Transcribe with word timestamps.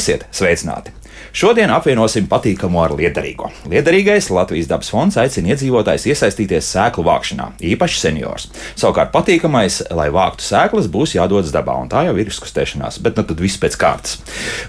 Esiet 0.00 0.22
sveicināti! 0.32 0.94
Šodien 1.30 1.70
apvienosim 1.70 2.26
patīkamo 2.26 2.80
ar 2.82 2.92
liederīgo. 2.98 3.52
Liederīgais 3.70 4.32
Latvijas 4.34 4.66
dabas 4.70 4.90
fonds 4.90 5.14
aicina 5.20 5.52
iedzīvotājus 5.52 6.08
iesaistīties 6.10 6.70
sēklu 6.74 7.04
vākšanā, 7.06 7.46
īpaši 7.70 8.00
seniors. 8.00 8.48
Savukārt 8.74 9.12
patīkamais, 9.14 9.80
lai 9.94 10.08
vāktu 10.10 10.42
sēklas, 10.42 10.88
būs 10.90 11.14
jādodas 11.14 11.52
dabā, 11.54 11.76
un 11.78 11.90
tā 11.92 12.02
jau 12.08 12.16
ir 12.18 12.30
izkustēšanās, 12.32 12.98
bet 13.04 13.20
nu 13.20 13.24
tad 13.28 13.42
viss 13.42 13.60
pēc 13.62 13.76
kārtas. 13.78 14.16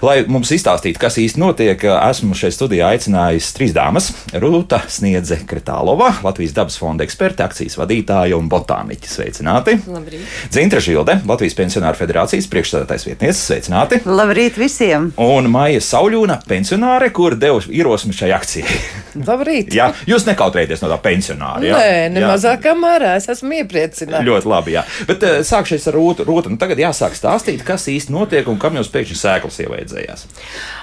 Lai 0.06 0.20
mums 0.30 0.52
izstāstītu, 0.54 1.00
kas 1.02 1.18
īsti 1.18 1.42
notiek, 1.42 1.82
esmu 1.82 2.38
šeit 2.38 2.54
studijā 2.54 2.92
aicinājis 2.94 3.50
trīs 3.58 3.74
dāmas- 3.74 4.12
Rūta 4.42 4.84
Sniedze 4.86 5.40
Kretālova, 5.42 6.12
Latvijas 6.22 6.54
dabas 6.54 6.78
fonda 6.78 7.02
eksperte, 7.02 7.42
akcijas 7.42 7.74
vadītāja 7.80 8.38
un 8.38 8.46
botāniķa. 8.52 9.10
Sveicināti! 9.16 9.80
Labrīt. 9.90 10.30
Dzintra 10.54 10.78
Žilde, 10.80 11.18
Latvijas 11.26 11.58
pensionāru 11.58 11.98
federācijas 11.98 12.46
priekšstādātais 12.46 13.06
vietniece. 13.10 13.42
Sveicināti! 13.42 14.02
Labrīt 14.06 14.56
visiem! 14.62 15.10
Un 15.18 15.50
Maija 15.50 15.82
Sauļūna, 15.82 16.38
pensionāre, 16.52 17.08
kur 17.16 17.34
deva 17.40 17.58
ierosmi 17.72 18.12
šai 18.16 18.30
akcijai. 18.36 18.76
Labrīt. 19.28 19.72
jā, 19.76 19.90
jūs 20.08 20.24
nekautrēties 20.28 20.84
no 20.84 20.88
tā 20.92 20.98
pensionāra. 21.04 21.64
Jā? 21.66 21.80
Nē, 21.80 21.96
ne 22.14 22.22
Jā. 22.22 22.30
mazākā 22.32 22.72
mērā 22.78 23.16
es 23.18 23.28
esmu 23.32 23.58
iepriecināta. 23.62 24.22
Ļoti 24.24 24.48
labi, 24.52 24.76
jā. 24.76 24.84
Bet 25.08 25.24
uh, 25.28 25.40
sākšu 25.46 25.80
ar 25.90 25.96
Rūtu. 25.98 26.24
Rūta, 26.28 26.52
nu 26.52 26.60
tagad 26.60 26.80
jāsāk 26.80 27.16
stāstīt, 27.18 27.64
kas 27.66 27.88
īsti 27.92 28.14
notiek 28.14 28.48
un 28.48 28.60
kam 28.62 28.76
jūs 28.78 28.92
pēkšņi 28.92 29.18
sēklas 29.20 29.60
ievaidzējās. 29.66 30.24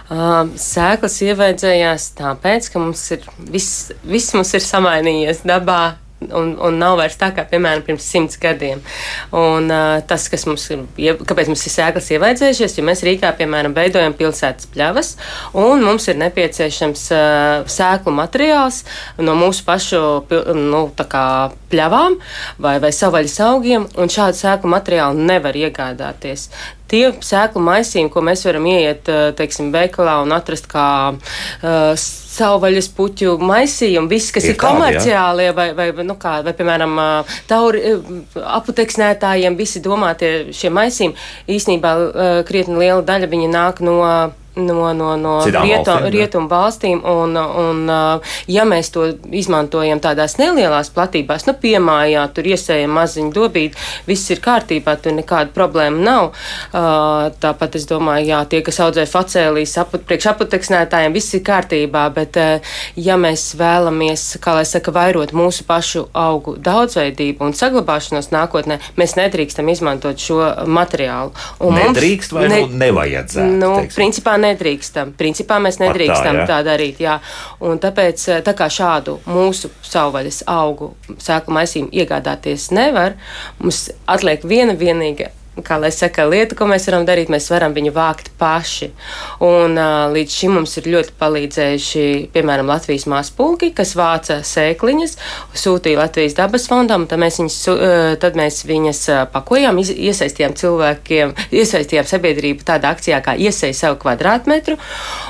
Uh, 0.09 0.51
sēklas 0.59 1.17
ievaidzējās 1.25 2.09
tāpēc, 2.19 2.69
ka 2.73 2.83
mums 2.83 3.05
ir 3.15 3.25
viss, 3.53 3.89
viss 4.09 4.33
mums 4.37 4.53
ir 4.57 4.65
samainījies 4.65 5.43
dabā. 5.49 5.81
Un, 6.19 6.49
un 6.59 6.75
nav 6.75 6.97
vairs 6.99 7.15
tā 7.15 7.29
kā, 7.31 7.45
piemēram, 7.47 7.79
pirms 7.87 8.03
simts 8.11 8.35
gadiem. 8.41 8.81
Un, 9.31 9.69
uh, 9.71 10.01
tas, 10.03 10.25
kas 10.27 10.43
mums 10.49 10.65
ir, 10.73 10.81
ie- 10.99 11.13
kāpēc 11.15 11.47
mums 11.47 11.63
ir 11.63 11.71
sēklas 11.71 12.09
ievaidzējušies, 12.11 12.75
jo 12.75 12.83
mēs 12.83 13.03
Rīgā, 13.07 13.31
piemēram, 13.39 13.71
veidojam 13.77 14.11
pilsētas 14.19 14.67
pļavas, 14.73 15.13
un 15.55 15.85
mums 15.87 16.09
ir 16.11 16.19
nepieciešams 16.19 17.05
uh, 17.15 17.69
sēklu 17.71 18.11
materiāls 18.17 18.81
no 19.23 19.37
mūsu 19.39 19.63
pašu 19.69 20.01
nu, 20.59 20.83
pļavām 21.71 22.19
vai, 22.59 22.75
vai 22.83 22.91
savvaļas 22.99 23.39
augiem, 23.47 23.87
un 23.95 24.11
šādu 24.11 24.41
sēklu 24.43 24.75
materiālu 24.75 25.23
nevar 25.31 25.55
iegādāties. 25.55 26.49
Tie 26.89 27.03
sēklu 27.25 27.61
maisījumi, 27.63 28.11
ko 28.13 28.23
mēs 28.25 28.43
varam 28.47 28.65
ieiet, 28.69 29.09
eh, 29.11 29.29
teiksim, 29.37 29.69
veikalā 29.73 30.19
un 30.23 30.33
atrast 30.33 30.65
kā 30.69 30.87
uh, 31.13 31.93
savvaļas 31.99 32.89
puķu 32.97 33.35
maisījumu, 33.43 34.09
viss, 34.09 34.33
kas 34.33 34.47
Ir 34.47 34.55
ir, 34.55 34.59
komerciālie 34.61 35.49
vai, 35.55 35.69
vai, 35.77 35.89
nu 36.07 36.15
kā, 36.19 36.39
vai, 36.45 36.53
piemēram, 36.57 36.97
uh, 36.97 37.37
tauri 37.49 37.95
aputeksnētājiem, 38.59 39.57
visi 39.59 39.83
domātie 39.85 40.49
šie 40.55 40.73
maisījumi, 40.73 41.17
īsnībā 41.55 41.95
krietni 42.47 42.79
liela 42.81 43.01
daļa 43.05 43.31
viņi 43.31 43.51
nāk 43.53 43.83
no. 43.85 43.99
No, 44.59 44.93
no, 44.93 45.13
no 45.17 45.33
rietu, 45.45 45.95
ne? 46.03 46.09
rietumu 46.13 46.49
valstīm, 46.51 46.99
un, 47.07 47.37
un, 47.37 47.83
uh, 47.89 48.35
ja 48.51 48.65
mēs 48.67 48.91
to 48.93 49.05
izmantojam 49.35 50.01
tādās 50.03 50.35
nelielās 50.39 50.91
platībās, 50.93 51.45
nu, 51.47 51.55
piemājā, 51.61 52.25
tur 52.35 52.49
iesējam 52.51 52.91
maziņu 52.97 53.31
dobīti, 53.35 53.79
viss 54.09 54.29
ir 54.33 54.41
kārtībā, 54.43 54.97
tur 55.01 55.15
nekāda 55.17 55.53
problēma 55.55 56.03
nav. 56.03 56.29
Uh, 56.73 57.29
Tāpat 57.39 57.77
es 57.79 57.85
domāju, 57.89 58.27
jā, 58.31 58.39
tie, 58.51 58.61
kas 58.65 58.79
audzē 58.83 59.05
facēlīs, 59.09 59.75
aput, 59.81 60.03
priekš 60.09 60.29
aputeksnētājiem, 60.33 61.15
viss 61.15 61.35
ir 61.37 61.43
kārtībā, 61.47 62.05
bet, 62.15 62.39
uh, 62.39 62.75
ja 62.99 63.17
mēs 63.19 63.49
vēlamies, 63.59 64.25
kā 64.43 64.57
lai 64.59 64.65
saka, 64.67 64.93
vairot 64.95 65.33
mūsu 65.37 65.65
pašu 65.67 66.07
augu 66.17 66.55
daudzveidību 66.59 67.47
un 67.47 67.55
saglabāšanos 67.57 68.31
nākotnē, 68.35 68.79
mēs 68.99 69.15
nedrīkstam 69.19 69.69
izmantot 69.71 70.19
šo 70.19 70.41
materiālu. 70.67 71.33
Un 71.63 71.77
Nedrīkst 71.79 72.33
vai 72.35 72.47
ne- 72.49 72.61
nu 72.65 72.79
nevajadzētu? 72.81 73.57
Nu, 73.59 73.71
teiksim? 73.79 73.95
principā 73.99 74.35
nedrīkstam. 74.49 75.15
Principā 75.19 75.59
mēs 75.63 75.79
nedrīkstam 75.81 76.43
tā, 76.43 76.47
tā 76.49 76.59
darīt. 76.67 77.01
Jā. 77.03 77.17
Un 77.65 77.81
tāpēc 77.81 78.27
eh, 78.29 78.43
tā 78.45 78.55
kā 78.57 78.69
šādu 78.73 79.19
mūsu 79.29 79.71
savvaļas 79.85 80.43
augu 80.51 80.93
sēklu 81.17 81.57
maisījumu 81.59 81.93
iegādāties 82.03 82.69
nevar, 82.75 83.17
mums 83.63 83.87
atliek 84.09 84.45
viena 84.47 84.77
vienīga. 84.79 85.33
Kā 85.65 85.79
lai 85.81 85.91
saka, 85.95 86.25
lieta, 86.29 86.55
ko 86.55 86.67
mēs 86.69 86.87
varam 86.89 87.05
darīt, 87.07 87.31
mēs 87.31 87.49
varam 87.51 87.73
viņu 87.75 87.93
vākt 87.95 88.31
paši. 88.39 88.91
Un, 89.45 89.77
uh, 89.77 90.09
līdz 90.13 90.37
šim 90.41 90.55
mums 90.59 90.77
ir 90.79 90.89
ļoti 90.93 91.15
palīdzējuši, 91.19 92.05
piemēram, 92.33 92.69
Latvijas 92.69 93.07
mākslinieki, 93.09 93.73
kas 93.77 93.95
vāca 93.97 94.39
sēkliņas, 94.45 95.17
sūtīja 95.57 96.03
Latvijas 96.03 96.37
dabas 96.37 96.67
fondam, 96.69 97.07
tad 97.09 97.21
mēs 97.21 97.39
viņas, 97.41 97.59
uh, 97.73 97.97
tad 98.21 98.37
mēs 98.39 98.61
viņas 98.69 99.03
uh, 99.09 99.21
pakojām, 99.33 99.79
iesaistījām 99.79 100.55
cilvēkiem, 100.59 101.35
iesaistījām 101.55 102.07
sabiedrību 102.09 102.67
tādā 102.67 102.93
akcijā 102.95 103.21
kā 103.25 103.35
iesaistīt 103.39 103.79
savu 103.79 103.99
kvadrātmetru. 104.01 104.77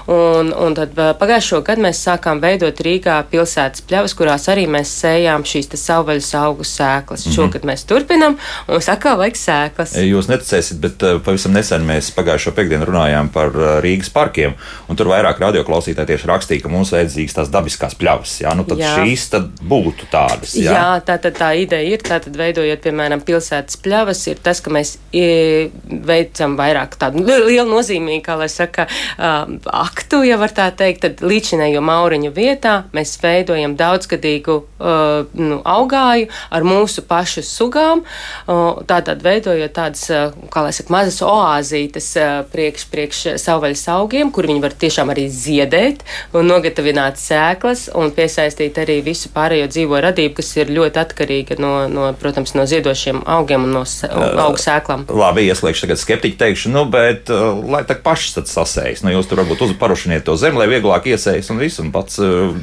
Un, 0.09 0.51
un 0.53 0.75
tad 0.78 0.96
uh, 0.97 1.11
pagājušo 1.19 1.61
gadu 1.66 1.84
mēs 1.85 2.01
sākām 2.06 2.41
veidot 2.44 2.81
Rīgā 2.85 3.19
pilsētas 3.31 3.84
pļavas, 3.88 4.16
kurās 4.17 4.47
arī 4.51 4.66
mēs 4.72 4.91
sējām 5.03 5.46
šīs 5.47 5.72
savvaļas 5.79 6.31
augu 6.40 6.66
sēklas. 6.67 7.25
Mm 7.25 7.29
-hmm. 7.29 7.35
Šogad 7.35 7.67
mēs 7.69 7.85
turpinam, 7.90 8.38
un 8.67 8.73
mums 8.73 8.90
atkal 8.90 9.17
vajag 9.22 9.38
sēklas. 9.38 9.96
Jūs 10.19 10.28
neticēsiet, 10.28 10.80
bet 10.84 11.03
uh, 11.07 11.18
pavisam 11.24 11.53
nesen 11.56 11.85
mēs 11.88 12.12
pagājušo 12.16 12.52
piekdienu 12.57 12.88
runājām 12.90 13.30
par 13.31 13.53
uh, 13.56 13.69
Rīgas 13.84 14.12
parkiem, 14.12 14.56
un 14.91 15.00
tur 15.00 15.07
vairāk 15.12 15.40
radioklausītāji 15.40 16.12
tieši 16.13 16.28
rakstīja, 16.28 16.63
ka 16.66 16.72
mums 16.74 16.91
vajadzīgas 16.91 17.38
tās 17.38 17.52
dabiskās 17.53 17.96
pļavas. 18.00 18.34
Jā, 18.44 18.52
nu 18.59 18.66
tad 18.68 18.81
Jā. 18.81 18.91
šīs 19.00 19.25
tad 19.31 19.47
būtu 19.63 20.09
tādas. 20.12 20.56
Jā, 20.59 20.74
Jā, 20.75 20.88
tā 21.08 21.16
tad 21.24 21.38
tā 21.40 21.53
ideja 21.62 21.96
ir. 21.96 22.03
Tātad, 22.03 22.35
veidojot, 22.40 22.81
piemēram, 22.84 23.22
pilsētas 23.25 23.79
pļavas, 23.84 24.24
ir 24.31 24.41
tas, 24.44 24.59
ka 24.66 24.74
mēs 24.74 24.96
e, 25.16 25.69
veicam 26.09 26.56
vairāk 26.59 26.97
tādu 27.00 27.24
li- 27.24 27.40
lielu 27.53 27.69
nozīmīgu, 27.69 28.24
kā 28.25 28.35
lai 28.40 28.50
saka, 28.52 28.88
um, 29.16 29.56
aktu, 29.79 30.22
ja 30.28 30.40
var 30.41 30.52
tā 30.56 30.68
teikt. 30.75 31.06
Tad 31.06 31.24
līdzinējo 31.24 31.79
mauriņu 31.85 32.34
vietā 32.35 32.75
mēs 32.96 33.16
veidojam 33.24 33.78
daudzgadīgu 33.79 34.58
uh, 34.59 35.29
nu, 35.40 35.62
augāju 35.63 36.28
ar 36.52 36.68
mūsu 36.68 37.06
pašu 37.08 37.46
sugām. 37.46 38.03
Uh, 38.50 38.81
tātad 38.90 39.24
veidojot 39.24 39.75
tādas, 39.78 39.98
uh, 40.11 40.33
kā 40.53 40.63
lai 40.65 40.73
saka, 40.75 40.93
mazas 40.93 41.19
oāzītes 41.25 42.09
uh, 42.19 42.29
priekš, 42.51 42.85
priekš 42.91 43.21
savvaļas 43.41 43.85
augiem, 43.95 44.31
kur 44.35 44.47
viņi 44.49 44.63
var 44.63 44.75
tiešām 44.79 45.11
arī 45.13 45.27
ziedēt 45.33 46.03
un 46.33 46.49
nogatavināt 46.49 47.19
sēklas 47.21 47.87
un 47.97 48.13
piesaistīt 48.15 48.79
arī 48.81 48.99
visu 49.05 49.31
pārējo 49.35 49.69
dzīvo 49.71 50.01
radību, 50.07 50.37
kas 50.39 50.53
ir 50.57 50.73
ļoti 50.73 51.01
atkarīga 51.03 51.59
no, 51.61 51.73
no 51.91 52.09
protams, 52.19 52.55
no 52.57 52.65
ziedošiem 52.69 53.23
augiem 53.29 53.67
un 53.67 53.75
no 53.79 53.83
sē- 53.89 54.11
augu 54.13 54.61
sēklām. 54.61 55.05
Labi, 55.09 55.47
ieslēgšu 55.49 55.87
tagad 55.87 56.01
skeptiķu 56.01 56.39
teikšu, 56.39 56.73
nu, 56.73 56.85
bet 56.89 57.29
lai 57.29 57.83
tā 57.87 57.97
pašas 58.03 58.39
tad 58.39 58.51
sasējas. 58.51 59.03
Nu, 59.05 59.13
jūs 59.13 59.29
tur 59.29 59.41
varbūt 59.43 59.66
uzparušiniet 59.69 60.25
to 60.27 60.35
zemi, 60.39 60.61
lai 60.61 60.69
vieglāk 60.71 61.09
iesējas 61.13 61.51
un 61.53 61.61
viss, 61.61 61.81
un 61.83 61.91
pats 61.95 62.19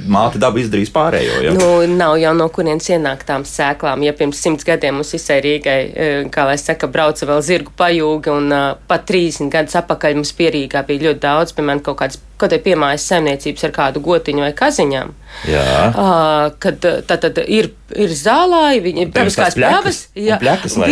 māte 0.08 0.40
daba 0.42 0.60
izdarīs 0.62 0.92
pārējo. 0.94 1.40
Ja? 1.44 1.54
Nu, 1.56 1.70
nav 1.90 2.16
jau 2.20 2.32
no 2.36 2.48
kurienes 2.52 2.88
ienākt 2.92 3.26
tām 3.28 3.44
sēklām. 3.48 4.04
Ja 4.06 4.14
pirms 4.16 4.40
simts 4.42 4.66
gadiem 4.66 4.98
mums 5.00 5.12
visai 5.14 5.38
Rīgai, 5.44 5.78
eh, 5.92 6.16
kā 6.32 6.46
lai 6.48 6.56
saka, 6.60 6.88
brauca 6.90 7.25
vēl 7.28 7.42
zirgu 7.44 7.74
pajūga, 7.78 8.36
un 8.36 8.54
uh, 8.54 8.68
pat 8.88 9.06
30 9.08 9.52
gadus 9.52 9.76
atpakaļ 9.80 10.18
mums 10.18 10.32
pierīgā 10.36 10.82
bija 10.88 11.08
ļoti 11.08 11.22
daudz, 11.24 11.56
piemēram, 11.56 11.82
kaut 11.86 12.00
kādas 12.02 12.20
kaut 12.36 12.50
kāda 12.50 12.60
piemājas 12.60 13.04
saimniecības 13.08 13.64
ar 13.64 13.72
kādu 13.72 14.02
gotiņu 14.04 14.44
vai 14.44 14.52
kaziņām. 14.56 15.12
Jā. 15.48 15.64
Uh, 15.88 16.52
kad 16.60 16.84
tā 17.08 17.16
tad 17.22 17.40
ir, 17.46 17.70
ir 17.96 18.12
zālāji, 18.12 18.82
viņi 18.84 19.06
ir 19.06 19.12
dabiskās 19.14 19.56
pļavas. 19.56 20.00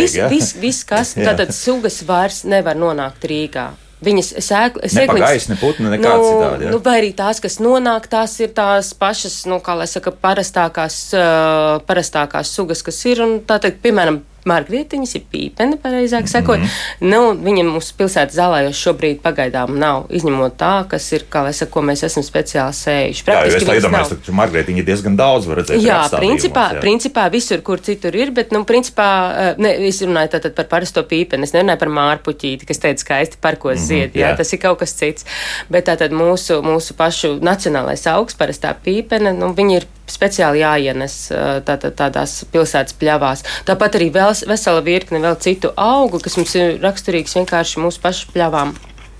viss, 0.01 0.17
jā? 0.17 0.29
viss, 0.31 0.55
viss, 0.57 0.85
kas 0.89 1.13
Jā. 1.17 1.29
tātad 1.29 1.53
sugas 1.55 2.01
vairs 2.07 2.43
nevar 2.49 2.77
nonākt 2.79 3.27
Rīgā. 3.29 3.71
Viņas 4.05 4.33
sēklas, 4.43 4.93
Ne 4.97 5.05
pa 5.07 5.15
gaisu, 5.17 5.53
ne 5.53 5.55
putnu, 5.57 5.89
nekāds 5.93 6.19
nu, 6.19 6.27
citādi, 6.27 6.65
jā? 6.67 6.71
Nu, 6.73 6.79
vai 6.83 6.97
arī 6.99 7.13
tās, 7.15 7.39
kas 7.41 7.55
nonāk, 7.63 8.09
tās 8.11 8.33
ir 8.43 8.51
tās 8.57 8.91
pašas, 8.97 9.37
nu, 9.49 9.61
kā 9.63 9.77
lai 9.79 9.87
saka, 9.89 10.11
parastākās, 10.11 10.97
uh, 11.15 11.77
parastākās 11.87 12.51
sugas, 12.51 12.83
kas 12.85 12.99
ir. 13.07 13.23
Un, 13.23 13.37
tā 13.47 13.57
teikt, 13.63 13.79
piemēram, 13.85 14.19
Margrietiņas 14.45 15.15
ir 15.17 15.23
pīpeni, 15.31 15.77
pareizāk 15.81 16.27
sakot. 16.29 16.59
Mm 16.59 16.65
-hmm. 16.65 17.09
nu, 17.09 17.21
viņa 17.45 17.63
mūsu 17.65 17.95
pilsētas 17.97 18.37
zālājos 18.37 18.77
šobrīd 18.77 19.21
pagaidām 19.23 19.73
nav, 19.81 20.05
izņemot 20.13 20.53
tā, 20.59 20.73
kas 20.89 21.07
ir, 21.17 21.25
kā 21.29 21.41
lai 21.47 21.53
saka, 21.53 21.71
ko 21.73 21.81
mēs 21.81 22.03
esam 22.05 22.23
speciāli 22.23 22.77
sējuši. 22.77 23.23
Jā, 23.25 23.39
jo 23.39 23.47
es 23.47 23.55
Praktiski 23.55 23.69
tā 23.71 23.77
iedomājos, 23.79 24.13
ka 24.25 24.35
Margarita 24.37 24.71
ir 24.71 24.85
diezgan 24.85 25.17
daudz, 25.17 25.49
var 25.49 25.61
redzēt. 25.61 25.81
Jā, 25.81 26.03
principā, 26.13 26.67
jā. 26.75 26.83
principā 26.85 27.25
visur, 27.33 27.61
kur 27.65 27.81
citur 27.81 28.15
ir, 28.15 28.31
bet, 28.31 28.53
nu, 28.53 28.63
principā, 28.69 29.09
eh, 29.33 29.55
ne, 29.57 29.73
es 29.89 30.01
runāju 30.05 30.35
tātad 30.37 30.53
par 30.53 30.69
parasto 30.75 31.03
pīpeni, 31.03 31.49
es 31.49 31.55
nerunāju 31.57 31.79
par 31.79 31.93
mārpuķīti, 31.97 32.69
kas 32.69 32.83
teica 32.85 33.01
skaisti 33.01 33.41
parkos 33.41 33.79
mm 33.79 33.81
-hmm, 33.81 33.87
zied, 33.87 34.15
jā, 34.15 34.29
jā. 34.29 34.37
tas 34.37 34.53
ir 34.53 34.59
kaut 34.59 34.79
kas 34.79 34.93
cits. 34.93 35.25
Bet 35.69 35.89
tātad 35.89 36.13
mūsu, 36.13 36.61
mūsu 36.61 36.93
pašu 36.93 37.39
nacionālais 37.41 38.05
augs, 38.13 38.37
parastā 38.37 38.75
pīpene, 38.85 39.33
nu, 39.33 39.53
viņi 39.53 39.75
ir 39.75 39.85
speciāli 40.11 40.63
jāienes 40.63 41.15
eh, 41.33 41.45
tātad 41.65 41.95
tādās 41.99 42.39
pilsētas 42.53 42.97
pļavās. 43.01 43.45
Tāpat 43.67 43.99
arī 43.99 44.11
vēl 44.15 44.33
vesela 44.49 44.83
virkne 44.85 45.21
vēl 45.23 45.39
citu 45.41 45.73
augu, 45.75 46.21
kas 46.23 46.37
mums 46.39 46.55
ir 46.59 46.77
raksturīgs 46.83 47.37
vienkārši 47.39 47.85
mūsu 47.85 48.03
pašu 48.03 48.33
pļavām. 48.35 48.75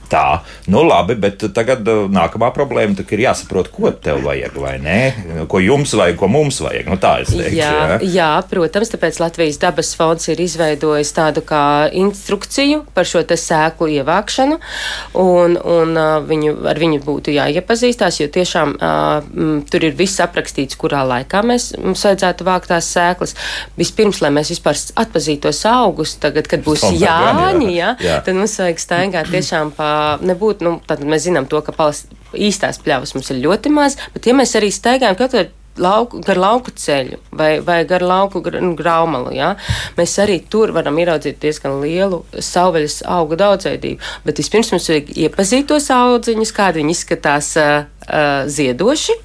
Tā, 0.09 0.41
nu 0.71 0.83
labi, 0.85 1.15
bet 1.19 1.43
tagad 1.55 1.85
uh, 1.89 2.05
nākamā 2.11 2.51
problēma 2.55 3.05
ir 3.05 3.23
jāsaprot, 3.25 3.71
ko 3.73 3.91
tev 3.91 4.21
vajag, 4.25 4.57
vai 4.61 4.75
nē, 4.81 4.99
ko 5.51 5.61
jums 5.63 5.95
vajag, 5.97 6.17
ko 6.19 6.29
mums 6.31 6.59
vajag. 6.63 6.89
Nu, 6.91 6.97
tā 7.01 7.17
es 7.23 7.31
teikšu. 7.33 7.57
Jā, 7.57 7.71
jā. 7.95 7.97
jā, 8.15 8.29
protams, 8.49 8.91
tāpēc 8.93 9.19
Latvijas 9.23 9.59
dabas 9.61 9.93
fonds 9.97 10.29
ir 10.31 10.41
izveidojis 10.43 11.13
tādu 11.15 11.43
kā 11.45 11.63
instrukciju 11.95 12.83
par 12.95 13.07
šo 13.09 13.23
te 13.27 13.37
sēklu 13.39 13.89
ievākšanu, 13.99 14.59
un, 15.21 15.57
un 15.57 15.95
uh, 15.97 16.17
viņu, 16.25 16.55
ar 16.69 16.81
viņu 16.81 17.01
būtu 17.05 17.33
jāiepazīstās, 17.35 18.21
jo 18.21 18.29
tiešām 18.31 18.75
uh, 18.77 19.25
m, 19.33 19.57
tur 19.69 19.87
ir 19.87 19.97
viss 19.97 20.21
aprakstīts, 20.23 20.77
kurā 20.79 21.03
laikā 21.07 21.43
mēs, 21.45 21.71
mums 21.81 22.05
vajadzētu 22.07 22.47
vākt 22.47 22.71
tās 22.73 22.89
sēklas. 22.93 23.35
Vispirms, 23.79 24.21
lai 24.23 24.33
mēs 24.35 24.53
vispār 24.53 24.79
atpazītu 25.05 25.47
tos 25.47 25.61
augus, 25.69 26.15
tagad, 26.21 26.49
kad 26.51 26.63
būs 26.65 26.85
jā. 26.95 27.15
jāņi, 27.35 27.71
jā, 27.75 27.91
Jā. 28.01 28.19
tad 28.25 28.37
mums 28.37 28.55
vajag 28.61 28.81
staigāt 28.81 29.29
tiešām 29.33 29.71
pa, 29.75 29.89
nebūt, 30.25 30.63
nu, 30.65 30.77
tad 30.87 31.03
mēs 31.05 31.27
zinām 31.27 31.49
to, 31.51 31.61
ka 31.65 31.75
palas, 31.75 32.05
īstās 32.33 32.81
pļavas 32.83 33.15
mums 33.15 33.31
ir 33.31 33.43
ļoti 33.43 33.71
maz, 33.73 33.99
bet 34.15 34.27
ja 34.29 34.35
mēs 34.37 34.55
arī 34.59 34.71
staigājam 34.73 35.19
kādā 35.19 35.47
lauku, 35.81 36.21
gar 36.23 36.39
lauku 36.39 36.71
ceļu 36.71 37.19
vai, 37.35 37.59
vai 37.63 37.83
gar 37.87 38.03
lauku 38.05 38.41
gra- 38.43 38.61
nu, 38.63 38.75
graumalu. 38.79 39.33
Ja? 39.35 39.53
Mēs 39.97 40.15
arī 40.23 40.39
tur 40.49 40.73
varam 40.75 40.97
ieraudzīt 41.01 41.41
diezgan 41.43 41.79
lielu 41.81 42.23
savvaļas 42.33 43.01
augu 43.17 43.37
daudzveidību. 43.39 44.13
Bet 44.25 44.41
vispirms 44.41 44.71
mums 44.75 44.89
vajag 44.91 45.11
iepazīt 45.25 45.67
tos 45.71 45.89
audziņus, 45.93 46.55
kādi 46.55 46.83
viņi 46.83 46.95
izskatās 46.95 47.53
uh, 47.59 47.85
uh, 48.07 48.43
ziedoši. 48.47 49.19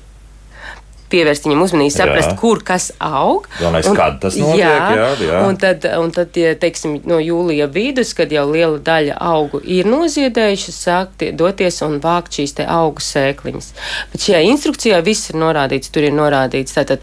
Pievērst 1.11 1.47
viņam 1.47 1.65
uzmanību, 1.67 1.93
saprast, 1.95 2.33
Jā. 2.33 2.37
kur 2.41 2.63
kas 2.67 2.91
aug. 3.03 3.49
Galvenais, 3.59 3.89
kad 3.99 4.19
tas 4.23 4.37
notiek, 4.39 4.63
jā, 4.63 5.07
jā. 5.27 5.41
Un 5.47 5.59
tad, 5.61 5.87
un 5.99 6.13
tad 6.15 6.33
tie, 6.37 6.53
teiksim, 6.61 6.99
no 7.11 7.21
jūlija 7.23 7.67
vidus, 7.73 8.13
kad 8.17 8.33
jau 8.35 8.47
liela 8.51 8.79
daļa 8.87 9.19
augu 9.31 9.63
ir 9.65 9.89
noziedējuši, 9.91 10.75
sāk 10.77 11.17
tie, 11.21 11.33
doties 11.37 11.83
un 11.87 11.99
vākt 12.03 12.41
šīs 12.41 12.61
te 12.61 12.69
augu 12.71 13.03
sēkliņas. 13.05 13.73
Bet 14.13 14.29
šajā 14.29 14.45
instrukcijā 14.53 15.01
viss 15.07 15.33
ir 15.33 15.41
norādīts, 15.43 15.91
tur 15.91 16.07
ir 16.07 16.15
norādīts 16.17 16.79
tātad 16.79 17.03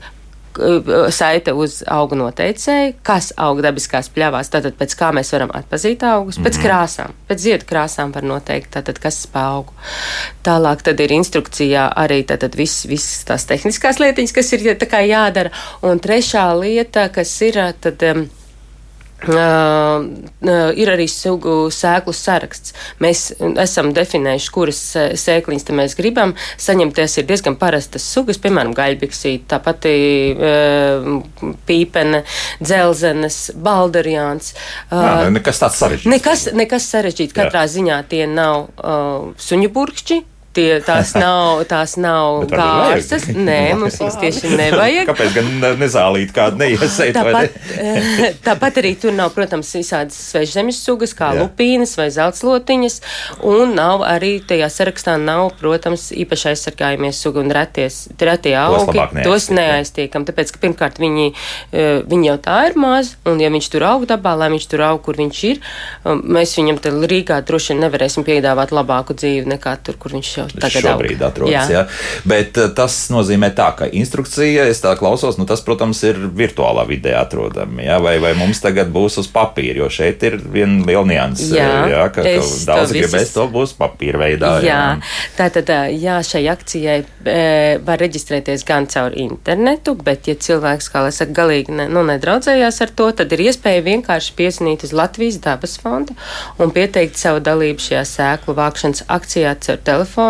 saite 1.14 1.54
uz 1.54 1.80
augu 1.92 2.18
noteicēju, 2.18 2.96
kas 3.06 3.32
aug 3.42 3.62
dabiskās 3.66 4.10
pļavās, 4.14 4.50
tātad 4.54 4.78
pēc 4.80 4.96
kā 4.98 5.12
mēs 5.16 5.32
varam 5.36 5.52
atpazīt 5.58 6.06
augus, 6.08 6.40
pēc 6.42 6.60
krāsām, 6.64 7.14
pēc 7.30 7.44
ziedu 7.44 7.68
krāsām 7.70 8.14
var 8.16 8.26
noteikt, 8.28 8.72
tātad 8.78 9.02
kas 9.02 9.22
spaugu. 9.28 9.76
Tālāk 10.48 10.86
tad 10.88 11.04
ir 11.04 11.14
instrukcijā 11.18 11.90
arī 12.04 12.24
tātad 12.28 12.58
viss, 12.58 12.88
viss 12.90 13.22
tās 13.28 13.46
tehniskās 13.50 14.02
lietiņas, 14.02 14.36
kas 14.38 14.54
ir 14.58 14.66
tā 14.80 14.90
kā 14.90 15.04
jādara. 15.06 15.54
Un 15.86 16.02
trešā 16.02 16.50
lieta, 16.58 17.10
kas 17.14 17.36
ir, 17.46 17.62
tad. 17.82 18.04
Um, 18.10 18.28
Uh, 19.18 19.34
uh, 20.46 20.70
ir 20.78 20.92
arī 20.94 21.08
sugu 21.10 21.72
sēklu 21.74 22.14
saraksts. 22.14 22.76
Mēs 23.02 23.32
esam 23.58 23.90
definējuši, 23.98 24.52
kuras 24.54 24.82
uh, 24.94 25.08
sēkliņas 25.18 25.66
mēs 25.74 25.98
gribam 25.98 26.36
saņemt. 26.62 26.94
Tās 27.00 27.18
ir 27.18 27.26
diezgan 27.26 27.58
parastas 27.58 28.06
sugas, 28.06 28.38
piemēram, 28.44 28.76
gaļbiksīte, 28.78 29.48
tāpat 29.50 29.90
uh, 29.90 31.10
pīpene, 31.66 32.22
dzelzenes, 32.62 33.42
baldarjāns. 33.58 34.54
Jā, 34.94 35.28
nekas 35.34 35.66
tāds 35.66 35.82
sarežģīts. 35.82 36.14
Nekas, 36.14 36.48
nekas 36.54 36.90
sarežģīts. 36.94 37.38
Katrā 37.42 37.66
ziņā 37.74 38.04
tie 38.14 38.28
nav 38.30 38.68
uh, 38.78 39.34
suņu 39.42 39.74
burkšķi. 39.74 40.22
Tie, 40.56 40.80
tās 40.86 41.14
nav, 41.22 41.64
tās 41.70 41.96
nav 42.02 42.46
kārstas. 42.52 43.28
Nē, 43.34 43.76
mums 43.78 43.98
viņas 44.02 44.18
tieši 44.22 44.52
nevajag. 44.58 45.10
Kāpēc 45.12 45.36
gan 45.36 45.50
ne- 45.62 45.74
nezālīt 45.82 46.34
kādu 46.36 46.62
neiesēt? 46.62 47.14
Tāpat, 47.18 47.58
eh, 47.82 48.38
tāpat 48.46 48.80
arī 48.82 48.94
tur 49.00 49.16
nav, 49.18 49.34
protams, 49.36 49.70
visādas 49.78 50.18
svežzemes 50.32 50.80
sugas, 50.82 51.14
kā 51.18 51.32
Jā. 51.36 51.44
Lupīnas 51.44 51.94
vai 52.00 52.08
zeltslotiņas, 52.14 53.00
un 53.48 53.76
nav 53.78 54.06
arī 54.08 54.38
tajā 54.48 54.70
sarakstā, 54.74 55.18
nav, 55.22 55.52
protams, 55.60 56.10
īpaši 56.16 56.52
aizsargājamies 56.54 57.22
suga 57.22 57.44
un 57.44 57.54
reties, 57.54 58.06
retie 58.18 58.56
augi. 58.58 59.06
tos 59.24 59.50
neaiztiekam, 59.54 60.26
tāpēc, 60.28 60.56
ka 60.56 60.64
pirmkārt 60.66 61.02
viņi, 61.04 61.30
eh, 61.72 62.02
viņi 62.08 62.32
jau 62.32 62.38
tā 62.50 62.58
ir 62.72 62.80
maz, 62.80 63.14
un 63.30 63.42
ja 63.44 63.52
viņš 63.54 63.70
tur 63.74 63.86
aug 63.92 64.08
dabā, 64.10 64.34
lai 64.38 64.50
viņš 64.56 64.70
tur 64.72 64.86
aug, 64.90 65.02
kur 65.06 65.18
viņš 65.20 65.44
ir, 65.52 65.62
um, 66.06 66.22
mēs 66.38 66.58
viņam 66.58 66.82
te 66.82 66.92
Rīgā 67.08 67.38
droši 67.46 67.74
vien 67.74 67.86
nevarēsim 67.86 68.26
piedāvāt 68.28 68.74
labāku 68.76 69.16
dzīvi 69.18 69.48
nekā 69.54 69.78
tur, 69.86 69.96
kur 70.02 70.16
viņš 70.18 70.32
jau 70.38 70.47
tagad 70.56 70.86
šobrīd 70.86 71.20
aug. 71.20 71.28
atrodas. 71.32 71.72
Jā. 71.72 71.84
Jā. 71.84 71.84
Bet 72.28 72.58
eh, 72.62 72.70
tas 72.78 72.96
nozīmē 73.14 73.52
tā, 73.58 73.70
ka 73.78 73.90
instrukcija, 73.90 74.68
es 74.72 74.82
tā 74.84 74.94
klausos, 75.00 75.40
nu 75.40 75.48
tas, 75.50 75.64
protams, 75.66 76.02
ir 76.08 76.20
virtuālā 76.38 76.86
vidē 76.90 77.18
atrodama. 77.20 77.84
Jā? 77.86 78.00
Vai, 78.04 78.18
vai 78.24 78.34
mums 78.40 78.62
tagad 78.64 78.92
būs 78.94 79.20
uz 79.22 79.30
papīra, 79.32 79.84
jo 79.84 79.92
šeit 79.94 80.24
ir 80.28 80.40
viena 80.42 80.86
liela 80.88 81.06
nianses. 81.08 81.52
Jā, 81.56 81.70
jā, 81.92 82.04
ka, 82.14 82.24
ka 82.24 82.36
es 82.38 82.54
to 82.62 82.72
daudz 82.72 82.96
gribēs 82.96 83.34
to 83.36 83.48
būs 83.52 83.76
papīra 83.78 84.22
veidā. 84.26 84.54
Jā, 84.66 84.82
tātad 85.38 85.72
jā, 85.94 86.20
šai 86.26 86.44
akcijai 86.52 86.98
e, 87.04 87.38
var 87.86 88.02
reģistrēties 88.02 88.66
gan 88.68 88.88
caur 88.92 89.16
internetu, 89.18 89.96
bet, 90.00 90.30
ja 90.30 90.38
cilvēks, 90.48 90.90
kā 90.94 91.04
lai 91.06 91.14
saka, 91.16 91.36
galīgi 91.42 91.76
ne, 91.78 91.88
nu, 91.92 92.04
nedraudzējās 92.08 92.82
ar 92.86 92.94
to, 92.98 93.10
tad 93.22 93.34
ir 93.36 93.48
iespēja 93.48 93.84
vienkārši 93.86 94.36
piesnīt 94.38 94.86
uz 94.88 94.94
Latvijas 94.96 95.40
dabas 95.44 95.78
fondu 95.82 96.16
un 96.62 96.74
pieteikt 96.76 97.20
savu 97.20 97.42
dalību 97.44 97.84
šajā 97.84 98.04
sēklu 98.12 98.58
vākšanas 98.58 99.06
akcijā 99.18 99.56
caur 99.64 99.82
telefonu. 99.88 100.27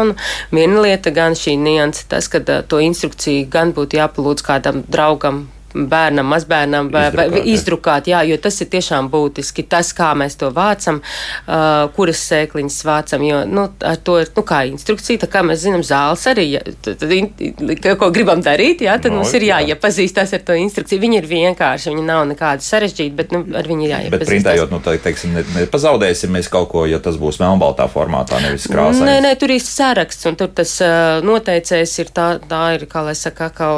Viena 0.53 0.85
lieta 0.85 1.13
gan 1.15 1.38
šī 1.38 1.57
nianse, 1.61 2.05
tas, 2.11 2.29
ka 2.31 2.41
to 2.41 2.81
instrukciju 2.83 3.47
gan 3.53 3.73
būtu 3.77 3.99
jāpalūdz 3.99 4.45
kādam 4.47 4.83
draugam. 4.88 5.45
Bērnam, 5.77 6.25
mazbērnam, 6.33 6.89
vai, 6.94 7.06
vai 7.13 7.25
Izdrukāt, 7.27 7.38
jā. 7.38 7.53
izdrukāt, 7.53 8.07
jā, 8.12 8.21
jo 8.31 8.38
tas 8.41 8.57
ir 8.63 8.69
tiešām 8.74 9.09
būtiski. 9.13 9.65
Tas, 9.69 9.91
kā 9.97 10.13
mēs 10.18 10.38
to 10.41 10.50
vācam, 10.56 11.01
uh, 11.03 11.88
kuras 11.95 12.21
sēkliņas 12.31 12.79
vācam, 12.88 13.25
jo 13.27 13.44
nu, 13.50 13.68
ar 13.85 14.00
to 14.01 14.18
ir 14.21 14.31
nu, 14.35 14.44
kā 14.47 14.63
instrukcija, 14.71 15.21
tā 15.25 15.29
kā 15.31 15.44
mēs 15.45 15.62
zinām, 15.65 15.83
zāles 15.85 16.24
arī, 16.31 16.47
ja, 16.56 16.62
tad, 16.85 17.03
tad, 17.03 17.88
ko 18.00 18.09
gribam 18.15 18.41
darīt, 18.45 18.81
jā, 18.88 18.97
tad 19.01 19.12
No, 19.13 19.21
mums 19.21 19.33
ir 19.38 19.45
jā. 19.47 19.59
jāiepazīstās 19.65 20.33
ar 20.38 20.41
to 20.45 20.56
instrukciju. 20.59 21.00
Viņi 21.01 21.18
ir 21.21 21.27
vienkārši, 21.29 21.89
viņi 21.94 22.03
nav 22.06 22.25
nekādi 22.30 22.65
sarežģīti, 22.65 23.15
bet 23.18 23.31
nu, 23.33 23.44
ar 23.57 23.65
viņu 23.69 23.85
ir 23.85 23.89
Bet 23.89 23.97
jāiepazīstās. 23.97 24.30
printējot, 24.33 24.73
nu, 24.75 24.80
tā, 24.85 24.95
teiksim, 25.01 25.33
ne, 25.38 25.44
nepazaudēsim 25.56 26.33
mēs 26.35 26.50
kaut 26.53 26.69
ko, 26.73 26.83
ja 26.89 27.00
tas 27.03 27.18
būs 27.21 27.39
melnbaltā 27.41 27.88
formātā, 27.91 28.41
nevis 28.44 28.68
krāsā. 28.69 29.06
Nē, 29.07 29.18
nē, 29.25 29.33
tur 29.41 29.53
ir 29.56 29.63
saraksts, 29.63 30.27
un 30.30 30.38
tur 30.39 30.51
tas 30.57 30.75
uh, 30.85 31.19
noteicējs 31.25 31.95
ir 32.03 32.12
tā, 32.15 32.27
tā 32.50 32.62
ir, 32.77 32.85
kā 32.91 33.03
lai 33.07 33.15
saka, 33.18 33.50
kā, 33.56 33.69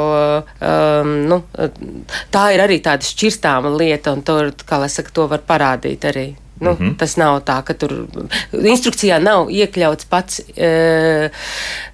um, 0.60 1.14
nu, 1.30 1.40
tā 2.34 2.50
ir 2.54 2.62
arī 2.64 2.80
tāda 2.84 3.06
šķirstāma 3.06 3.72
lieta, 3.76 4.14
un 4.16 4.22
tur, 4.26 4.52
kā 4.66 4.80
lai 4.82 4.90
saka, 4.92 5.12
to 5.14 5.26
var 5.30 5.44
parādīt 5.46 6.06
arī. 6.10 6.28
Nu, 6.60 6.70
mm. 6.70 6.76
-hmm. 6.76 6.96
Tas 6.96 7.16
nav 7.16 7.40
tā, 7.40 7.62
ka 7.64 7.74
tur 7.74 7.92
instrukcijā 8.52 9.18
nav 9.22 9.48
iekļauts 9.48 10.04
pats 10.08 10.40
e, 10.56 11.30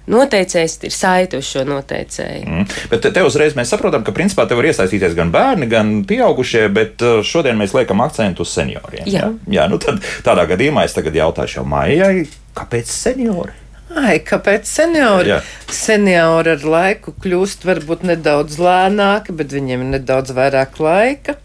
noteicējs, 0.07 0.79
ir 0.83 0.91
saiti 0.91 1.37
uz 1.37 1.45
šo 1.45 1.63
noteicēju. 1.63 2.43
Mm. 2.47 2.65
Bet 2.89 3.07
te 3.13 3.23
uzreiz 3.23 3.55
mēs 3.55 3.71
saprotam, 3.71 4.03
ka 4.03 4.11
principā 4.11 4.47
te 4.47 4.55
var 4.55 4.65
iesaistīties 4.65 5.15
gan 5.15 5.31
bērni, 5.31 5.69
gan 5.71 6.03
pieaugušie, 6.07 6.67
bet 6.67 7.01
uh, 7.01 7.23
šodien 7.23 7.57
mēs 7.57 7.73
liekam 7.73 8.01
akcentu 8.01 8.41
uz 8.41 8.49
senioriem. 8.49 9.07
Jā. 9.07 9.31
jā 9.47 9.69
nu 9.69 9.77
tad 9.77 10.03
tādā 10.23 10.47
gadījumā 10.47 10.83
es 10.83 10.93
tagad 10.93 11.15
jautāšu 11.15 11.59
jau 11.59 11.65
Maijai, 11.65 12.27
kāpēc 12.53 12.91
seniori? 12.91 13.66
Ai, 13.97 14.19
kāpēc 14.21 14.67
seniori? 14.69 15.31
Jā. 15.31 15.41
Seniori 15.73 16.53
ar 16.53 16.63
laiku 16.63 17.15
kļūst 17.23 17.65
varbūt 17.67 18.05
nedaudz 18.07 18.59
lēnāki, 18.61 19.33
bet 19.37 19.53
viņiem 19.55 19.85
ir 19.85 19.93
nedaudz 19.97 20.35
vairāk 20.37 20.77
laika. 20.83 21.37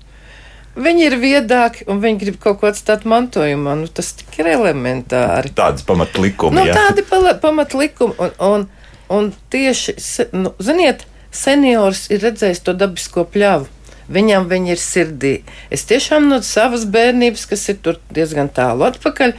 Viņi 0.73 1.05
ir 1.05 1.19
viedāki 1.21 1.85
un 1.93 2.01
viņi 2.01 2.21
grib 2.23 2.39
kaut 2.41 2.63
ko 2.63 2.71
atstāt 2.71 3.05
mantojumā. 3.09 3.75
Nu, 3.83 3.89
tas 3.89 4.15
tik 4.17 4.39
ir 4.41 4.53
elementāri. 4.55 5.53
Tādas 5.57 5.85
pamatlikumi. 5.89 6.57
Nu, 6.57 6.65
jā. 6.69 6.77
tādi 6.77 7.05
pamatlikumi. 7.43 8.17
Un, 8.17 8.33
un, 8.49 8.67
un 9.13 9.31
tieši, 9.53 9.97
nu, 10.33 10.55
ziniet, 10.61 11.05
seniors 11.33 12.07
ir 12.13 12.25
redzējis 12.25 12.65
to 12.65 12.77
dabisko 12.77 13.27
pļavu. 13.33 13.69
Viņam 14.13 14.49
viņa 14.51 14.73
ir 14.75 14.81
sirdī. 14.81 15.35
Es 15.73 15.85
tiešām 15.89 16.27
no 16.29 16.41
savas 16.45 16.85
bērnības, 16.91 17.45
kas 17.49 17.69
ir 17.73 17.99
diezgan 18.13 18.51
tālu 18.53 18.89
atpakaļ, 18.89 19.37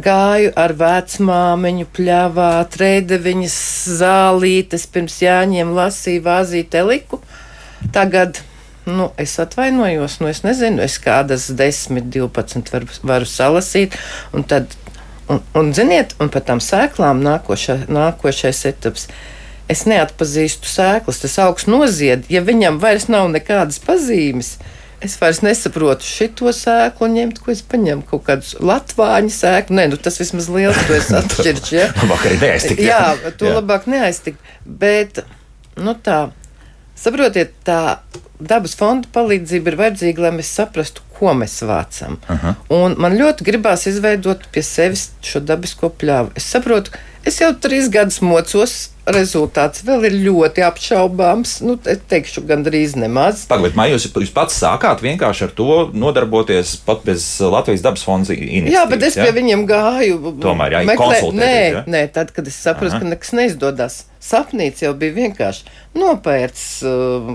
gāju 0.00 0.52
ar 0.56 0.72
vecmāmiņu 0.78 1.88
pļāvā, 1.96 2.52
trēde 2.72 3.18
viņas 3.22 3.56
zālītes, 4.00 4.88
pirms 4.88 5.18
jāņem 5.22 5.74
lasīju 5.76 6.24
vāzīt 6.24 6.74
eliku. 6.80 7.20
Tagad, 7.92 8.40
nu, 8.86 9.10
es 9.20 9.34
atvainojos, 9.42 10.20
nu, 10.22 10.30
es 10.32 10.44
nezinu, 10.46 10.80
es 10.84 10.96
kādas 11.02 11.50
10, 11.58 12.06
12 12.14 12.72
varu, 12.72 13.02
varu 13.02 13.28
salasīt, 13.28 13.98
un 14.32 14.46
tad 14.48 14.78
Un, 15.32 15.40
un 15.54 15.70
ziniet, 15.72 16.16
un 16.20 16.28
par 16.32 16.42
tām 16.46 16.60
sēklām 16.60 17.22
nākošā, 17.24 17.86
nākošais 17.92 18.64
etaps. 18.68 19.06
Es 19.70 19.84
neatpazīstu 19.88 20.68
sēklas, 20.68 21.22
tas 21.22 21.38
augsts 21.40 21.70
nozied, 21.70 22.26
ja 22.28 22.42
viņam 22.44 22.80
vairs 22.82 23.06
nav 23.08 23.30
nekādas 23.32 23.78
pazīmes. 23.80 24.56
Es 25.02 25.16
vairs 25.18 25.40
nesaprotu 25.42 26.06
šo 26.06 26.52
sēklu 26.54 27.08
ņemt, 27.10 27.40
ko 27.42 27.50
es 27.54 27.62
paņemu. 27.66 28.04
Kaut 28.10 28.22
kādus 28.28 28.52
latvāņu 28.62 29.32
sēklu. 29.34 29.76
Nē, 29.80 29.88
nu 29.90 29.98
tas 29.98 30.20
vismaz 30.22 30.46
liels, 30.52 30.78
to 30.86 30.94
es 30.94 31.10
atšķiršu. 31.18 31.74
Ja? 31.74 31.88
Labāk 32.04 32.26
arī 32.28 32.38
neaiztikt, 32.44 32.84
Jā, 32.86 33.00
jā. 33.18 33.32
to 33.40 33.50
Jā. 33.50 33.56
labāk 33.58 33.88
neaiztikt. 33.90 34.52
Bet, 34.64 35.24
nu 35.82 35.96
tā, 36.06 36.20
saprotiet, 36.98 37.56
tā 37.66 37.80
dabas 38.48 38.74
fonda 38.78 39.08
palīdzība 39.14 39.72
ir 39.72 39.78
vajadzīga, 39.80 40.26
lai 40.26 40.32
mēs 40.38 40.52
saprastu, 40.58 41.04
ko 41.18 41.34
mēs 41.38 41.60
vācam. 41.68 42.18
Aha. 42.32 42.56
Un 42.74 42.96
man 43.00 43.14
ļoti 43.18 43.46
gribās 43.46 43.86
izveidot 43.90 44.48
pie 44.54 44.64
sevis 44.66 45.10
šo 45.22 45.42
dabisko 45.46 45.92
pļāvu. 46.00 46.32
Es 46.38 46.48
saprotu, 46.50 46.90
es 47.28 47.38
jau 47.42 47.52
trīs 47.62 47.90
gadus 47.92 48.20
mocos. 48.24 48.80
Rezultāts 49.02 49.82
vēl 49.82 50.04
ir 50.06 50.14
ļoti 50.28 50.62
apšaubāms. 50.62 51.56
Nu, 51.66 51.74
es 51.90 51.98
teikšu, 52.06 52.44
gandrīz 52.46 52.92
nemaz. 52.94 53.40
Pagaidiet, 53.50 53.74
vai 53.74 53.88
jūs, 53.90 54.04
jūs 54.14 54.30
pats 54.30 54.54
sākāt 54.62 55.02
vienkārši 55.02 55.48
ar 55.48 55.54
to 55.58 55.66
nodarboties 55.90 56.76
pat 56.86 57.02
bez 57.08 57.24
Latvijas 57.42 57.82
dabas 57.82 58.04
fonda 58.06 58.30
iniciatīvas? 58.30 58.76
Jā, 58.76 58.84
bet 58.92 59.02
es 59.08 59.18
ja? 59.18 59.26
pie 59.26 59.34
viņiem 59.40 59.64
gāju. 59.66 60.20
Tomēr, 60.44 60.76
jā, 60.76 60.84
meklē- 60.86 61.18
Nē, 61.34 61.50
ja? 61.74 61.82
nē, 61.90 62.04
tad, 62.14 62.30
kad 62.30 62.46
es 62.46 62.60
sapratu, 62.62 63.02
ka 63.02 63.10
nekas 63.10 63.34
neizdodas. 63.34 64.04
Sapnīts 64.22 64.84
jau 64.86 64.94
bija 64.94 65.16
vienkārši 65.18 65.66
nopērts 65.98 66.66
uh, 66.86 67.32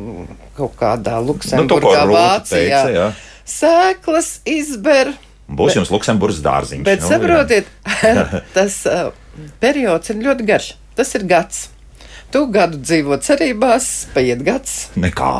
kaut 0.58 0.76
kādā 0.80 1.20
Nu, 1.22 1.30
Luksemburgā, 1.32 2.04
Rūta 2.10 2.18
Vācijā. 2.18 2.82
teica, 2.84 2.92
jā. 2.98 3.08
Sēklas 3.48 4.30
izber. 4.50 5.14
Būs 5.48 5.78
jums 5.78 5.92
Luksemburgas 5.94 6.42
dārziņš. 6.44 6.84
Bet 6.84 7.04
nu, 7.06 7.08
saprotiet, 7.08 7.70
tas 8.58 8.82
uh, 8.92 9.12
periods 9.64 10.12
ir 10.12 10.20
ļoti 10.26 10.48
garš. 10.50 10.74
Tas 10.98 11.14
ir 11.16 11.24
gads. 11.30 11.68
Tu 12.34 12.42
gadu 12.52 12.82
dzīvo 12.84 13.16
cerībās, 13.24 13.86
paiet 14.12 14.42
gads. 14.44 14.90
Nekā. 15.00 15.34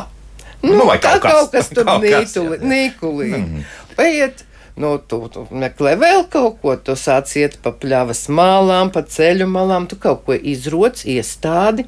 Nu, 0.64 0.80
vai 0.88 0.96
tā 1.02 1.18
kaut 1.22 1.52
kas 1.52 1.68
tur 1.70 1.84
Kaut 1.86 2.02
kas, 2.06 2.10
jā, 2.10 2.22
nītuli- 2.24 2.58
jā. 2.58 2.68
nīkulī. 2.72 3.64
Paiet. 3.98 4.44
Nu, 4.78 4.92
tu, 5.10 5.18
tu 5.34 5.42
meklē 5.58 5.96
vēl 5.98 6.24
kaut 6.30 6.60
ko, 6.62 6.76
tu 6.78 6.94
sāc 6.94 7.26
iet 7.36 7.56
pa 7.64 7.72
pļavas 7.74 8.24
malām, 8.30 8.92
pa 8.94 9.02
ceļu 9.02 9.48
malām, 9.50 9.88
tu 9.90 9.96
kaut 9.98 10.22
ko 10.28 10.36
izroc, 10.38 11.02
iestādi. 11.02 11.84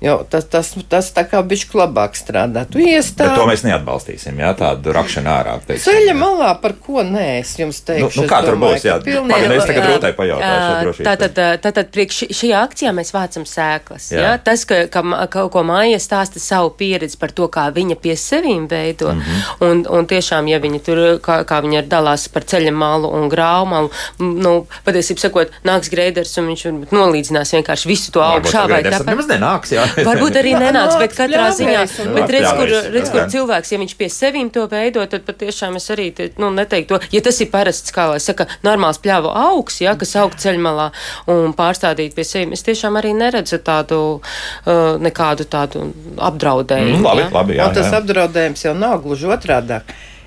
Jo 0.00 0.18
tas, 0.28 0.44
tas, 0.44 0.74
tas 0.92 1.06
tā 1.16 1.22
kā 1.24 1.40
bišķi 1.40 1.78
labāk 1.80 2.12
strādā. 2.18 2.66
Tu 2.68 2.78
Bet 2.78 2.84
to 2.84 2.90
iestādi. 2.98 3.46
mēs 3.48 3.62
neatbalstīsim, 3.64 4.36
jā, 4.36 4.50
tādu 4.58 4.92
rakšanu 4.92 5.30
ārā. 5.32 5.54
teiksim, 5.64 5.88
Ceļa 5.88 6.12
jā. 6.12 6.16
malā 6.20 6.50
par 6.60 6.74
ko 6.84 7.00
nē, 7.00 7.40
es 7.40 7.54
jums 7.56 7.80
Nu, 7.80 7.86
teikšu. 7.88 8.16
nu, 8.20 8.24
es 8.24 8.30
kā 8.30 8.40
tur 8.44 8.56
domāju, 8.58 8.76
būs? 8.76 8.84
Jā, 8.84 8.98
ka 8.98 9.04
pilnīgi- 9.08 9.56
es 9.56 9.64
tagad 9.64 9.84
Rūtai 9.88 10.12
pajautāšu. 10.12 11.02
Tātad, 11.06 11.40
tātad 11.64 11.88
priekš 11.94 12.18
šajā 12.28 12.60
akcijā 12.68 12.92
mēs 12.92 13.12
vācam 13.16 13.46
sēklas. 13.48 14.10
Jā. 14.12 14.20
Jā. 14.20 14.44
Tas, 14.44 14.64
ka, 14.64 14.86
ka, 14.92 15.02
kaut 15.32 15.52
ko 15.52 15.62
māja 15.64 15.96
stāsta 15.96 16.38
savu 16.38 16.70
pieredzi 16.76 17.16
par 17.18 17.30
to, 17.32 17.48
kā 17.48 17.72
viņa 17.72 17.96
pie 17.96 18.12
sevīm 18.16 18.68
veido. 18.68 19.12
Mm 19.14 19.20
-hmm. 19.20 19.70
un, 19.70 19.86
un 19.88 20.06
tiešām, 20.06 20.48
ja 20.48 20.58
viņi 20.60 20.80
tur, 20.84 20.96
kā, 21.24 21.44
kā 21.44 21.62
viņi 21.62 21.78
ir 21.78 21.84
dalās 21.88 22.28
par 22.28 22.42
ceļa 22.42 22.72
malu 22.72 23.08
un 23.08 23.28
graumalu, 23.28 23.90
nu, 24.18 24.66
patiesībā 24.84 25.18
sakot, 25.18 25.48
nāks 25.64 25.90
greiders 25.90 26.36
un 26.38 26.46
viņš 26.48 26.90
nolīdzinās 26.92 27.52
vienkārši 27.56 27.86
visu 27.86 28.12
to 28.12 28.20
augšā 28.20 28.68
vai 28.68 28.82
tāpat. 28.82 29.06
Nemaz 29.06 29.26
nenāks, 29.26 29.72
jā. 29.72 29.85
Varbūt 30.08 30.40
arī 30.42 30.54
nenāks, 30.58 30.98
bet 31.00 31.16
katrā 31.16 31.48
ziņā, 31.56 31.86
bet 32.16 32.34
redz, 32.36 32.48
kur, 32.58 32.74
redz, 32.94 33.10
kur 33.14 33.26
cilvēks, 33.32 33.72
ja 33.72 33.80
viņš 33.82 33.96
pie 33.98 34.10
sevīm 34.12 34.52
to 34.54 34.66
veido, 34.70 35.04
tad 35.10 35.26
patiešām 35.26 35.78
es 35.80 35.88
arī, 35.94 36.10
te, 36.16 36.30
nu, 36.42 36.52
neteiktu 36.54 37.00
ja 37.12 37.22
tas 37.24 37.38
ir 37.40 37.50
parasts, 37.52 37.92
kā 37.94 38.08
lai 38.10 38.20
saka, 38.22 38.46
normāls 38.66 39.00
pļāvu 39.02 39.30
augs, 39.30 39.80
ja, 39.82 39.94
kas 39.98 40.14
aug 40.20 40.34
ceļmalā 40.40 40.88
un 41.32 41.54
pārstādīt 41.56 42.16
pie 42.16 42.26
sevīm, 42.26 42.54
es 42.56 42.64
tiešām 42.66 42.98
arī 43.00 43.14
neredzu 43.16 43.60
tādu, 43.64 44.00
uh, 44.18 44.96
nekādu 45.02 45.46
tādu 45.50 45.86
apdraudējumu. 46.16 46.98
Mm, 46.98 47.06
labi, 47.06 47.24
ja. 47.24 47.30
labi, 47.34 47.56
jā. 47.58 47.68
Un 47.68 47.78
tas 47.78 47.90
jā. 47.90 48.00
apdraudējums 48.00 48.66
jau 48.66 48.74
nav 48.78 49.00
gluži 49.04 49.30
otrādi. 49.32 49.80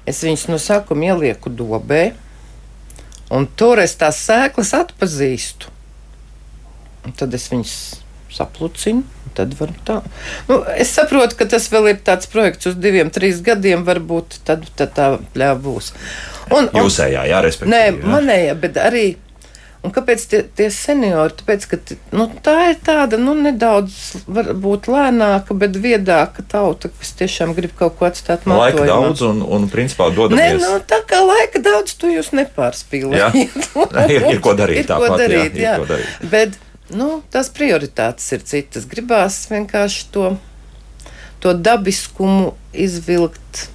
Es 0.10 0.24
viņus 0.26 0.48
no 0.50 0.58
sākuma 0.62 1.12
ielieku 1.12 1.52
dobē, 1.54 2.04
un 3.36 3.46
tur 3.60 3.82
es 3.84 3.94
tās 4.00 4.22
sēklas 4.26 4.74
atpazīstu. 4.78 5.76
Un 7.06 7.16
tad 7.16 7.34
es 7.38 7.48
viņus 7.52 7.76
saplucinu. 8.34 9.06
Tad 9.38 9.54
var 9.60 9.72
tā. 9.88 10.00
Nu, 10.50 10.60
es 10.76 10.92
saprotu, 10.96 11.38
ka 11.40 11.48
tas 11.50 11.70
vēl 11.72 11.94
ir 11.94 12.04
tāds 12.06 12.30
projekts 12.32 12.72
uz 12.72 12.78
diviem, 12.80 13.12
trīs 13.14 13.42
gadiem. 13.46 13.86
Varbūt 13.88 14.42
tad, 14.48 14.68
tad 14.80 14.94
tā 14.98 15.10
pļāva 15.36 15.60
būs. 15.64 15.94
Un, 16.50 16.68
un, 16.68 16.84
Jūsējā, 16.84 17.26
jā, 17.30 17.42
respektīvi. 17.46 17.74
Nē, 17.76 17.82
jā. 17.94 18.14
manējā, 18.18 18.54
bet 18.60 18.80
arī. 18.82 19.08
Un 19.80 19.94
kāpēc 19.96 20.24
tie, 20.28 20.40
tie 20.44 20.66
seniori? 20.76 21.32
Tāpēc, 21.40 21.66
ka 21.72 21.78
nu, 22.12 22.26
tā 22.44 22.56
ir 22.74 22.80
tāda 22.84 23.16
nu, 23.16 23.32
nedaudz, 23.40 23.94
lēnāka, 24.28 25.56
bet 25.56 25.78
viedāka 25.80 26.44
tauta, 26.44 26.92
kas 26.92 27.14
tiešām 27.22 27.54
grib 27.56 27.72
kaut 27.80 27.96
ko 27.96 28.10
atstāt 28.10 28.44
Laika 28.44 28.82
mantojumā. 28.82 28.90
daudz 28.92 29.24
un, 29.30 29.40
un 29.40 29.70
principā 29.72 30.10
Nē, 30.10 30.18
dodamies. 30.18 30.66
nu, 30.66 30.82
tā 30.84 31.00
kā 31.08 31.22
laika 31.24 31.64
daudz, 31.64 31.96
tu 31.96 32.12
jūs 32.12 32.34
nepārspīlējat. 32.36 33.40
Jā. 33.40 34.04
Ir- 34.12 34.28
ir 34.36 34.44
ko 34.44 34.58
darīt 34.60 34.82
ir 34.84 34.90
ko 34.90 34.98
tāpat, 34.98 35.16
jā, 35.16 35.22
darīt, 35.24 35.56
ir 35.56 35.64
jā. 35.64 35.78
ko 35.80 35.88
darīt. 35.94 36.28
Bet 36.36 36.60
nu, 36.96 37.22
tās 37.34 37.50
prioritātes 37.54 38.28
ir 38.36 38.46
citas. 38.48 38.88
Gribās 38.90 39.42
vienkārši 39.52 40.08
to, 40.14 40.32
to 41.44 41.54
dabiskumu 41.54 42.54
izvilkt 42.74 43.68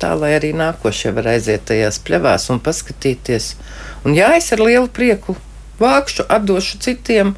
tā, 0.00 0.12
lai 0.18 0.34
arī 0.38 0.52
nākošie 0.56 1.14
var 1.16 1.30
aiziet 1.34 1.66
tajās 1.70 2.00
pļavās 2.04 2.50
un 2.52 2.60
paskatīties. 2.64 3.54
Un 4.04 4.16
jā, 4.16 4.34
es 4.38 4.50
ar 4.54 4.62
lielu 4.64 4.90
prieku 4.92 5.36
vākšu, 5.80 6.26
atdošu 6.28 6.80
citiem. 6.84 7.34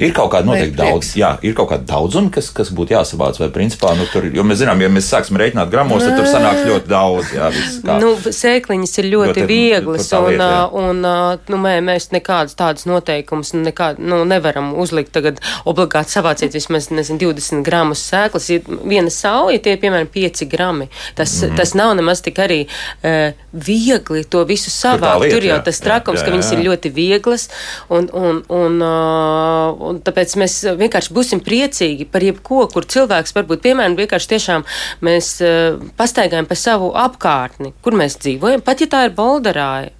Ir 0.00 0.14
kaut 0.16 0.30
kāda 0.32 0.48
noteikti 0.48 0.78
daudz, 0.78 1.12
jā, 1.18 1.34
ir 1.44 1.54
kaut 1.58 1.70
kāda 1.72 1.84
daudzuma, 1.90 2.30
kas, 2.32 2.50
kas 2.54 2.70
būtu 2.74 2.94
jāsavāc. 2.96 3.38
Vai 3.40 3.50
principā, 3.52 3.92
nu, 3.98 4.06
tur, 4.10 4.26
jo 4.32 4.44
mēs 4.46 4.62
zinām, 4.62 4.80
ja 4.80 4.88
mēs 4.92 5.10
sāksim 5.12 5.38
rēķināt 5.40 5.70
gramos, 5.72 6.04
tad 6.06 6.16
tur 6.16 6.28
sanāks 6.28 6.64
ļoti 6.68 6.90
daudz. 6.90 7.32
Jā, 7.36 7.50
viss 7.54 7.80
kā. 7.84 7.98
Nu, 8.02 8.14
sēkliņas 8.16 8.96
ir 9.02 9.10
ļoti, 9.12 9.28
Ļoti, 9.30 9.46
vieglas, 9.46 10.08
tur 10.10 10.24
un, 10.24 10.30
lieta, 10.32 10.48
jā. 10.48 10.60
ā, 10.62 10.80
un 10.80 11.04
ā, 11.06 11.16
nu, 11.52 11.60
mē, 11.60 11.74
mēs 11.84 12.08
nekādus 12.14 12.56
tādus 12.58 12.86
noteikumus 12.88 13.52
nekā, 13.56 13.92
nu, 14.00 14.22
nevaram 14.28 14.72
uzlikt. 14.80 15.12
Tagad 15.14 15.40
obligāti 15.68 16.14
savāciet 16.16 16.54
vismaz 16.56 16.90
nezinu, 16.94 17.20
20 17.30 17.64
gramus 17.66 18.02
sēklas. 18.10 18.48
Ir 18.54 18.66
viena 18.88 19.12
sauja, 19.12 19.60
tie 19.62 19.76
ir 19.76 19.82
piemēram 19.82 20.10
5 20.10 20.46
grami. 20.50 20.88
Tas, 21.18 21.34
mm. 21.42 21.58
tas 21.60 21.74
nav 21.78 21.94
nemaz 21.98 22.22
tik 22.24 22.40
arī 22.42 22.60
uh, 22.66 23.36
viegli 23.52 24.24
to 24.24 24.44
visu 24.48 24.72
savākt. 24.72 25.24
lieta, 25.24 25.36
Tur 25.36 25.48
jau 25.48 25.56
jā, 25.56 25.62
tas 25.68 25.80
jā, 25.80 25.86
trakums, 25.86 26.22
jā, 26.22 26.26
ka 26.26 26.34
viņas 26.34 26.52
jā. 26.52 26.58
ir 26.58 26.66
ļoti 26.68 26.92
vieglas, 26.94 27.48
un, 27.92 28.08
un, 28.16 28.42
un, 28.48 28.80
uh, 28.84 29.89
un 29.90 30.00
tāpēc 30.06 30.36
mēs 30.40 30.56
vienkārši 30.80 31.14
būsim 31.16 31.42
priecīgi 31.44 32.08
par 32.10 32.24
jebko, 32.24 32.64
kur 32.72 32.86
cilvēks 32.90 33.34
varbūt, 33.36 33.64
piemēram, 33.66 33.98
vienkārši 33.98 34.32
tiešām 34.34 34.66
mēs 35.06 35.32
uh, 35.44 35.80
pastaigājam 35.98 36.48
pa 36.50 36.58
savu 36.58 36.92
apkārtni, 36.98 37.74
kur 37.84 37.98
mēs 37.98 38.18
dzīvojam, 38.22 38.64
pat 38.66 38.84
ja 38.84 38.90
tā 38.90 39.06
ir 39.08 39.16
bolderāja. 39.16 39.94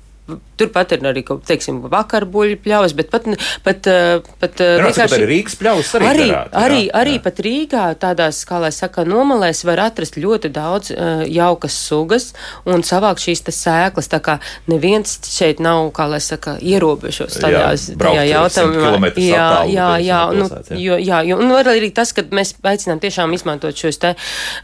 Turpat 0.61 0.95
ir 0.97 1.07
arī, 1.11 1.25
teiksim, 1.25 1.81
vakarbuļu 1.91 2.61
pļavas, 2.65 2.95
bet 2.99 3.11
pat, 3.13 3.29
pat, 3.67 3.91
uh, 3.91 4.33
pat 4.43 4.63
uh, 4.63 4.77
Vienmēr 4.81 4.97
sakot, 4.97 5.17
arī 5.19 5.29
Rīgas 5.35 5.59
pļavas 5.61 5.95
arī 5.99 6.11
arī, 6.11 6.27
darētu, 6.31 6.53
jā, 6.53 6.65
arī, 6.65 6.81
arī 7.03 7.17
jā. 7.17 7.23
pat 7.27 7.43
Rīgā 7.47 7.85
tādās, 8.01 8.43
kā 8.49 8.61
lai 8.63 8.73
saka, 8.75 9.05
nomalēs 9.09 9.65
var 9.69 9.85
atrast 9.87 10.19
ļoti 10.21 10.53
daudz 10.55 10.93
uh, 10.95 11.25
jaukas 11.29 11.77
sugas 11.87 12.31
un 12.69 12.85
savākt 12.87 13.25
šīs 13.25 13.45
te 13.47 13.55
sēklas. 13.55 14.11
Tā 14.11 14.21
kā 14.25 14.39
neviens 14.71 15.19
šeit 15.31 15.63
nav, 15.63 15.91
kā 15.97 16.07
lai 16.11 16.21
saka, 16.25 16.57
ierobežots 16.61 17.39
Jā, 17.39 17.45
tajās, 17.47 17.87
braukt 18.01 18.21
tajā 18.21 18.45
100 18.57 18.81
jautājumā. 18.81 19.13
Jā, 19.21 19.49
jā, 19.71 19.89
jā, 20.05 20.21
nu, 20.37 20.47
jā. 20.51 20.79
jo, 20.85 20.99
jā, 21.01 21.21
jo, 21.29 21.39
un 21.43 21.55
var 21.55 21.71
arī 21.73 21.91
tas, 21.95 22.13
ka 22.17 22.25
mēs 22.35 22.55
aicinām 22.67 23.01
tiešām 23.03 23.35
izmantot 23.37 23.77
šos 23.77 24.01
te, 24.03 24.15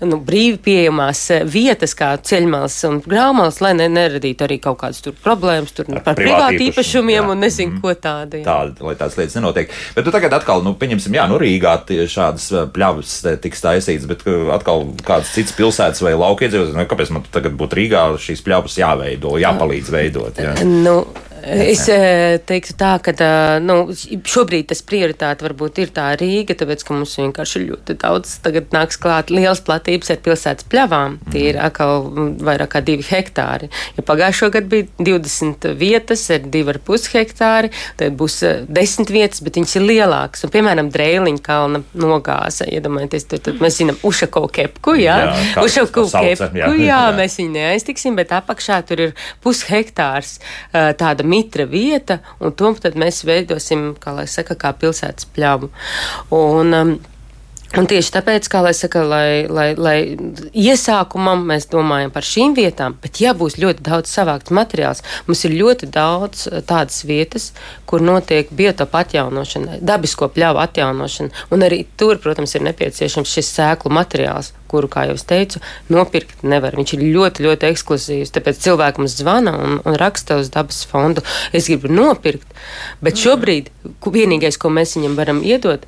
nu, 0.04 0.18
brīvi 0.26 0.58
pieejamās 0.68 1.22
eh, 1.34 1.44
vietas, 1.46 1.94
kā 1.98 2.12
ceļmals 2.16 2.78
un 2.88 3.00
grāmalas, 3.04 3.60
lai 3.64 3.74
ne, 3.78 3.88
neradītu 3.92 4.46
arī 4.46 4.58
kaut 4.62 4.80
kādas 4.82 5.02
tur 5.04 5.16
problēmas 5.22 5.74
tur 5.76 5.85
Ar 5.92 6.02
par 6.04 6.16
privātu 6.18 6.66
īpašumiem 6.68 7.18
jā. 7.18 7.26
un 7.32 7.42
nezinu, 7.44 7.80
ko 7.82 7.94
tādu. 7.94 8.40
jā. 8.40 8.46
Tāda, 8.46 8.86
lai 8.86 8.94
tādas 8.98 9.18
lietas 9.20 9.36
nenotiek. 9.38 9.72
Bet 9.96 10.06
tu 10.06 10.14
tagad 10.14 10.34
atkal, 10.38 10.64
nu, 10.66 10.74
pieņemsim, 10.78 11.14
jā, 11.18 11.26
nu, 11.30 11.38
Rīgā 11.42 11.76
šādas 12.10 12.48
uh, 12.54 12.64
pļavas 12.72 13.12
eh, 13.26 13.38
tiks 13.42 13.62
taisītas, 13.64 14.08
bet 14.10 14.24
uh, 14.26 14.50
atkal 14.56 14.88
kāds 15.06 15.34
cits 15.36 15.54
pilsētas 15.56 16.02
vai 16.04 16.16
lauka 16.18 16.46
iedzīvotājs, 16.46 16.76
nu, 16.76 16.88
kāpēc 16.90 17.14
man 17.14 17.26
tagad 17.34 17.56
būtu 17.58 17.80
Rīgā 17.80 18.06
šīs 18.22 18.44
pļavas 18.46 18.80
jāveido, 18.80 19.36
jāpalīdz 19.42 19.92
veidot? 19.94 20.42
Jā. 20.42 20.56
Nu, 20.66 21.00
es 21.44 21.84
eh, 21.92 22.38
teiktu 22.46 22.74
tā, 22.78 22.94
ka 23.04 23.12
eh, 23.12 23.58
nu, 23.62 23.76
šobrīd 24.26 24.70
tas 24.70 24.82
prioritāte 24.86 25.46
varbūt 25.46 25.80
ir 25.82 25.92
tā 25.94 26.08
Rīga, 26.18 26.56
tāpēc, 26.58 26.84
ka 26.86 26.96
mums 26.96 27.16
vienkārši 27.20 27.62
ļoti 27.66 27.96
daudz, 28.02 28.36
tagad 28.44 28.72
nāks 28.74 28.98
klāt 29.00 29.32
liels 29.34 29.60
platības 29.66 30.12
ar 30.14 30.22
pilsētas 30.24 30.68
pļavām. 30.72 31.18
Tie 31.32 31.44
ir 31.50 31.60
atkal 31.62 32.06
mm, 32.08 32.30
vairāk 32.46 32.72
kā 32.76 32.82
divi 32.86 33.06
hektāri. 33.06 33.70
Ja 33.98 34.04
pagājušo 34.06 34.50
gadu 34.54 34.72
bija 34.72 34.88
20 34.98 35.68
vietas 35.78 36.24
ar 36.34 36.48
2,5 36.56 37.12
hektāri, 37.14 37.72
tad 38.00 38.16
būs 38.18 38.40
eh, 38.46 38.64
10 38.66 39.12
vietas, 39.14 39.44
bet 39.44 39.60
viņas 39.60 39.76
ir 39.80 39.86
lielākas. 39.86 40.46
Un, 40.46 40.54
piemēram, 40.56 40.90
Drēliņa 40.96 41.44
kalna 41.44 41.82
nogāze, 41.98 42.66
iedomājieties, 42.72 43.28
tad, 43.34 43.44
tad 43.50 43.62
mēs 43.62 43.80
zinām 43.82 44.00
Ušako 44.06 44.46
kepku, 44.56 44.96
jā, 45.02 45.16
Jā, 45.26 45.62
Ušako 45.62 46.06
kepku, 46.12 46.56
jā. 46.58 46.72
jā, 46.90 47.02
mēs 47.16 47.38
viņu 47.40 47.54
neaiztiksim, 47.56 48.16
bet 48.18 48.32
apakšā 48.36 48.80
tur 48.88 49.02
ir 49.08 49.14
pushektārs 49.44 50.36
ā, 50.72 50.90
tāda 50.98 51.26
mitra 51.36 51.66
vieta, 51.68 52.20
un 52.40 52.56
to 52.56 52.72
mēs 52.96 53.22
veidosim, 53.28 53.92
kā 54.00 54.16
lai 54.16 54.26
saka, 54.30 54.56
kā 54.56 54.72
pilsētas 54.80 55.28
pļavu. 55.36 55.70
Un, 56.36 56.74
um, 56.80 56.96
Un 57.74 57.88
tieši 57.90 58.12
tāpēc, 58.14 58.46
kā 58.46 58.60
lai 58.62 58.70
saka, 58.78 59.02
lai, 59.02 59.30
lai, 59.50 59.66
lai 59.74 59.96
iesākumam 60.54 61.42
mēs 61.48 61.66
domājam 61.72 62.12
par 62.14 62.24
šīm 62.24 62.54
vietām, 62.54 62.94
bet 63.02 63.18
ja 63.20 63.32
būs 63.36 63.58
ļoti 63.58 63.82
daudz 63.84 64.12
savākts 64.14 64.54
materiāls, 64.54 65.02
mums 65.26 65.42
ir 65.44 65.56
ļoti 65.58 65.88
daudz 65.92 66.46
eh, 66.46 66.62
tādas 66.66 67.02
vietas, 67.08 67.48
kur 67.90 68.04
notiek 68.06 68.52
biotopu 68.54 69.00
atjaunošana, 69.00 69.80
dabisko 69.82 70.28
pļauju 70.36 70.62
atjaunošana, 70.62 71.46
un 71.50 71.66
arī 71.66 71.82
tur, 71.98 72.20
protams, 72.22 72.54
ir 72.54 72.64
nepieciešams 72.68 73.34
šis 73.34 73.50
sēklu 73.58 73.92
materiāls, 73.98 74.52
kuru, 74.70 74.88
kā 74.90 75.08
jau 75.10 75.18
es 75.18 75.26
teicu, 75.26 75.60
nopirkt 75.92 76.46
nevar. 76.46 76.78
Viņš 76.78 76.94
ir 76.96 77.04
ļoti, 77.16 77.44
ļoti 77.46 77.68
ekskluzīvs. 77.70 78.32
Tāpēc 78.34 78.62
cilvēki 78.62 79.02
mums 79.02 79.18
zvana 79.18 79.54
un, 79.58 79.76
un 79.82 79.98
raksta 79.98 80.38
uz 80.42 80.50
dabas 80.54 80.80
fondu. 80.90 81.22
Es 81.54 81.68
gribu 81.70 81.90
nopirkt, 81.92 82.46
bet 83.04 83.20
šobrīd 83.20 83.70
vienīgais, 84.02 84.58
ko 84.58 84.72
mēs 84.74 84.96
viņam 84.98 85.18
varam 85.18 85.44
iedot, 85.46 85.86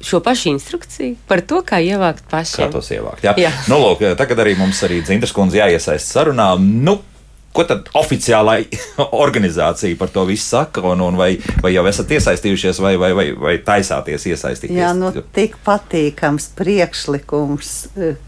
šo 0.00 0.20
pašu 0.24 0.52
instrukciju 0.52 1.16
par 1.28 1.42
to, 1.42 1.62
kā 1.66 1.80
ievākt 1.82 2.26
pašiem. 2.30 2.68
Kā 2.68 2.72
tos 2.72 2.90
ievākt? 2.94 3.24
Jā, 3.26 3.34
Jā. 3.40 3.52
Nu, 3.70 3.80
lūk, 3.82 4.04
tagad 4.18 4.44
arī 4.44 4.56
mums 4.58 4.82
arī 4.86 5.02
Dzintras 5.02 5.34
kundze 5.36 5.62
jāiesaist 5.62 6.12
sarunā. 6.14 6.54
Nu, 6.58 7.00
Ko 7.48 7.64
tad 7.66 7.88
oficiālā 7.96 8.58
organizācija 9.24 9.96
par 9.98 10.10
to 10.14 10.22
visu 10.28 10.44
saka? 10.44 10.82
Un, 10.92 11.00
un 11.02 11.16
vai, 11.18 11.30
vai 11.64 11.72
jau 11.72 11.82
esat 11.88 12.12
iesaistījušies, 12.14 12.78
vai, 12.84 12.92
vai, 13.00 13.08
vai, 13.16 13.24
vai 13.32 13.54
taisāties 13.64 14.28
iesaistīties? 14.30 14.76
Jā, 14.76 14.92
nu, 14.94 15.08
tik 15.34 15.56
patīkams 15.66 16.50
priekšlikums, 16.60 17.72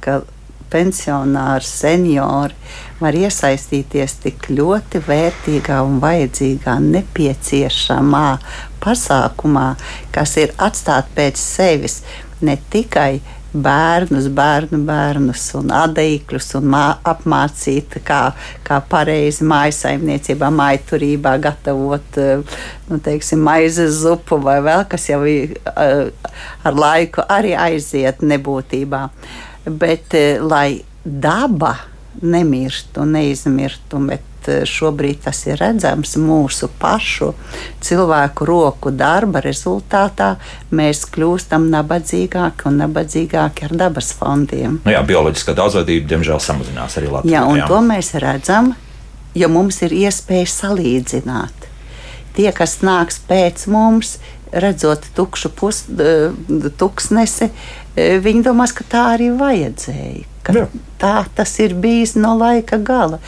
ka 0.03 0.23
pensionāri, 0.71 1.67
seniori 1.67 2.57
var 3.01 3.17
iesaistīties 3.17 4.17
tik 4.25 4.51
ļoti 4.53 5.03
vērtīgā 5.07 5.81
un 5.87 5.99
vajadzīgā, 6.03 6.77
nepieciešamā 6.97 8.27
pasākumā, 8.85 9.75
kas 10.15 10.37
ir 10.41 10.55
atstāt 10.59 11.11
pēc 11.17 11.41
sevis 11.41 12.01
ne 12.45 12.57
tikai 12.71 13.21
bērnus, 13.51 14.29
bērnu 14.35 14.79
bērnus 14.87 15.49
un 15.59 15.73
adīkļus 15.75 16.53
un 16.61 16.69
mā, 16.71 16.85
apmācīt, 17.07 17.99
kā, 18.07 18.21
kā 18.67 18.79
pareizi 18.91 19.47
mājasaimniecībā, 19.51 20.51
maiturībā 20.55 21.35
gatavot 21.43 22.21
nu, 22.21 23.01
teiksim, 23.03 23.43
maizes 23.47 24.01
zupu 24.05 24.39
vai 24.45 24.61
vēl 24.65 24.87
kas 24.91 25.09
jau 25.11 25.23
ir, 25.29 25.57
ar 25.75 26.79
laiku 26.79 27.27
arī 27.29 27.57
aiziet 27.59 28.23
nebūtībā. 28.23 29.07
Bet 29.81 30.15
lai 30.41 30.81
daba 31.05 31.75
nemirstu, 32.23 33.05
neizmirstu, 33.05 34.01
bet 34.09 34.27
šobrīd 34.67 35.21
tas 35.27 35.43
ir 35.47 35.59
redzams 35.61 36.15
mūsu 36.21 36.71
pašu 36.81 37.33
cilvēku 37.85 38.47
roku 38.49 38.91
darba 38.91 39.43
rezultātā. 39.45 40.35
Mēs 40.73 41.05
kļūstam 41.13 41.69
nabadzīgāki 41.73 42.69
un 42.71 42.81
nabadzīgāki 42.81 43.69
ar 43.69 43.77
dabas 43.85 44.13
fondiem. 44.17 44.81
Nu 44.85 44.95
jā, 44.95 45.03
bioloģiskā 45.07 45.55
daudzveidība, 45.59 46.09
diemžēl, 46.15 46.41
samazinās 46.43 46.97
arī 47.01 47.13
Latvijā. 47.13 47.37
Jā, 47.37 47.47
un 47.47 47.61
jā. 47.61 47.69
to 47.71 47.81
mēs 47.85 48.15
redzam, 48.23 48.75
jo 49.37 49.53
mums 49.53 49.83
ir 49.87 49.97
iespēja 50.07 50.49
salīdzināt. 50.57 51.69
Tie, 52.37 52.49
kas 52.55 52.79
nāks 52.87 53.19
pēc 53.27 53.67
mums, 53.69 54.17
redzot 54.53 55.07
tukšu 55.17 55.53
pus, 55.57 55.85
tuksnesi, 56.81 57.51
viņi 57.97 58.45
domās, 58.47 58.75
ka 58.77 58.87
tā 58.89 59.07
arī 59.15 59.31
vajadzēja. 59.39 60.27
Jā. 60.51 60.67
Tā 60.99 61.15
tas 61.37 61.53
ir 61.63 61.77
bijis 61.79 62.17
no 62.19 62.33
laika 62.39 62.79
gala. 62.83 63.21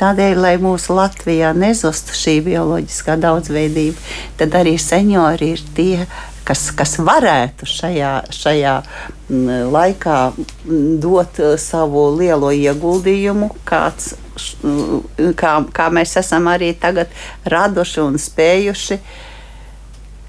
Tādēļ, 0.00 0.38
lai 0.40 0.54
mūsu 0.62 0.94
Latvijā 0.96 1.50
nezustu 1.56 2.14
šī 2.16 2.38
bioloģiskā 2.46 3.18
daudzveidība, 3.20 3.98
tad 4.40 4.54
arī 4.56 4.76
seniori 4.80 5.50
ir 5.56 5.64
tie, 5.76 6.06
kas, 6.46 6.70
kas 6.76 6.96
varētu 7.02 7.68
šajā, 7.68 8.12
šajā 8.34 8.74
laikā 9.74 10.18
dot 11.02 11.40
savu 11.60 12.06
lielo 12.16 12.50
ieguldījumu, 12.54 13.50
kāds, 13.68 14.14
kā, 15.38 15.52
kā 15.74 15.90
mēs 15.94 16.16
esam 16.22 16.48
arī 16.50 16.72
tagad 16.78 17.12
raduši 17.44 18.00
un 18.06 18.18
spējuši. 18.18 19.00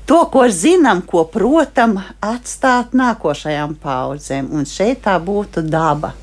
To, 0.09 0.23
ko 0.33 0.47
zinām, 0.49 1.03
ko 1.07 1.23
protam, 1.29 1.99
atstāt 2.25 2.95
nākošajām 2.97 3.77
paudzēm. 3.83 4.49
Un 4.51 4.65
šeit 4.67 5.03
tā 5.05 5.17
būtu 5.21 5.63
daba 5.67 6.15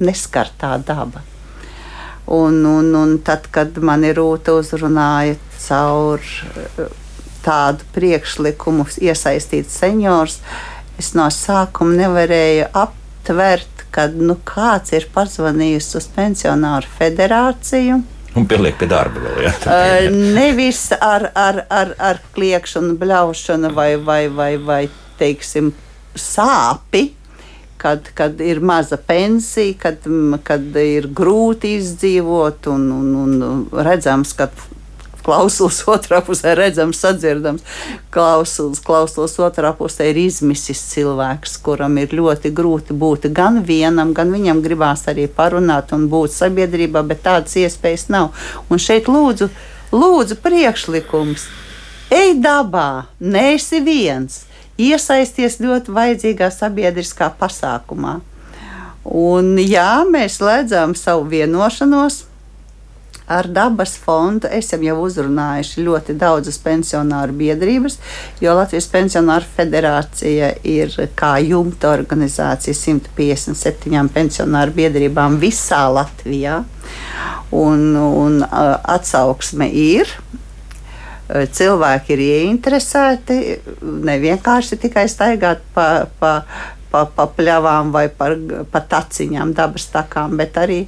neskartā 0.00 0.76
daba. 0.86 1.22
Un, 2.26 2.64
un, 2.64 2.94
un 2.94 3.18
tad, 3.24 3.48
kad 3.52 3.76
man 3.84 4.04
ir 4.06 4.16
rūta 4.16 4.54
uzrunāja 4.56 5.36
caur 5.60 6.22
eh, 6.24 6.94
tādu 7.44 7.84
priekšlikumu 7.92 8.86
iesaistīt 9.04 9.68
seniors, 9.68 10.38
es 10.98 11.12
no 11.18 11.26
sākuma 11.28 11.98
nevarēju 11.98 12.70
aptvert, 12.80 13.84
kad 13.94 14.16
nu, 14.16 14.38
kāds 14.48 14.94
ir 14.96 15.06
pazvanījis 15.14 15.92
uz 16.00 16.08
pensionāru 16.16 16.88
federāciju. 16.96 18.00
Un 18.34 18.46
pieliek 18.50 18.74
pie 18.78 18.88
darba 18.90 19.20
vēl. 19.22 19.44
Jā, 19.46 19.52
uh, 19.70 20.08
nevis 20.34 20.88
ar, 20.98 21.28
ar, 21.38 21.60
ar, 21.70 21.92
ar 22.02 22.22
kliekšanu, 22.34 22.96
bļaušanu 22.98 23.70
vai, 23.76 23.92
vai, 24.02 24.24
vai, 24.28 24.54
vai 24.58 24.80
teiksim, 25.20 25.70
sāpi, 26.18 27.12
kad, 27.78 28.10
kad 28.16 28.40
ir 28.42 28.62
maza 28.64 28.98
pensija, 28.98 29.76
kad, 29.78 30.06
kad 30.46 30.78
ir 30.82 31.06
grūti 31.14 31.76
izdzīvot 31.78 32.70
un, 32.72 32.88
un, 32.96 33.14
un 33.22 33.84
redzams, 33.86 34.34
ka 34.38 34.48
klausos 35.24 35.80
otrā 35.94 36.20
pusē, 36.24 36.54
redzams, 36.58 37.00
sadzirdams, 37.02 37.64
klausos, 38.14 38.80
klausos 38.84 39.36
otrā 39.42 39.72
pusē 39.76 40.10
ir 40.12 40.20
izmisis 40.26 40.82
cilvēks, 40.92 41.58
kuram 41.64 41.98
ir 42.02 42.14
ļoti 42.14 42.52
grūti 42.54 42.96
būt 42.96 43.28
gan 43.34 43.62
vienam, 43.66 44.14
gan 44.16 44.32
viņam 44.34 44.62
gribās 44.64 45.06
arī 45.10 45.26
parunāt 45.28 45.94
un 45.96 46.08
būt 46.12 46.36
sabiedrībā, 46.36 47.04
bet 47.08 47.24
tādas 47.26 47.56
iespējas 47.60 48.08
nav. 48.12 48.32
Un 48.68 48.82
šeit 48.82 49.10
lūdzu, 49.10 49.50
lūdzu 49.94 50.40
priekšlikums. 50.44 51.48
Ej 52.14 52.36
dabā, 52.44 53.06
neesi 53.18 53.80
viens 53.82 54.44
iesaisties 54.78 55.58
ļoti 55.62 55.92
vajadzīgā 55.94 56.50
sabiedriskā 56.52 57.30
pasākumā. 57.38 58.18
Un, 59.04 59.56
jā, 59.60 60.04
mēs 60.08 60.38
slēdzām 60.40 60.94
savu 60.96 61.26
vienošanos 61.32 62.22
ar 63.26 63.48
dabas 63.48 63.96
fondu. 64.00 64.48
Esam 64.52 64.84
jau 64.84 64.98
uzrunājuši 65.04 65.84
ļoti 65.86 66.16
daudzas 66.20 66.58
pensionāru 66.62 67.36
biedrības, 67.38 67.98
jo 68.44 68.54
Latvijas 68.56 68.88
pensionāru 68.92 69.48
federācija 69.56 70.52
ir 70.66 70.94
kā 71.18 71.36
jumta 71.44 71.94
organizācija 71.94 72.76
157 72.76 74.12
pensionāru 74.14 74.76
biedrībām 74.76 75.40
visā 75.42 75.86
Latvijā. 75.92 76.62
Un, 77.54 77.92
un 77.94 78.40
atsauksme 78.44 79.68
ir 79.70 80.10
cilvēki 81.28 82.14
ir 82.14 82.22
ieinteresēti 82.24 83.36
ne 84.04 84.16
vienkārši 84.20 84.78
tikai 84.82 85.06
staigāt 85.08 85.62
pa, 85.74 86.06
pa, 86.20 86.34
pa, 86.92 87.04
pa 87.08 87.26
pļavām 87.36 87.92
vai 87.94 88.08
par, 88.12 88.36
pa 88.70 88.82
taciņām, 88.84 89.54
dabas 89.56 89.88
takām, 89.94 90.36
bet 90.40 90.58
arī, 90.60 90.84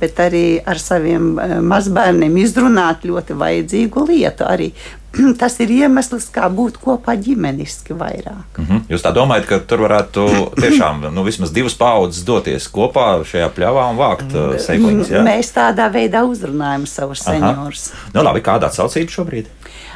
bet 0.00 0.20
arī 0.22 0.44
ar 0.66 0.80
saviem 0.80 1.34
mazbērniem 1.66 2.40
izrunāt 2.42 3.04
ļoti 3.08 3.36
vajadzīgu 3.40 4.06
lietu. 4.08 4.46
Arī 4.48 4.70
tas 5.40 5.56
ir 5.60 5.72
iemesls, 5.74 6.28
kā 6.34 6.48
būt 6.52 6.78
kopā 6.82 7.16
ģimeniski 7.18 7.96
vairāk. 7.98 8.58
Mm 8.58 8.66
-hmm. 8.66 8.80
Jūs 8.90 9.04
tā 9.04 9.12
domājat, 9.14 9.46
ka 9.46 9.58
tur 9.58 9.84
varētu 9.86 10.26
tiešām 10.62 11.08
nu, 11.14 11.24
vismaz 11.24 11.52
divas 11.52 11.74
paudzes 11.74 12.24
doties 12.24 12.68
kopā 12.68 13.24
šajā 13.24 13.50
pļavā 13.56 13.90
un 13.90 13.96
vākt 13.96 14.34
uh, 14.34 14.56
sēkliņus? 14.56 15.10
Mēs 15.26 15.54
tādā 15.54 15.90
veidā 15.92 16.24
uzrunājam 16.24 16.86
savus 16.86 17.24
seniorus. 17.24 17.92
Nu, 18.14 18.22
labi, 18.22 18.40
kāda 18.40 18.66
atsaucība 18.66 19.10
šobrīd? 19.10 19.46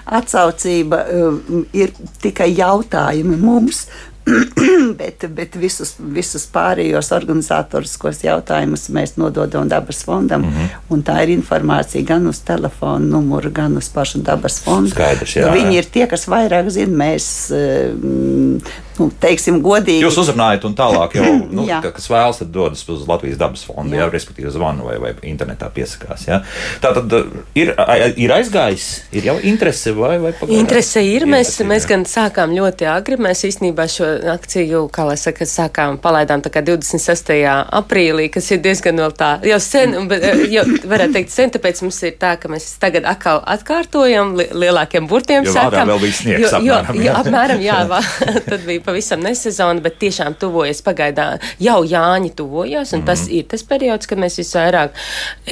atsaucība 0.04 1.04
um, 1.08 1.64
ir 1.72 1.92
tikai 2.22 2.50
jautājumi 2.56 3.38
mums. 3.40 3.86
bet, 5.00 5.26
bet 5.36 5.56
visus, 5.60 5.94
visus 5.98 6.46
pārējos 6.52 7.10
organizatoriskos 7.12 8.22
jautājumus 8.24 8.88
mēs 8.94 9.18
nododam 9.20 9.68
dabas 9.68 10.00
fondam. 10.04 10.46
Mm 10.46 10.52
-hmm. 10.54 11.02
Tā 11.04 11.18
ir 11.22 11.34
informācija 11.34 12.04
gan 12.06 12.26
uz 12.26 12.38
telefona 12.40 13.04
numuru, 13.04 13.50
gan 13.50 13.76
uz 13.76 13.88
pašu 13.88 14.18
dabas 14.24 14.60
fondu. 14.64 14.90
Skaidrs, 14.90 15.36
jā, 15.36 15.52
Viņi 15.52 15.76
ir 15.76 15.84
tie, 15.84 16.06
kas 16.06 16.28
vairāk 16.28 16.70
zina. 16.70 16.96
Mēs 17.04 17.50
um, 17.52 18.60
nu, 18.98 19.08
teiksim, 19.20 19.60
godīgi. 19.64 20.02
Jūs 20.04 20.18
uzrunājat, 20.24 20.66
un 20.68 20.76
tālāk 20.78 21.16
jau, 21.18 21.30
nu, 21.56 21.66
ka, 21.68 21.92
kas 21.94 22.08
vēlas, 22.10 22.40
tad 22.42 22.52
dodas 22.54 22.84
uz 22.88 23.04
Latvijas 23.08 23.40
dabas 23.40 23.64
fondu, 23.66 23.96
jā. 23.96 24.04
Jā, 24.04 24.10
respektīvi 24.12 24.52
zvanu 24.54 24.88
vai, 24.88 24.98
vai 25.02 25.12
internetā 25.30 25.70
piesakās. 25.74 26.26
Jā. 26.28 26.40
Tā 26.82 26.92
tad 26.96 27.12
uh, 27.16 27.38
ir, 27.58 27.72
ir 28.20 28.34
aizgājis, 28.34 28.88
ir 29.16 29.28
jau 29.30 29.36
interese 29.42 29.94
vai, 29.96 30.16
vai 30.22 30.32
pagaidām? 30.36 30.64
Interese 30.64 31.02
ir, 31.04 31.26
mēs, 31.28 31.54
interese, 31.54 31.68
mēs 31.70 31.88
gan 31.90 32.06
sākām 32.08 32.54
ļoti 32.56 32.88
agri, 32.90 33.18
mēs 33.28 33.44
īstenībā 33.48 33.86
šo 33.90 34.10
akciju, 34.34 34.84
kā 34.94 35.06
lai 35.08 35.16
saka, 35.20 35.48
sākām 35.48 35.98
palaidām 36.02 36.44
tā 36.44 36.52
kā 36.54 36.62
26. 36.64 37.34
aprīlī, 37.80 38.28
kas 38.34 38.50
ir 38.54 38.62
diezgan 38.64 39.00
vēl 39.02 39.14
tā, 39.16 39.30
jau 39.48 39.60
sen, 39.62 39.96
bet, 40.10 40.26
jau 40.52 40.66
varētu 40.90 41.18
teikt 41.18 41.34
sen, 41.34 41.52
tāpēc 41.54 41.82
mums 41.84 42.00
ir 42.06 42.16
tā, 42.20 42.34
ka 42.40 42.50
mēs 42.52 42.68
tagad 42.82 43.08
atkal 43.08 43.42
atkārtojam 43.54 44.34
li 44.38 44.48
lielākiem 44.52 45.08
burtiem 45.10 45.48
jo 45.48 45.54
sākām. 45.56 45.88
Jo 45.88 45.94
vēl 45.94 46.04
bija 46.04 46.18
sniegs, 46.20 46.44
jo, 46.44 46.52
apmēram. 46.58 47.00
Jo, 47.00 47.06
jo, 47.08 47.16
apmēram, 47.22 47.64
jā, 47.64 47.80
tad 48.50 48.64
bija 48.66 48.83
pavisam 48.84 49.24
nesezona, 49.24 49.80
bet 49.84 49.98
tiešām 50.02 50.38
tuvojas 50.40 50.82
pagaidā, 50.84 51.38
jau 51.62 51.82
Jāņi 51.84 52.34
tuvojās, 52.38 52.94
un 52.94 53.02
mm. 53.02 53.06
tas 53.10 53.26
ir 53.28 53.48
tas 53.50 53.66
periods, 53.66 54.08
kad 54.10 54.20
mēs 54.20 54.40
visvairāk 54.40 54.96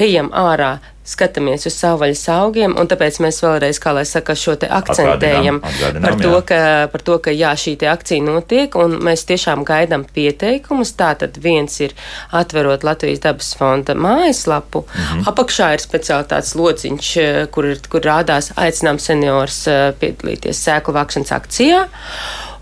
ejam 0.07 0.31
ārā 0.33 0.77
skatāmies 1.03 1.67
uz 1.67 1.75
savvaļas 1.75 2.21
augiem, 2.31 2.73
un 2.79 2.87
tāpēc 2.87 3.19
mēs 3.23 3.41
vēlreiz, 3.43 3.79
kā 3.83 3.91
lai 3.95 4.05
saka, 4.07 4.35
šo 4.39 4.55
te 4.59 4.69
akcentējam 4.71 5.59
Atgādinām, 5.59 5.59
atgādinām, 5.67 6.05
par, 6.05 6.17
to, 6.21 6.31
jā. 6.31 6.41
ka, 6.47 6.59
par 6.93 7.03
to, 7.09 7.17
ka 7.25 7.33
jā, 7.35 7.51
šī 7.59 7.73
te 7.81 7.89
akcija 7.91 8.23
notiek, 8.23 8.77
un 8.79 8.95
mēs 9.03 9.25
tiešām 9.27 9.65
gaidām 9.67 10.05
pieteikumus. 10.15 10.93
Tātad 10.99 11.39
viens 11.43 11.75
ir 11.83 11.95
atverot 12.31 12.85
Latvijas 12.87 13.23
dabas 13.25 13.51
fonda 13.59 13.97
mājaslapu, 13.99 14.85
mm 14.85 15.03
-hmm. 15.03 15.27
apakšā 15.33 15.73
ir 15.73 15.83
speciāli 15.83 16.29
tāds 16.31 16.55
lociņš, 16.55 17.17
eh, 17.17 17.45
kur, 17.51 17.65
ir- 17.65 17.83
kur 17.89 18.01
rādās 18.01 18.51
aicinām 18.55 18.99
seniors 18.99 19.67
eh, 19.67 19.91
piedalīties 19.99 20.63
sēklu 20.67 20.93
vākšanas 20.93 21.35
akcijā. 21.35 21.87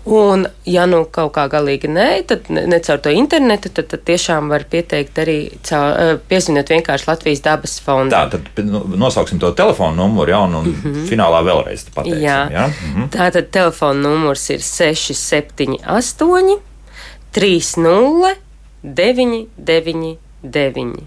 Un, 0.04 0.46
ja 0.66 0.82
nu 0.90 1.04
kaut 1.14 1.30
kā 1.36 1.44
galīgi 1.50 1.86
nē, 1.86 2.06
tad 2.26 2.48
ne, 2.50 2.78
caur 2.82 2.98
to 3.04 3.10
internetu, 3.14 3.70
tad, 3.70 3.86
tad 3.92 4.00
tiešām 4.08 4.48
var 4.50 4.64
pieteikt 4.70 5.18
arī 5.22 5.36
caur, 5.62 5.92
eh, 5.94 6.18
piezinot 6.28 6.68
vienkārši 6.74 7.06
Latvijas 7.06 7.42
dabas 7.44 7.80
fondu. 7.84 8.16
Tā, 8.16 8.22
tad 8.32 8.42
nu, 8.66 8.80
nosauksim 8.98 9.38
to 9.42 9.48
telefonu 9.54 9.94
numuru, 10.02 10.30
jā, 10.34 10.40
un, 10.42 10.52
un 10.58 10.64
mm 10.66 10.74
-hmm. 10.82 11.06
finālā 11.06 11.40
vēlreiz 11.46 11.80
pateiksim. 11.94 12.22
Jā, 12.22 12.50
jā? 12.50 12.66
Mhm. 12.68 13.02
tātad 13.14 13.44
telefona 13.50 14.00
numurs 14.08 14.50
ir 14.50 14.58
678, 14.58 16.58
30, 17.32 18.36
999. 18.82 21.06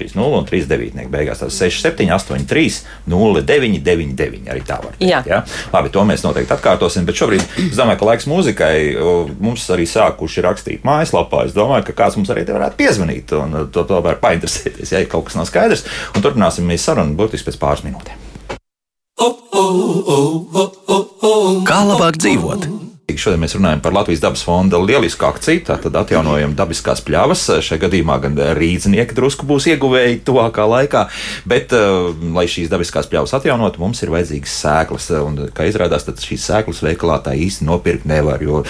3-0 0.00 0.40
un 0.40 0.48
3-9. 0.48 1.06
Beigās 1.12 1.44
tas 1.44 1.60
6, 1.60 1.82
7, 1.84 2.08
8, 2.16 2.46
3, 2.50 2.80
0, 3.12 3.44
9, 3.46 3.80
9, 3.86 4.14
9. 4.18 4.50
Arī 4.54 4.64
tā 4.66 4.80
var 4.82 4.96
teikt. 4.96 5.06
Jā. 5.10 5.20
Ja? 5.28 5.42
Labi, 5.74 5.92
to 5.94 6.04
mēs 6.08 6.24
noteikti 6.26 6.56
atkārtosim. 6.56 7.06
Bet 7.08 7.20
šobrīd 7.20 7.44
es 7.68 7.78
domāju, 7.78 8.00
ka 8.00 8.10
laiks 8.10 8.28
mūzikai 8.30 8.74
mums 9.40 9.68
arī 9.74 9.86
sākuši 9.90 10.46
rakstīt 10.46 10.86
mājaslapā. 10.88 11.44
Es 11.48 11.56
domāju, 11.56 11.90
ka 11.90 11.98
kāds 12.04 12.18
mums 12.18 12.32
arī 12.32 12.46
te 12.48 12.56
varētu 12.56 12.80
piezvanīt 12.80 13.36
un 13.38 13.62
uh, 13.62 13.68
to, 13.72 13.84
to 13.88 14.00
var 14.04 14.20
painteresēties, 14.22 14.94
ja 14.94 15.04
kaut 15.10 15.28
kas 15.28 15.38
nav 15.38 15.48
skaidrs. 15.50 15.86
Un 16.14 16.24
turpināsim 16.24 16.68
mēs 16.68 16.86
sarunu 16.88 17.16
burtiski 17.18 17.50
pēc 17.50 17.60
pāris 17.62 17.86
minūtēm. 17.86 18.28
Kā 21.68 21.82
labāk 21.84 22.16
dzīvot? 22.20 22.79
Šodien 23.18 23.40
mēs 23.42 23.56
runājam 23.56 23.80
par 23.82 23.94
Latvijas 23.96 24.22
dabas 24.22 24.44
fonda 24.46 24.78
lielisku 24.78 25.26
akciju. 25.26 25.64
Tātad 25.66 25.96
atjaunojam 25.98 26.54
dabiskās 26.58 27.02
pļavas. 27.06 27.46
Šajā 27.66 27.80
gadījumā 27.86 28.18
gan 28.22 28.38
rīznieki 28.58 29.16
drusku 29.16 29.48
būs 29.48 29.66
ieguvēji 29.72 30.20
tuvākā 30.26 30.66
laikā. 30.70 31.06
Bet, 31.50 31.74
uh, 31.76 32.12
lai 32.36 32.46
šīs 32.50 32.70
dabiskās 32.70 33.10
pļavas 33.10 33.34
atjaunotu, 33.40 33.82
mums 33.82 34.02
ir 34.04 34.12
vajadzīgas 34.14 34.56
sēklas. 34.62 35.08
Un, 35.24 35.40
kā 35.56 35.66
izrādās, 35.70 36.06
šīs 36.06 36.46
sēklas 36.50 36.82
veikalā 36.86 37.20
tā 37.24 37.34
īsti 37.38 37.66
nopirkt 37.66 38.06
nevar. 38.10 38.42
Jo 38.44 38.62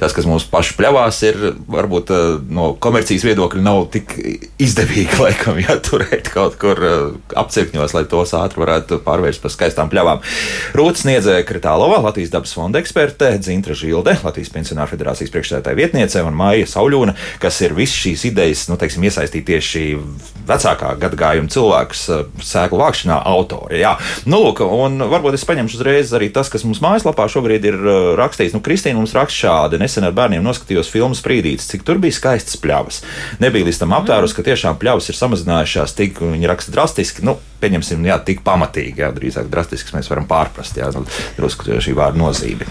tas, 0.00 0.14
kas 0.16 0.28
mums 0.28 0.46
pašu 0.50 0.76
pļavās, 0.78 1.22
ir 1.26 1.40
varbūt 1.70 2.14
uh, 2.14 2.38
no 2.52 2.70
komercijas 2.78 3.26
viedokļa 3.26 3.64
nav 3.64 3.86
tik 3.94 4.14
izdevīgi 4.60 5.18
laikam 5.24 5.58
jāturēt 5.60 6.30
kaut 6.34 6.58
kur 6.60 6.80
uh, 6.84 7.18
apcirkņos, 7.40 7.96
lai 7.96 8.06
tos 8.10 8.34
ātri 8.38 8.62
varētu 8.62 9.00
pārvērst 9.06 9.42
par 9.42 9.54
skaistām 9.54 9.90
pļavām. 9.92 10.22
Rūtas 10.76 11.04
sniedzēja 11.04 11.46
Kritālova, 11.48 12.00
Latvijas 12.04 12.32
dabas 12.34 12.52
fonda 12.56 12.80
eksperte, 12.82 13.32
Dzintra 13.40 13.76
Žilde, 13.80 14.16
Latvijas 14.24 14.52
pensionāru 14.54 14.92
federācijas 14.92 15.32
priekšsēdētāja 15.34 15.78
vietniece 15.78 16.22
un 16.26 16.36
Māja 16.36 16.68
Sauļūna, 16.70 17.16
kas 17.42 17.60
ir 17.64 17.74
visas 17.76 17.96
šīs 18.00 18.26
idejas, 18.30 18.66
nu, 18.70 18.78
teiksim, 18.80 19.04
iesaistīt 19.08 19.46
tieši 19.48 19.84
vecākā 20.48 20.94
gadagājuma 21.00 21.52
cilvēkus 21.52 22.04
uh, 22.12 22.22
sēklu 22.44 22.80
vākšanā 22.80 23.20
autori. 23.30 23.80
Jā, 23.82 23.96
nu, 24.30 24.42
lūk, 24.44 24.62
un 24.64 25.02
varbūt 25.10 25.38
es 25.38 25.46
paņemšu 25.48 25.80
uzreiz 25.80 26.14
arī 26.16 26.30
tas, 26.34 26.50
kas 26.52 26.66
mums 26.66 26.82
mājaslapā 26.84 27.28
šobrīd 27.32 27.68
ir 27.70 27.78
uh, 27.80 27.98
rakstīts. 28.20 28.54
Nu, 28.56 28.62
Kristīna 28.64 29.00
mums 29.00 29.14
raksta 29.16 29.46
šādi, 29.46 29.80
nesen 29.82 30.06
ar 30.08 30.16
bērniem 30.16 30.44
noskatījos 30.44 30.90
filmu 30.92 31.18
Sprīdītis, 31.18 31.70
cik 31.70 31.86
tur 31.86 32.00
bija 32.02 32.16
skaistas 32.16 32.58
pļavas. 32.60 33.02
Nebija 33.42 33.68
līdz 33.68 33.82
tam 33.82 33.94
aptērus, 33.98 34.34
ka 34.36 34.46
tiešām 34.46 34.80
pļavas 34.80 35.10
ir 35.12 35.18
samazinājušās 35.20 35.96
tik, 35.98 36.20
viņi 36.24 36.50
raksta 36.50 36.74
drastiski, 36.74 37.26
nu, 37.26 37.38
pieņemsim, 37.60 38.04
jā, 38.08 38.16
tik 38.24 38.40
pamatīgi, 38.46 39.02
jā, 39.04 39.10
drīzāk 39.14 39.50
drastiski 39.52 39.96
mēs 39.96 40.08
varam 40.10 40.26
pārprast, 40.30 40.78
jā, 40.80 40.88
nu, 40.96 41.04
drusku 41.36 41.80
šī 41.80 41.94
vārda 41.98 42.20
nozīme. 42.20 42.68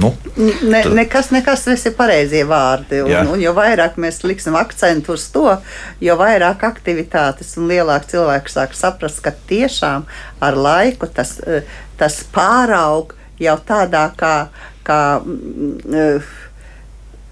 Nu, 0.00 0.14
Ne, 0.40 0.82
Tad- 0.82 0.94
nekas, 0.94 1.30
nekas, 1.34 1.64
tas 1.66 1.82
ir 1.86 1.92
pareizie 1.98 2.44
vārdi. 2.48 3.02
Jā. 3.10 3.20
Un, 3.24 3.34
un 3.34 3.40
jo 3.42 3.52
vairāk 3.56 3.98
mēs 4.00 4.22
liksim 4.24 4.54
akcentu 4.56 5.12
uz 5.12 5.26
to, 5.34 5.58
jo 6.00 6.16
vairāk 6.16 6.62
aktivitātes 6.64 7.56
un 7.60 7.68
lielāk 7.68 8.06
cilvēki 8.08 8.54
sāk 8.54 8.76
saprast, 8.78 9.20
ka 9.24 9.34
tiešām 9.50 10.06
ar 10.40 10.56
laiku 10.56 11.10
tas, 11.12 11.36
eh, 11.44 11.66
tas 12.00 12.22
pāraug 12.32 13.12
jau 13.40 13.56
tādā 13.68 14.06
kā. 14.16 14.48
kā 14.84 15.00
eh, 15.20 16.30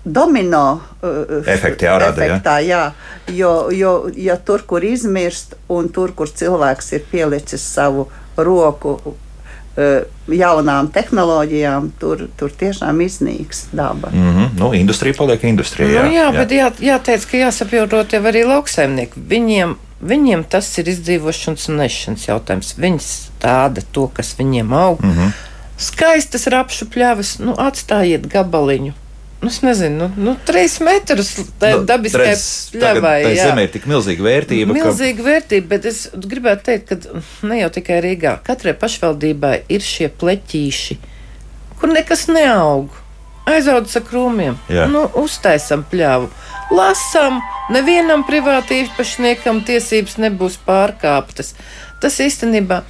Domino 0.05 0.81
uh, 1.03 1.47
Efekti 1.47 1.85
jārada, 1.85 2.23
jā. 2.23 2.37
efektā, 2.37 2.59
jā. 2.65 2.83
Jo, 3.35 3.69
jo, 3.75 3.95
jo 4.17 4.37
tur, 4.45 4.63
kur 4.67 4.85
izmirst, 4.85 5.57
un 5.69 5.91
tur, 5.93 6.15
kur 6.17 6.31
cilvēks 6.31 6.93
ir 6.97 7.09
pielicis 7.11 7.65
savu 7.75 8.07
roku 8.37 8.95
uh, 9.05 9.17
jaunām 10.29 10.89
tehnoloģijām, 10.95 11.91
tur, 12.01 12.29
tur 12.39 12.55
tiešām 12.61 13.01
iznīks 13.05 13.67
daba. 13.73 14.13
mm 14.13 14.31
-hmm, 14.37 14.49
nu, 14.59 14.73
industrija 14.75 15.15
paliek 15.19 15.45
industrijā. 15.45 15.91
Jā, 15.91 16.05
nu, 16.05 16.15
jā, 16.15 16.31
jā. 16.33 16.39
bet 16.39 16.51
jā, 16.51 16.71
jāteic, 16.93 17.27
ka 17.31 17.37
jāsaprot 17.37 18.13
jau 18.13 18.23
arī 18.23 18.45
lauksaimnieki. 18.47 19.21
Viņiem, 19.29 19.77
viņiem 20.01 20.45
tas 20.45 20.79
ir 20.79 20.89
izdzīvošanas 20.89 21.69
un 21.69 21.77
nešanas 21.77 22.29
jautājums. 22.29 22.75
Viņi 22.79 23.01
stāda 23.03 23.83
to, 23.93 24.07
kas 24.15 24.35
viņiem 24.39 24.73
aug. 24.73 25.03
Mm 25.03 25.11
-hmm. 25.11 25.33
Skaistas 25.79 26.47
rapšu 26.47 26.87
pļavas, 26.87 27.39
nu 27.39 27.55
atstājiet 27.55 28.27
gabaliņu. 28.27 28.93
Nu, 29.39 29.47
es 29.53 29.61
nezinu, 29.63 30.09
nu, 30.17 30.25
nu 30.31 30.33
trīs 30.47 30.81
metrus 30.83 31.29
tā 31.63 31.69
Nu, 31.77 31.85
pļavai. 32.75 33.19
tai 33.23 33.35
jā. 33.37 33.45
zemē 33.47 33.69
ir 33.69 33.71
tik 33.71 33.85
milzīga 33.87 34.25
vērtība, 34.27 34.75
ka 34.75 34.79
Milzīga 34.81 35.27
vērtība, 35.29 35.69
bet 35.71 35.85
es 35.87 36.01
gribētu 36.13 36.65
teikt, 36.67 36.89
ka 36.91 37.23
ne 37.47 37.61
jau 37.61 37.69
tikai 37.77 38.01
Rīgā, 38.03 38.33
katrai 38.43 38.75
pašvaldībai 38.75 39.53
ir 39.71 39.85
šie 39.87 40.09
pleķīši, 40.11 40.99
kur 41.79 41.95
nekas 41.95 42.27
neaug. 42.33 42.91
Aizaudzis 43.49 43.97
ar 43.97 44.03
krūmiem, 44.11 44.59
Jā. 44.69 44.89
nu, 44.93 45.07
uztaisam 45.23 45.87
pļāvu, 45.89 46.27
lasām, 46.75 47.39
nevienam 47.73 48.27
privāti 48.29 48.83
īpašniekam 48.83 49.63
tiesības 49.65 50.19
nebūs 50.21 50.59
pārkāptas. 50.67 51.55
Tas 52.03 52.19
īstenībā. 52.21 52.83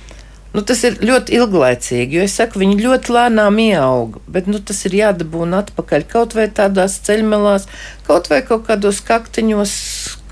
Nu, 0.58 0.64
tas 0.66 0.80
ir 0.82 0.96
ļoti 1.06 1.36
ilglaicīgi, 1.38 2.16
jo 2.18 2.22
es 2.26 2.32
saku, 2.34 2.58
viņi 2.58 2.80
ļoti 2.82 3.12
lēnām 3.14 3.60
ieaug. 3.62 4.16
Bet 4.26 4.48
nu, 4.50 4.58
tas 4.58 4.80
ir 4.88 4.96
jādabūna 4.98 5.60
atpakaļ 5.62 6.06
kaut 6.10 6.34
vai 6.34 6.48
tādās 6.50 6.96
ceļmalās, 7.06 7.68
kaut 8.08 8.26
vai 8.32 8.40
kaut 8.42 8.64
kādos 8.66 8.98
kaktiņos, 9.06 9.74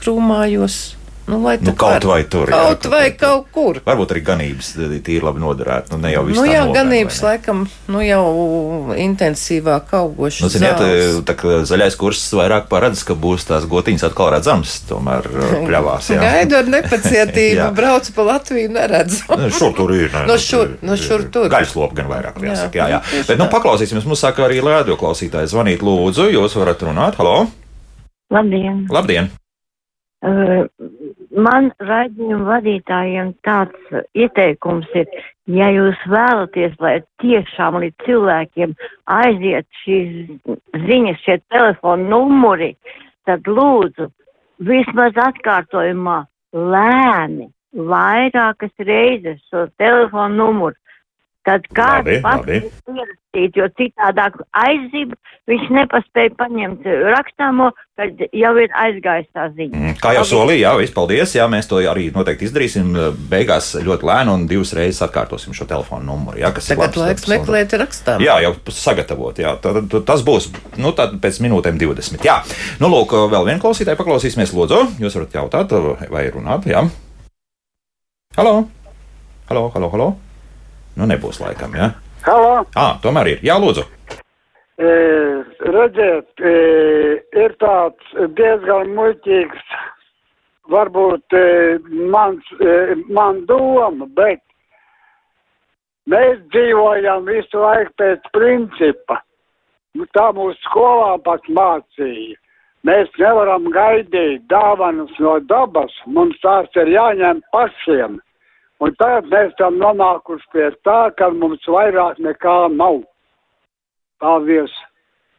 krūmājos. 0.01 0.81
Nu, 1.27 1.41
lai 1.43 1.57
Nu, 1.59 1.73
tā 1.73 1.75
kaut 1.75 2.05
var. 2.05 2.05
vai 2.07 2.23
tur, 2.31 2.47
jā, 2.47 2.55
Kaut 2.55 2.83
kaut 2.85 2.93
vai 2.93 3.07
tur. 3.11 3.19
kaut 3.19 3.47
kur. 3.51 3.79
varbūt 3.83 4.13
arī 4.15 4.21
ganības 4.23 4.69
eh, 4.79 4.93
tīri 5.03 5.25
labi 5.27 5.41
noderētu. 5.43 5.91
Nu, 5.91 5.99
ne 6.05 6.13
jau 6.13 6.21
viss 6.29 6.39
Nu, 6.39 6.45
jā, 6.47 6.61
novēr, 6.63 6.75
ganības 6.77 7.17
ne? 7.19 7.27
laikam 7.27 7.63
nu, 7.91 8.03
jau 8.07 8.27
intensīvāk 8.95 9.91
augošas. 9.99 10.45
Nu, 10.45 10.51
ziniet, 10.55 10.79
zāles. 10.79 11.17
tā 11.27 11.35
kā 11.35 11.57
zaļais 11.67 11.97
kurs 11.99 12.21
vairāk 12.39 12.69
paredz, 12.71 13.03
ka 13.09 13.17
būs 13.19 13.47
tās 13.49 13.67
gotiņas 13.67 14.07
atkal 14.07 14.31
redzams, 14.37 14.77
tomēr 14.87 15.27
eh, 15.27 15.57
pļavās. 15.69 16.11
jā. 16.15 16.21
Gaidu 16.23 16.59
ar 16.61 16.71
nepacietību, 16.77 17.57
Jā. 17.65 17.71
braucu 17.75 18.13
pa 18.15 18.23
Latviju, 18.31 18.71
neredzu. 18.77 19.25
Nu, 19.35 19.51
Šur 19.51 19.75
tur 19.75 19.91
ir. 19.97 20.07
nē, 20.15 20.27
No 20.31 20.37
nu, 20.37 20.39
šur- 20.39 20.77
tur 20.77 20.87
no 20.87 20.97
šur 21.01 21.27
tur. 21.35 21.49
Gaļas 21.51 21.75
lopu 21.75 21.99
gan 21.99 22.07
vairāk. 22.13 22.39
Jā, 22.39 22.53
Jāsaka, 22.55 22.79
jā, 22.79 22.87
jā. 22.95 23.01
nu, 23.03 23.11
tieši 23.11 23.29
Bet, 23.33 23.39
nu, 23.43 23.49
paklausīsimies, 23.51 24.07
mums 24.07 24.23
saka 24.23 24.47
arī 24.47 24.63
radio 24.63 24.95
klausītāji 25.01 25.51
zvanīt 25.51 25.83
lūdzu, 25.83 26.31
jūs 26.39 26.55
varat 26.55 26.87
runāt. 26.87 27.19
Halo! 27.19 27.49
Labdien! 28.31 28.87
Labdien! 28.95 29.29
Uh, 30.27 30.65
man 31.37 31.71
raidījuma 31.83 32.57
vadītājiem 32.57 33.33
tāds 33.47 34.05
ieteikums 34.17 34.89
ir, 34.97 35.09
ja 35.51 35.69
jūs 35.75 35.99
vēlaties, 36.11 36.77
lai 36.81 36.99
tiešām 37.23 37.81
līdz 37.83 38.07
cilvēkiem 38.07 38.75
aiziet 39.19 39.67
šīs 39.83 40.31
ziņas, 40.87 41.21
šie 41.25 41.39
telefona 41.53 42.09
numuri, 42.15 42.73
tad 43.29 43.47
lūdzu 43.49 44.09
vismaz 44.67 45.19
atkārtojumā 45.27 46.23
lēni, 46.57 47.51
vairākas 47.77 48.73
reizes 48.89 49.43
šo 49.51 49.67
telefonu 49.81 50.41
numuru. 50.41 50.77
Tad 51.47 51.67
kāds 51.71 52.11
pats 52.25 52.43
labi. 52.43 52.59
ierakstīt, 52.91 53.55
jo 53.55 53.67
citādāk 53.79 54.39
aizzība, 54.51 55.15
viņš 55.47 55.69
nepaspēja 55.77 56.33
paņemt 56.41 56.89
rakstāmo, 57.15 57.69
kad 57.97 58.19
jau 58.35 58.51
ir 58.59 58.73
aizgājis 58.75 59.29
tā 59.31 59.47
ziņa. 59.55 59.77
Mm, 59.79 59.95
Kā 60.03 60.17
jau 60.17 60.25
solīju, 60.27 60.65
jā, 60.65 60.73
viss 60.81 60.97
paldies. 60.97 61.37
Jā, 61.37 61.47
mēs 61.47 61.71
to 61.71 61.79
arī 61.79 62.09
noteikti 62.15 62.49
izdarīsim. 62.49 62.91
Beigās 63.31 63.77
ļoti 63.79 64.09
lēni 64.11 64.35
un 64.35 64.49
divas 64.51 64.75
reizes 64.75 65.05
atkārtosim 65.07 65.55
šo 65.55 65.69
telefonu 65.71 66.09
numuru. 66.11 66.41
Jā, 66.43 66.51
kas 66.57 66.67
ir 66.67 66.75
Tagad 66.75 66.99
labs, 66.99 67.03
laiks 67.05 67.27
labs, 67.29 67.33
meklēt 67.37 67.79
rakstām. 67.85 68.27
Jā, 68.27 68.41
jau 68.43 68.53
sagatavot. 68.75 69.39
Jā, 69.39 69.55
tad, 69.63 69.85
tad, 69.87 70.03
tas 70.11 70.27
būs 70.27 70.51
nu, 70.83 70.91
tad 70.99 71.15
pēc 71.23 71.41
minūtēm 71.47 71.79
20. 71.79 72.27
Jā, 72.27 72.41
nu, 72.83 72.91
lūk, 72.91 73.15
vēl 73.31 73.47
viena 73.53 73.63
klausītāja 73.63 73.99
paklausīsimies. 74.03 74.55
Lūdzu, 74.57 74.83
jūs 74.99 75.19
varat 75.21 75.41
jautāt 75.43 75.79
vai 76.11 76.29
runāt. 76.35 76.67
Jā, 76.67 76.87
halo, 78.35 78.63
halo, 79.47 79.69
halo. 79.79 79.95
halo. 79.95 80.15
Nu, 80.97 81.07
nebūs 81.11 81.41
laikam, 81.43 81.75
jā. 81.77 81.91
Halo, 82.27 82.65
Ah, 82.77 82.97
tomēr 83.03 83.35
ir. 83.35 83.43
Jā, 83.45 83.59
lūdzu. 83.61 83.85
e, 84.79 84.89
redziet, 85.73 86.31
e, 86.41 86.55
ir 87.45 87.55
tāds 87.61 88.17
diezgan 88.37 88.91
muļķīgs, 88.97 89.69
varbūt 90.73 91.37
e, 91.37 91.45
mans, 92.13 92.45
e, 92.61 92.97
man 93.09 93.45
doma, 93.49 94.09
bet 94.17 94.43
mēs 96.11 96.41
dzīvojam 96.53 97.25
visu 97.29 97.63
laiku 97.63 97.93
pēc 98.01 98.27
principa. 98.37 99.21
Nu, 99.97 100.05
Tā 100.13 100.29
mūsu 100.37 100.59
skolā 100.69 101.17
pat 101.25 101.47
mācīja. 101.49 102.37
Mēs 102.85 103.09
nevaram 103.19 103.65
gaidīt 103.73 104.45
dāvanas 104.53 105.11
no 105.19 105.39
dabas, 105.41 105.91
mums 106.07 106.37
tās 106.45 106.69
ir 106.77 106.87
jāņem 106.93 107.41
pašiem. 107.53 108.21
Un 108.85 108.93
tagad 109.01 109.31
mēs 109.33 109.55
tam 109.57 109.79
nonākuši 109.81 110.51
pie 110.53 110.67
tā, 110.85 110.99
ka 111.17 111.31
mums 111.33 111.65
vairāk 111.65 112.21
nekā 112.21 112.57
nav. 112.75 113.01
Paldies! 114.21 114.73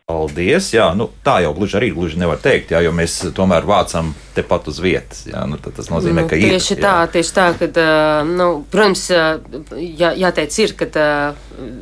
Paldies! 0.10 0.72
Jā, 0.74 0.88
nu, 0.98 1.10
tā 1.26 1.42
jau 1.44 1.54
gluži 1.58 1.78
arī 1.78 1.92
gluži 1.94 2.18
nevar 2.22 2.42
teikt, 2.42 2.74
jā, 2.74 2.82
jo 2.86 2.94
mēs 2.96 3.20
tomēr 3.38 3.68
vācam 3.68 4.14
tepat 4.38 4.68
uz 4.72 4.80
vietas. 4.84 5.24
Jā, 5.30 5.44
nu, 5.50 5.58
tad 5.62 5.76
tas 5.78 5.90
nozīmē, 5.92 6.24
Nu, 6.24 6.30
ka 6.32 6.38
ir. 6.40 6.54
tieši 6.54 6.76
jā. 6.78 6.82
tā, 6.86 6.94
tieši 7.18 7.34
tā, 7.36 7.48
ka, 7.60 7.88
nu, 8.30 8.48
protams, 8.72 9.08
jā, 9.12 10.12
jāteic, 10.22 10.58
ir, 10.64 10.74
ka 10.80 10.88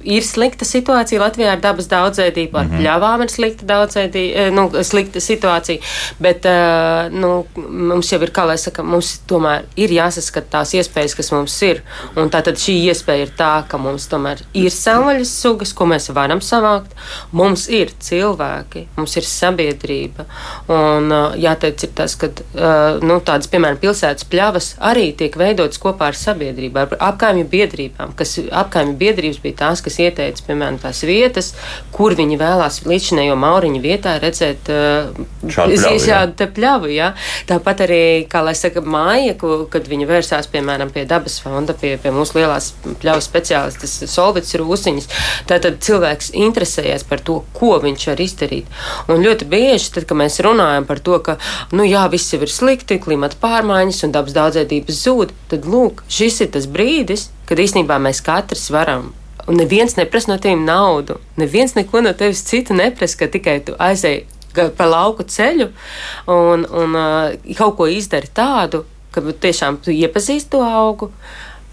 ir 0.07 0.23
slikta 0.23 0.65
situācija 0.67 1.19
Latvijā 1.21 1.51
ar 1.55 1.61
dabas 1.63 1.87
daudzveidību, 1.91 2.55
ar 2.61 2.65
Mhm. 2.69 2.79
pļavām 2.81 3.23
ir 3.25 3.31
slikta 3.33 3.65
daudzveidība, 3.67 4.45
nu, 4.55 4.67
slikta 4.87 5.19
situācija, 5.19 5.79
bet 6.23 6.45
nu, 7.11 7.45
mums 7.55 8.11
jau 8.11 8.21
ir, 8.23 8.31
kā 8.31 8.45
lai 8.47 8.57
saka, 8.61 8.83
mums 8.83 9.19
tomēr 9.27 9.65
ir 9.75 9.89
jāsaskat 9.89 10.47
tās 10.53 10.71
iespējas, 10.77 11.15
kas 11.15 11.31
mums 11.35 11.55
ir. 11.67 11.81
Un 12.15 12.29
tātad 12.29 12.55
šī 12.61 12.77
iespēja 12.89 13.27
ir 13.27 13.31
tā, 13.37 13.51
ka 13.67 13.77
mums 13.77 14.07
tomēr 14.11 14.41
ir 14.53 14.69
savvaļas 14.71 15.33
sugas, 15.41 15.73
ko 15.73 15.85
mēs 15.91 16.07
varam 16.15 16.39
savākt. 16.41 16.95
Mums 17.35 17.67
ir 17.69 17.91
cilvēki, 17.99 18.85
mums 18.97 19.15
ir 19.19 19.23
sabiedrība. 19.27 20.25
Un 20.71 21.09
jāteic, 21.41 21.83
ir 21.83 21.89
tas, 21.97 22.15
ka 22.15 22.29
nu, 22.55 23.17
tādas, 23.25 23.49
piemēram, 23.51 23.79
pilsētas 23.81 24.27
pļavas 24.31 24.69
arī 24.91 25.09
tiek 25.17 25.33
veidotas 25.39 25.79
kopā 25.81 26.11
ar 26.11 26.17
sabiedrību, 26.19 26.79
ar 26.79 26.95
apkaimju 27.11 27.47
biedrībām, 27.51 28.13
kas 28.15 28.37
apkaimju 28.39 28.95
biedrības 28.99 29.41
bija 29.43 29.59
tās, 29.65 29.83
kas 29.83 29.99
ieteica, 29.99 30.43
piemēram, 30.47 30.79
tās 30.83 31.01
vietas, 31.07 31.51
kur 31.95 32.15
viņi 32.15 32.39
vēlās 32.39 32.81
līdzinējo 32.87 33.35
mauriņu 33.39 33.81
vietā 33.83 34.15
redzēt 34.23 34.71
uh, 34.71 35.11
Šādu 35.51 36.47
pļavu, 36.55 36.89
jā. 36.93 37.11
Tāpat 37.49 37.83
arī, 37.85 38.01
kā 38.31 38.41
lai 38.45 38.55
saka, 38.57 38.81
māja, 38.81 39.35
ko, 39.39 39.65
kad 39.71 39.87
viņi 39.89 40.07
vērsās, 40.09 40.49
piemēram, 40.51 40.91
pie 40.95 41.05
dabas 41.09 41.37
fonda, 41.43 41.75
pie, 41.77 41.95
pie 42.01 42.13
mūsu 42.15 42.39
lielās 42.39 42.71
pļavu 43.03 43.23
speciālistas 43.23 43.97
Solvits 44.11 44.55
Rūsiņas, 44.59 45.09
tātad 45.49 45.81
cilvēks 45.85 46.31
interesējas 46.45 47.05
par 47.07 47.23
to, 47.25 47.41
ko 47.55 47.75
viņš 47.83 48.07
var 48.11 48.23
izdarīt. 48.25 48.81
Un 49.11 49.23
ļoti 49.25 49.47
bieži, 49.51 49.91
tad, 49.97 50.07
kad 50.09 50.19
mēs 50.19 50.39
runājam 50.45 50.87
par 50.87 51.01
to, 51.03 51.19
ka, 51.25 51.37
nu 51.75 51.85
jā, 51.87 52.05
viss 52.11 52.34
jau 52.35 52.45
ir 52.45 52.51
slikti, 52.53 52.99
klimata 53.01 53.39
pārmaiņas 53.41 54.03
un 54.05 54.15
dabas 54.15 54.35
daudzveidības 54.37 55.03
zūd, 55.07 55.35
tad, 55.51 55.65
lūk, 55.69 56.05
šis 56.11 56.41
ir 56.45 56.53
tas 56.55 56.67
brīdis, 56.69 57.29
kad 57.49 57.61
īstenībā 57.63 57.97
mēs 58.03 58.23
katrs 58.25 58.69
varam 58.73 59.13
Un 59.45 59.59
neviens 59.61 59.93
neprasa 59.93 60.31
no 60.31 60.37
tevis 60.41 60.65
naudu. 60.65 61.19
Neviens 61.37 61.75
neko 61.77 62.01
no 62.01 62.13
tevis 62.17 62.41
citu 62.47 62.73
neprasa, 62.73 63.19
ka 63.19 63.27
tikai 63.29 63.59
tu 63.65 63.75
aizēji 63.77 64.23
ga- 64.57 64.71
pa 64.73 64.87
lauku 64.89 65.21
ceļu 65.23 65.67
un, 66.33 66.65
un 66.65 66.97
uh, 66.97 67.53
kaut 67.57 67.75
ko 67.77 67.85
izdari 67.91 68.31
tādu, 68.33 68.85
ka 69.13 69.21
tiešām 69.21 69.77
tu 69.85 69.93
iepazīsti 69.93 70.49
to 70.55 70.63
augu, 70.65 71.11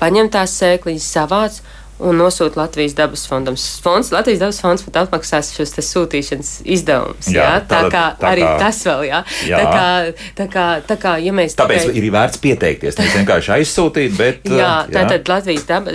paņem 0.03 0.29
tās 0.35 0.59
sēkliņas, 0.61 1.09
savāc. 1.17 1.63
Un 2.03 2.17
nosūta 2.19 2.57
Latvijas 2.59 2.95
dabas 2.99 3.23
fondam. 3.31 3.55
Fonds, 3.83 4.11
Latvijas 4.11 4.41
dabas 4.43 4.59
fonds 4.61 4.83
pat 4.83 4.97
apmaksās 5.05 5.53
šos 5.55 5.71
sūtīšanas 5.79 6.51
izdevumus. 6.65 7.29
Jā, 7.31 7.35
Jā, 7.43 7.45
jā, 7.53 7.61
tā, 7.61 7.69
tātad- 7.69 7.93
kā 7.93 8.05
tā 8.19 8.31
arī 8.33 8.43
kā- 8.43 8.59
tas 8.59 8.79
vēl, 8.89 9.03
jā. 9.09 9.21
Jā. 9.47 9.59
Tā 9.59 9.67
kā, 9.73 9.87
tā 10.41 10.47
kā, 10.53 10.65
tā 10.89 10.97
kā, 11.05 11.13
ja 11.23 11.33
mēs 11.33 11.55
Tāpēc 11.59 11.87
tikai- 11.87 11.97
ir 12.03 12.11
vērts 12.13 12.39
pieteikties. 12.43 12.99
Nevis 12.99 13.15
vienkārši 13.21 13.53
aizsūtīt, 13.59 14.17
bet. 14.19 14.43
Jā, 14.63 14.73
uh, 14.85 14.91
tātad 14.93 15.29
Latvijas 15.29 15.65
daba, 15.69 15.93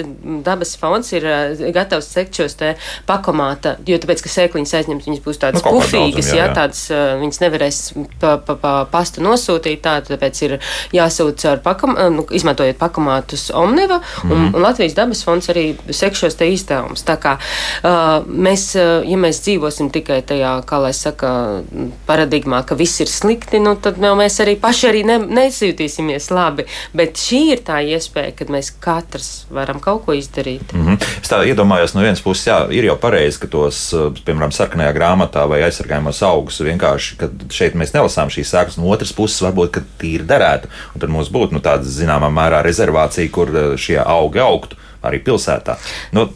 dabas 0.47 0.75
fonds 0.79 1.11
ir 1.13 1.23
uh, 1.27 1.71
gatavs 1.75 2.07
sekt 2.13 2.35
šos 2.39 2.55
te 2.55 2.75
pakomāta, 3.07 3.75
jo 3.87 3.97
tāpēc, 4.01 4.21
ka 4.25 4.29
sēkliņas 4.31 4.73
aizņemt, 4.79 5.05
viņas 5.07 5.23
būs 5.25 5.39
tādas 5.41 5.63
Nu, 5.65 5.71
pufīgas, 5.77 6.31
jā, 6.31 6.39
jā, 6.39 6.47
jā. 6.47 6.55
tādas 6.55 6.81
uh, 6.91 7.17
viņas 7.21 7.41
nevarēs 7.43 7.79
pa, 8.21 8.37
pa, 8.37 8.55
pa 8.55 8.73
pastu 8.91 9.21
nosūtīt, 9.25 9.81
tā, 9.85 9.97
tāpēc 10.07 10.41
ir 10.47 10.57
jāsūta 10.95 11.53
ar 11.55 11.61
pakom, 11.65 11.95
uh, 11.97 12.09
nu, 12.13 12.25
izmantojot 12.31 12.77
pakomātus 12.79 13.49
Omniva, 13.57 14.01
un, 14.23 14.29
Mhm. 14.37 14.55
un 14.55 14.61
Latvijas 14.61 14.93
dabas 14.97 15.23
fonds 15.25 15.47
arī 15.51 15.75
sek 15.97 16.17
šos 16.17 16.37
te 16.39 16.49
izdevumus. 16.53 17.03
Tā 17.07 17.17
kā 17.21 17.37
uh, 17.37 18.25
mēs, 18.27 18.69
uh, 18.77 19.05
ja 19.07 19.17
mēs 19.19 19.41
dzīvosim 19.45 19.91
tikai 19.93 20.21
tajā, 20.27 20.53
kā 20.67 20.81
lai 20.83 20.93
saka, 20.95 21.63
paradigmā, 22.07 22.61
ka 22.67 22.77
viss 22.79 23.01
ir 23.03 23.11
slikti, 23.11 23.59
nu, 23.63 23.75
tad 23.81 23.99
jau 24.01 24.13
mēs 24.17 24.39
arī 24.43 24.57
paši 24.61 24.89
arī 24.91 25.03
ne, 25.07 25.17
nesūtīsimies 25.39 26.29
labi. 26.33 26.67
Bet 26.97 27.19
šī 27.21 27.41
ir 27.55 27.63
tā 27.67 27.79
iespēja, 27.85 28.35
kad 28.37 28.51
mēs 28.53 28.71
katrs 28.83 29.31
varam 29.53 29.81
kaut 29.83 30.05
ko 30.05 30.15
izdarīt. 30.17 30.73
Mm 30.73 30.87
-hmm. 30.87 31.07
Es 31.21 31.31
tā 31.31 31.41
iedomājos, 31.47 31.95
no 31.95 32.01
vienas 32.01 32.21
puses, 32.21 32.47
jā, 32.47 32.59
ir 32.71 32.85
jau 32.85 32.97
pareizi, 32.97 33.39
ka 33.39 33.47
tos, 33.47 33.93
uh, 33.93 34.11
piemēram, 34.25 34.51
sarkanajā 34.51 34.93
grāmatā 34.93 35.47
vai 35.49 35.61
aizsargājumos 35.61 36.23
augus 36.23 36.61
vienkārši, 36.61 37.17
ka 37.17 37.29
šeit 37.49 37.75
mēs 37.75 37.93
nelasām 37.93 38.29
šīs 38.29 38.51
sēklas, 38.53 38.77
no 38.77 38.89
otras 38.89 39.13
puses, 39.13 39.41
varbūt, 39.41 39.71
ka 39.71 39.81
tīri 39.99 40.27
derētu. 40.27 40.67
Un 40.95 41.01
tad 41.01 41.09
mums 41.09 41.29
būtu 41.29 41.53
nu, 41.53 41.59
tāda 41.59 41.83
zināmā 41.83 42.29
mērā 42.29 42.61
rezervācija, 42.63 43.31
kur 43.31 43.49
uh, 43.49 43.77
šie 43.77 43.99
augi 44.03 44.39
augtu 44.39 44.75
arī 45.03 45.23
pilsētā. 45.23 45.77
Nu, 46.17 46.29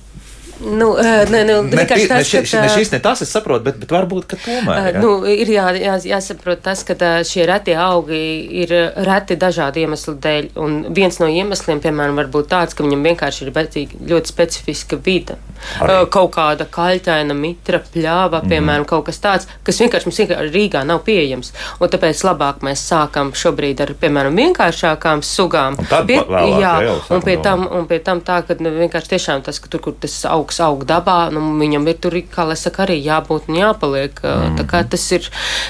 Nu, 0.62 0.98
eh, 0.98 1.30
ne, 1.30 1.44
nu, 1.44 1.62
ne, 1.62 1.70
pi- 1.70 1.76
ne, 1.76 2.08
tas, 2.08 2.28
ši, 2.28 2.42
ka, 2.46 2.62
ne 2.62 2.70
šis, 2.70 2.92
ne 2.92 3.00
tas, 3.02 3.22
es 3.22 3.32
saprotu, 3.34 3.64
bet, 3.66 3.80
bet 3.82 3.90
varbūt, 3.90 4.28
ka 4.30 4.38
tomēr. 4.38 4.78
Uh, 4.78 4.90
jā. 4.94 5.02
nu, 5.02 5.14
ir 5.26 5.50
jā, 5.50 5.64
jā, 5.74 5.96
jāsaprot 6.12 6.62
tas, 6.62 6.84
ka 6.86 6.94
šie 7.26 7.48
retie 7.50 7.74
augi 7.82 8.20
ir 8.62 8.74
reti 9.08 9.38
dažādu 9.42 9.82
iemeslu 9.82 10.14
dēļ. 10.22 10.52
Un 10.62 10.76
viens 10.94 11.18
no 11.18 11.30
iemesliem, 11.32 11.82
piemēram, 11.82 12.20
var 12.22 12.30
būt 12.30 12.52
tāds, 12.54 12.78
ka 12.78 12.86
viņam 12.86 13.10
vienkārši 13.10 13.48
ir 13.48 13.56
vajadzīga 13.58 14.04
ļoti 14.14 14.34
specifiska 14.36 15.02
vide. 15.02 15.40
Arī. 15.82 15.98
Kaut 16.14 16.32
kāda 16.36 16.68
kaļķaina, 16.72 17.36
mitra, 17.38 17.82
pļāva, 17.94 18.42
piemēram, 18.48 18.86
kaut 18.90 19.08
kas 19.10 19.22
tāds, 19.24 19.48
kas 19.68 19.82
vienkārši 19.82 20.10
mums 20.10 20.22
vienkārši 20.24 20.54
Rīgā 20.56 20.84
nav 20.88 21.04
pieejams. 21.08 21.54
Un 21.80 21.92
tāpēc 21.92 22.24
labāk 22.28 22.64
mēs 22.66 22.84
sākam 22.92 23.32
šobrīd 23.38 23.84
ar, 23.86 23.94
piemēram, 24.02 24.38
vienkāršākām 24.38 25.24
sugām. 25.26 25.78
Un 25.80 25.90
tad 25.90 26.08
Pie- 26.10 26.20
vēlāk 26.22 26.62
jā, 26.62 26.74
sākam 26.82 27.16
un 27.16 27.26
pie 27.26 27.38
tam 27.42 27.68
un 27.72 27.88
pie 27.90 28.00
tam 28.04 28.22
tā, 28.26 28.42
ka 28.48 28.58
nu, 28.60 28.72
vienkārši 28.82 29.14
tiešām 29.14 29.44
tas, 29.46 29.60
ka 29.62 29.72
tur, 29.72 29.84
kur 29.86 29.96
tas 30.02 30.16
augs 30.30 30.60
aug 30.64 30.86
dabā, 30.88 31.20
nu, 31.34 31.44
viņam 31.62 31.88
ir 31.92 32.00
tur, 32.04 32.18
kā 32.34 32.46
lai 32.48 32.58
saka, 32.60 32.86
arī 32.86 33.00
jābūt 33.04 33.50
un 33.52 33.60
jāpaliek. 33.62 34.22
Mm. 34.22 34.58
Tā 34.60 34.68
kā 34.70 34.84
tas 34.88 35.06
ir, 35.16 35.30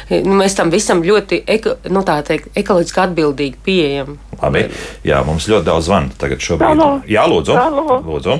nu, 0.09 0.37
mēs 0.41 0.57
tam 0.57 0.73
visam 0.73 1.03
ļoti, 1.05 1.43
eko, 1.57 1.77
nu, 1.89 2.05
tā 2.07 2.19
teikt, 2.27 2.51
ekoloģiski 2.57 3.03
atbildīgi 3.05 3.61
pieejam. 3.65 4.17
Labi, 4.41 4.65
jā, 5.07 5.21
mums 5.27 5.49
ļoti 5.51 5.67
daudz 5.67 5.89
zvanu 5.89 6.17
tagad 6.21 6.41
šobrīd. 6.41 6.73
Halo. 6.73 6.89
Jā, 7.09 7.27
lūdzu. 7.29 7.57
Halo. 7.57 8.01
lūdzu. 8.07 8.39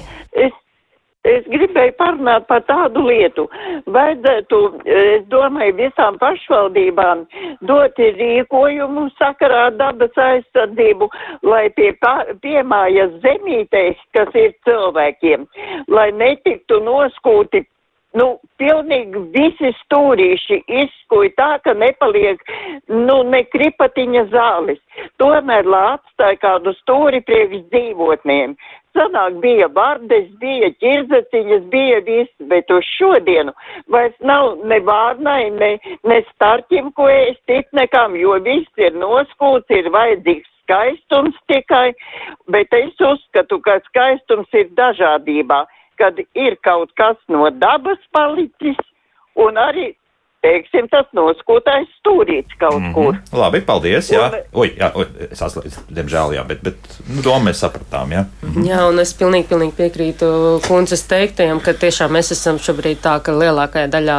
Es, 1.21 1.43
gribēju 1.45 1.93
parunāt 1.99 2.47
par 2.49 2.63
tādu 2.65 3.03
lietu. 3.05 3.43
Vajadzētu, 3.93 4.59
es 4.89 5.25
domāju, 5.29 5.75
visām 5.77 6.17
pašvaldībām 6.21 7.27
dot 7.69 8.01
rīkojumu 8.01 9.03
sakarā 9.19 9.67
ar 9.67 9.75
dabas 9.77 10.17
aizsardzību, 10.17 11.11
lai 11.45 11.67
pie 11.77 11.91
piemājas 12.41 13.13
zemītēs, 13.21 14.01
kas 14.17 14.33
ir 14.33 14.55
cilvēkiem, 14.65 15.45
lai 15.93 16.09
netiktu 16.23 16.81
noskūti. 16.87 17.67
Nu, 18.17 18.25
pilnīgi 18.59 19.21
visi 19.31 19.69
stūrīši 19.85 20.57
izskuja 20.81 21.31
tā, 21.37 21.51
ka 21.63 21.71
nepaliek, 21.79 22.41
nu, 22.89 23.21
ne 23.23 23.39
kripatiņa 23.53 24.25
zāles. 24.33 24.81
Tomēr, 25.21 25.63
lai 25.63 25.85
atstāja 25.93 26.41
kādu 26.41 26.73
stūri 26.81 27.21
priekš 27.23 27.61
dzīvotniem. 27.71 28.57
Sanāk 28.97 29.37
bija 29.43 29.69
vardes, 29.71 30.27
bija 30.41 30.67
ķirzeciņas, 30.83 31.67
bija 31.71 31.99
viss, 32.07 32.31
bet 32.51 32.71
uz 32.75 32.87
šodienu 32.97 33.53
vairs 33.93 34.17
nav 34.19 34.57
ne 34.67 34.81
vārnai, 34.87 35.51
ne, 35.55 35.71
ne 36.03 36.17
starķim, 36.33 36.91
ko 36.97 37.07
ēst, 37.11 37.43
it 37.47 37.69
nekam, 37.77 38.17
jo 38.19 38.35
viss 38.43 38.83
ir 38.83 38.97
noskūts, 38.99 39.71
ir 39.71 39.87
vajadzīgs 39.95 40.49
skaistums 40.61 41.37
tikai, 41.51 41.93
bet 42.51 42.73
es 42.75 42.99
uzskatu, 42.99 43.59
ka 43.63 43.79
skaistums 43.87 44.51
ir 44.53 44.69
dažādībā, 44.77 45.63
kad 45.99 46.19
ir 46.19 46.57
kaut 46.67 46.91
kas 46.99 47.17
no 47.29 47.49
dabas 47.63 47.99
palicis 48.15 48.79
un 49.39 49.59
arī 49.59 49.91
teiksim, 50.41 50.87
tas 50.91 51.05
noskūtais 51.17 51.87
stūrīts 51.99 52.55
kaut 52.59 52.79
mm 52.79 52.85
-hmm. 52.87 52.93
kur. 52.93 53.17
Labi, 53.33 53.61
paldies. 53.61 54.09
Jā, 54.11 54.31
Oi, 54.53 54.71
jā 54.79 54.91
oi, 54.95 55.05
es 55.31 55.41
atslēdzu, 55.41 55.83
diemžēl, 55.93 56.33
jā, 56.35 56.43
bet, 56.47 56.61
bet 56.63 56.75
nu, 57.07 57.21
domu 57.21 57.45
mēs 57.49 57.61
sapratām. 57.61 58.11
Jā. 58.11 58.25
Mhm. 58.41 58.65
Jā, 58.65 58.79
un 58.89 58.99
es 58.99 59.13
pilnīgi, 59.13 59.47
pilnīgi 59.51 59.75
piekrītu 59.77 60.61
kundzes 60.67 61.03
teiktajam, 61.07 61.59
ka 61.61 61.73
tiešām 61.73 62.11
mēs 62.17 62.31
esam 62.31 62.57
šobrīd 62.57 62.97
tā, 63.05 63.19
ka 63.21 63.31
lielākajā 63.31 63.87
daļā 63.87 64.17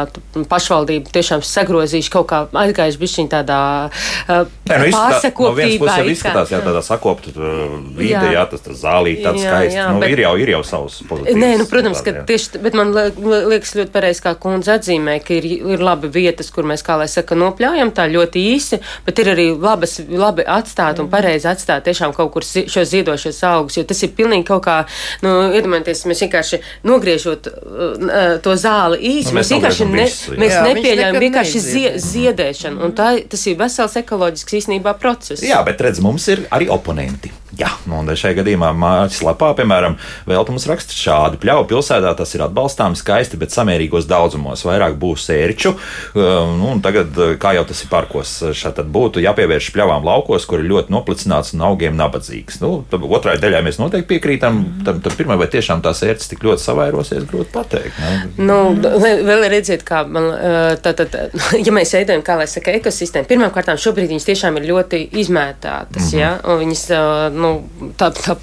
pašvaldību 0.49 1.11
tiešām 1.11 1.41
sagrozījuši 1.43 2.11
kaut 2.11 2.27
kā 2.31 2.47
aizgājuši 2.53 2.99
bišķiņ 3.03 3.27
tādā 3.35 3.59
uh, 3.85 4.47
Nē, 4.69 4.77
nu, 4.79 4.85
izskatā, 4.85 5.31
no 5.39 5.51
vienas 5.51 5.77
puses 5.79 6.11
izskatās, 6.15 6.51
jā, 6.51 6.61
tādā 6.63 6.81
sakopta 6.81 7.29
uh, 7.35 7.77
vide, 7.97 8.13
jā, 8.13 8.31
Jā. 8.31 8.45
tas, 8.49 8.61
tas 8.61 8.79
zālīt, 8.79 9.23
tāds 9.25 9.43
Jā, 9.43 9.49
skaists. 9.49 9.75
jā, 9.77 9.91
Nu, 9.93 9.99
bet- 9.99 10.09
ir 10.15 10.19
jau, 10.19 10.33
ir 10.37 10.49
jau 10.49 10.63
savs 10.63 11.03
pozitīvs. 11.09 11.39
Nē, 11.43 11.51
nu, 11.57 11.65
protams, 11.65 12.01
ka 12.01 12.11
jā. 12.11 12.23
tieši, 12.25 12.61
bet 12.63 12.73
man 12.73 12.93
liek- 12.95 13.19
liekas 13.51 13.75
ļoti 13.75 13.91
pareizi, 13.91 14.21
kā 14.23 14.35
kundze 14.39 14.71
atzīmē, 14.77 15.19
ka 15.25 15.33
ir, 15.33 15.45
ir 15.45 15.79
labi 15.83 16.12
vietas, 16.13 16.49
kur 16.53 16.67
mēs, 16.69 16.83
kā 16.85 16.97
lai 16.99 17.07
saka, 17.11 17.37
nopļaujam 17.39 17.93
tā 17.95 18.07
ļoti 18.11 18.43
īsi, 18.53 18.81
bet 19.05 19.21
ir 19.23 19.31
arī 19.33 19.47
labas, 19.53 19.99
labi 20.09 20.45
atstāt 20.47 21.01
un 21.03 21.09
pareizi 21.13 21.49
atstāt 21.51 21.85
tiešām 21.87 22.15
kaut 22.17 22.33
kur 22.33 22.45
šos 22.45 22.89
ziedošos 22.91 23.43
augus, 23.49 23.77
jo 23.79 23.85
tas 23.87 24.03
ir 24.05 24.13
pilnīgi 24.17 24.47
kaut 24.49 24.65
kā, 24.67 24.77
nu, 25.25 25.35
iedomājieties, 25.53 26.05
mēs 26.09 26.25
vienkārši 26.25 26.61
nogriežot 26.89 27.49
uh, 27.49 28.37
to 28.43 28.57
zāli 28.59 29.01
īsi, 29.13 29.31
Nu, 29.33 29.39
mēs 29.39 29.43
mēs 29.43 29.53
vienkārši 29.57 29.87
ne, 29.89 30.07
visu, 30.07 30.35
mēs 30.39 30.55
Jā, 30.55 30.63
nepieļaujam 30.69 31.19
vienkārši 31.25 31.63
zie, 31.63 31.93
ziedēšanu, 32.01 32.83
un 32.87 32.97
tā, 32.97 33.13
tas 33.29 33.47
ir 33.49 33.59
vesels 33.59 33.97
ekoloģisks 34.03 34.59
īstenībā 34.61 34.95
process. 35.01 35.43
Jā, 35.45 35.61
bet 35.67 35.81
redz, 35.83 36.03
mums 36.03 36.27
ir 36.31 36.45
arī 36.53 36.69
oponenti. 36.73 37.33
Jā, 37.59 37.69
nu, 37.85 37.99
un 38.01 38.09
šajā 38.09 38.39
gadījumā 38.41 38.71
mājas 38.77 39.21
lapā, 39.25 39.51
piemēram, 39.57 39.97
vēl 40.29 40.47
mums 40.49 40.67
raksta 40.69 40.95
šādi: 40.97 41.41
pļauju 41.43 41.69
pilsētā 41.69 42.15
tas 42.17 42.33
ir 42.33 42.45
atbalstāms, 42.47 43.03
skaisti, 43.03 43.37
bet 43.41 43.53
samērīgos 43.53 44.07
daudzumos. 44.09 44.65
Vairāk 44.65 44.97
būs 45.01 45.29
ērču. 45.33 45.75
Um, 46.15 46.53
Nu, 46.63 46.69
un 46.71 46.81
tagad, 46.83 47.11
uh, 47.17 47.33
kā 47.39 47.53
jau 47.57 47.63
tas 47.67 47.81
ir 47.83 47.89
parkos, 47.91 48.31
šeit 48.55 48.77
tad 48.77 48.87
būtu 48.93 49.21
jāpievērš 49.23 49.71
pļavām 49.75 50.05
laukos, 50.07 50.45
kur 50.47 50.61
ir 50.61 50.69
ļoti 50.69 50.93
noplicināts 50.93 51.53
un 51.55 51.63
augiem 51.67 51.97
nabadzīgs. 51.99 52.59
Nu, 52.61 52.71
otrai 52.93 53.35
daļai 53.41 53.63
mēs 53.65 53.79
noteikti 53.81 54.13
piekrītam. 54.13 54.61
Tam, 54.87 55.01
tam 55.03 55.15
pirmai, 55.17 55.37
vai 55.41 55.49
tiešām 55.51 55.83
tās 55.83 56.03
ērces 56.05 56.31
tik 56.31 56.43
ļoti 56.45 56.63
savairosies, 56.63 57.25
grūti 57.29 57.51
pateikt. 57.53 57.99
Ne? 57.99 58.45
Nu, 58.47 58.57
vēl 58.79 59.23
vēl 59.27 59.47
redziet, 59.51 59.83
kā 59.87 60.03
man, 60.07 60.29
eh, 60.37 60.75
tā, 60.83 60.93
tā, 60.97 61.07
tā, 61.11 61.25
ja 61.65 61.75
mēs 61.75 61.93
veidojam, 61.97 62.23
kā 62.25 62.37
lai 62.39 62.47
saka, 62.49 62.75
ekosistēmu, 62.79 63.29
pirmkārt, 63.29 63.73
šobrīd 63.83 64.11
viņas 64.13 64.29
tiešām 64.29 64.59
ir 64.59 64.69
ļoti 64.71 65.01
izmētātas, 65.23 66.07
mm 66.07 66.09
-hmm. 66.09 66.19
ja, 66.21 66.31
un 66.47 66.61
viņas, 66.63 66.85
eh, 66.95 67.37
nu, 67.43 67.91
tā, 67.99 68.09
tā 68.15 68.35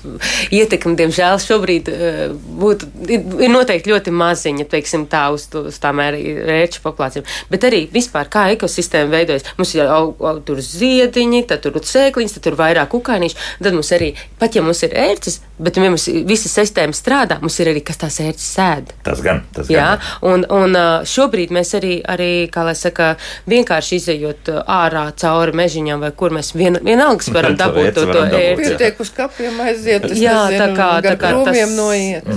ietekme, 0.54 0.94
diemžēl, 0.98 1.40
šobrīd 1.42 1.90
eh, 1.92 2.20
būtu, 2.60 2.90
ir, 3.08 3.26
noteikti 3.52 3.92
ļoti 3.92 4.14
maziņa, 4.14 4.68
teiksim, 4.70 5.06
tā 5.10 5.26
uz, 5.34 5.48
uz 5.58 5.80
tām 5.82 6.02
rēču 6.04 6.84
populācijām, 6.84 7.28
bet 7.52 7.66
arī 7.68 7.84
vispār, 7.92 8.30
kā 8.32 8.46
ekosistēma 8.54 9.12
veidojas, 9.16 9.48
mums 9.58 9.74
ir 9.76 9.86
au, 9.88 10.12
au, 10.14 10.36
tur 10.46 10.62
ziediņi, 10.64 11.44
tad 11.50 11.64
tur 11.64 11.80
ir 11.80 11.88
sēkliņas, 11.90 12.38
tad 12.38 12.48
tur 12.48 12.58
vairāk 12.60 12.92
kukaiņš, 12.94 13.38
tad 13.62 13.76
mums 13.76 13.92
arī, 13.96 14.14
pat 14.40 14.56
ja 14.56 14.64
mums 14.66 14.84
ir 14.86 14.96
ērces, 15.08 15.40
bet 15.60 15.78
ja 15.78 15.84
mums 15.86 16.06
visa 16.28 16.50
sistēma 16.50 16.96
strādā, 16.96 17.38
mums 17.42 17.58
ir 17.62 17.70
arī, 17.72 17.82
kas 17.86 18.00
tās 18.00 18.18
ērces 18.24 18.48
sēd. 18.56 18.92
Tas 19.06 19.22
gan, 19.24 19.42
tas 19.54 19.70
Jā, 19.72 19.92
gan. 20.00 20.44
un, 20.46 20.46
un 20.50 20.78
šobrīd 21.08 21.52
mēs 21.54 21.74
arī, 21.78 21.92
arī 22.08 22.30
kā 22.52 22.64
lai 22.66 22.76
saka, 22.78 23.12
vienkārši 23.50 24.00
izējot 24.00 24.52
ārā 24.64 25.06
cauri 25.20 25.56
mežiņam, 25.60 26.04
vai 26.06 26.12
kur 26.16 26.34
mēs 26.36 26.52
vien, 26.56 26.80
vienalga 26.84 27.32
varam 27.36 27.56
To 27.58 27.64
dabūt 27.64 27.92
to, 27.98 28.06
to 28.08 28.24
ērci. 28.26 28.64
Pietiek 28.64 29.02
uz 29.04 29.12
kapiem 29.16 29.60
aiziet, 29.66 30.08
es 30.10 30.20
Jā, 30.20 30.36
nezinu, 30.48 30.60
tā 30.62 30.68
kā, 30.78 30.90
tā 31.06 31.16
kā 31.20 31.32
tas, 31.44 31.76
noiet. 31.76 32.30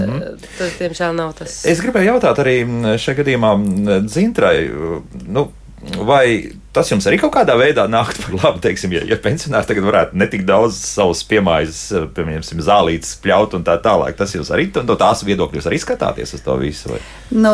tas, 0.57 0.75
diemžēl, 0.81 1.15
nav 1.17 1.33
tas. 1.39 1.61
Es 1.69 1.81
gribēju 1.83 2.13
jautāt 2.13 2.43
arī 2.43 2.59
mm, 2.65 2.97
šajā 3.01 3.21
gadījumā 3.21 3.53
mm, 3.59 4.09
Dzintrai, 4.09 4.57
nu, 5.33 5.47
vai 6.07 6.25
tas 6.73 6.89
jums 6.91 7.05
arī 7.09 7.19
kaut 7.21 7.33
kādā 7.35 7.53
veidā 7.59 7.85
nākt 7.91 8.17
par 8.23 8.33
labu, 8.39 8.61
teiksim, 8.63 8.93
ja, 8.97 9.03
ja 9.07 9.17
pensionāri 9.21 9.69
tagad 9.69 9.85
varētu 9.87 10.17
ne 10.19 10.27
tik 10.31 10.45
daudz 10.47 10.79
savus 10.81 11.21
piemājas, 11.29 11.81
piemēram, 12.17 12.43
zālītes 12.65 13.13
pļaut 13.23 13.53
un 13.59 13.65
tā 13.67 13.77
tālāk, 13.83 14.15
tas 14.19 14.33
jūs 14.35 14.49
arī, 14.55 14.67
no 14.87 14.97
tās 14.99 15.21
viedokļa 15.27 15.61
jūs 15.61 15.69
arī 15.69 15.79
skatāties 15.83 16.33
uz 16.37 16.43
to 16.45 16.57
visu? 16.61 16.89
Vai? 16.95 16.99
Nu, 17.33 17.53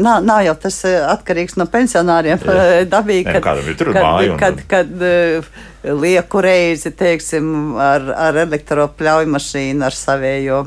nav, 0.00 0.20
nav 0.28 0.44
jau 0.46 0.54
tas 0.66 0.78
eh, 0.88 1.00
atkarīgs 1.14 1.56
no 1.60 1.66
pensionāriem. 1.72 2.38
Jā. 2.44 2.60
eh, 2.80 2.84
Dabīgi, 2.90 3.32
nu, 3.32 3.42
kādam 3.44 3.68
ir 3.72 3.80
tur 3.80 3.92
kad, 3.94 4.04
māja 4.04 4.34
un- 4.34 4.40
kad, 4.40 4.62
kad 4.70 5.04
eh, 5.08 5.50
lieku 5.84 6.40
reizi, 6.44 6.90
teiksim, 6.92 7.76
ar, 7.80 8.04
ar 8.28 8.36
elektropļauju 8.42 9.30
mašīnu, 9.32 9.84
ar 9.86 9.96
savējo 9.96 10.58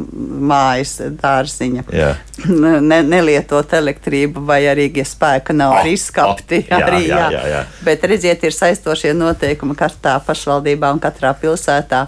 mājas 0.49 0.95
dārziņu. 1.21 1.85
Jā. 1.93 2.13
Ne, 2.49 3.01
nelietot 3.05 3.73
elektrību, 3.77 4.41
vai 4.49 4.63
arī, 4.67 4.87
ja 4.97 5.05
spēka 5.05 5.53
nav, 5.53 5.75
Oh, 5.75 5.81
arī 5.83 5.93
izskapti. 5.97 6.63
oh, 6.65 6.71
jā, 6.73 6.79
arī, 6.87 7.01
jā, 7.07 7.23
jā, 7.31 7.43
jā. 7.53 7.61
Bet 7.85 8.03
redziet, 8.09 8.43
ir 8.43 8.55
saistošie 8.57 9.13
noteikumi 9.13 9.77
katrā 9.77 10.17
pašvaldībā 10.25 10.89
un 10.95 10.99
katrā 11.03 11.35
pilsētā. 11.37 12.07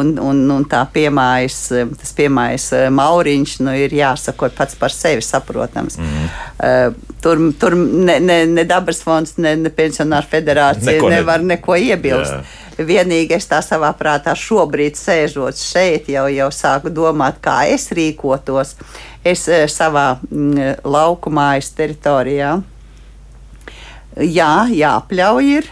Un, 0.00 0.14
un, 0.18 0.42
un 0.54 0.64
tā 0.70 0.82
piemājas, 0.92 1.58
eh, 1.74 1.88
tas 2.00 2.12
piemājas 2.16 2.66
eh, 2.76 2.88
mauriņš 2.94 3.54
nu, 3.64 3.74
ir 3.84 3.94
jāsako 3.94 4.50
pats 4.56 4.78
par 4.80 4.94
sevi 4.94 5.24
saprotams. 5.24 5.98
Mm. 6.00 6.26
Uh, 6.54 7.14
tur 7.22 7.40
tur 7.58 7.76
ne, 7.76 8.18
ne, 8.20 8.38
ne 8.46 8.64
dabas 8.68 9.02
fonds, 9.04 9.36
ne, 9.42 9.54
ne 9.56 9.72
pensionāra 9.74 10.26
federācija 10.30 10.96
Neko 10.96 11.10
ne- 11.10 11.16
nevar 11.18 11.44
neko 11.44 11.78
iebilst. 11.80 12.34
Jā. 12.34 12.84
Vienīgi 12.84 13.36
es 13.36 13.46
tā 13.46 13.60
savā 13.62 13.92
prātā 13.94 14.34
šobrīd 14.34 14.98
sēžot 14.98 15.60
šeit, 15.60 16.08
jau, 16.10 16.26
jau 16.32 16.50
sāku 16.50 16.90
domāt, 16.90 17.38
kā 17.44 17.60
es 17.70 17.86
rīkotos. 17.94 18.74
Es 19.24 19.46
savā 19.70 20.16
mm, 20.26 20.80
lauku 20.82 21.30
mājas 21.30 21.70
teritorijā. 21.78 22.56
Jā, 24.14 24.66
jāpļauj 24.70 25.48
ir, 25.56 25.70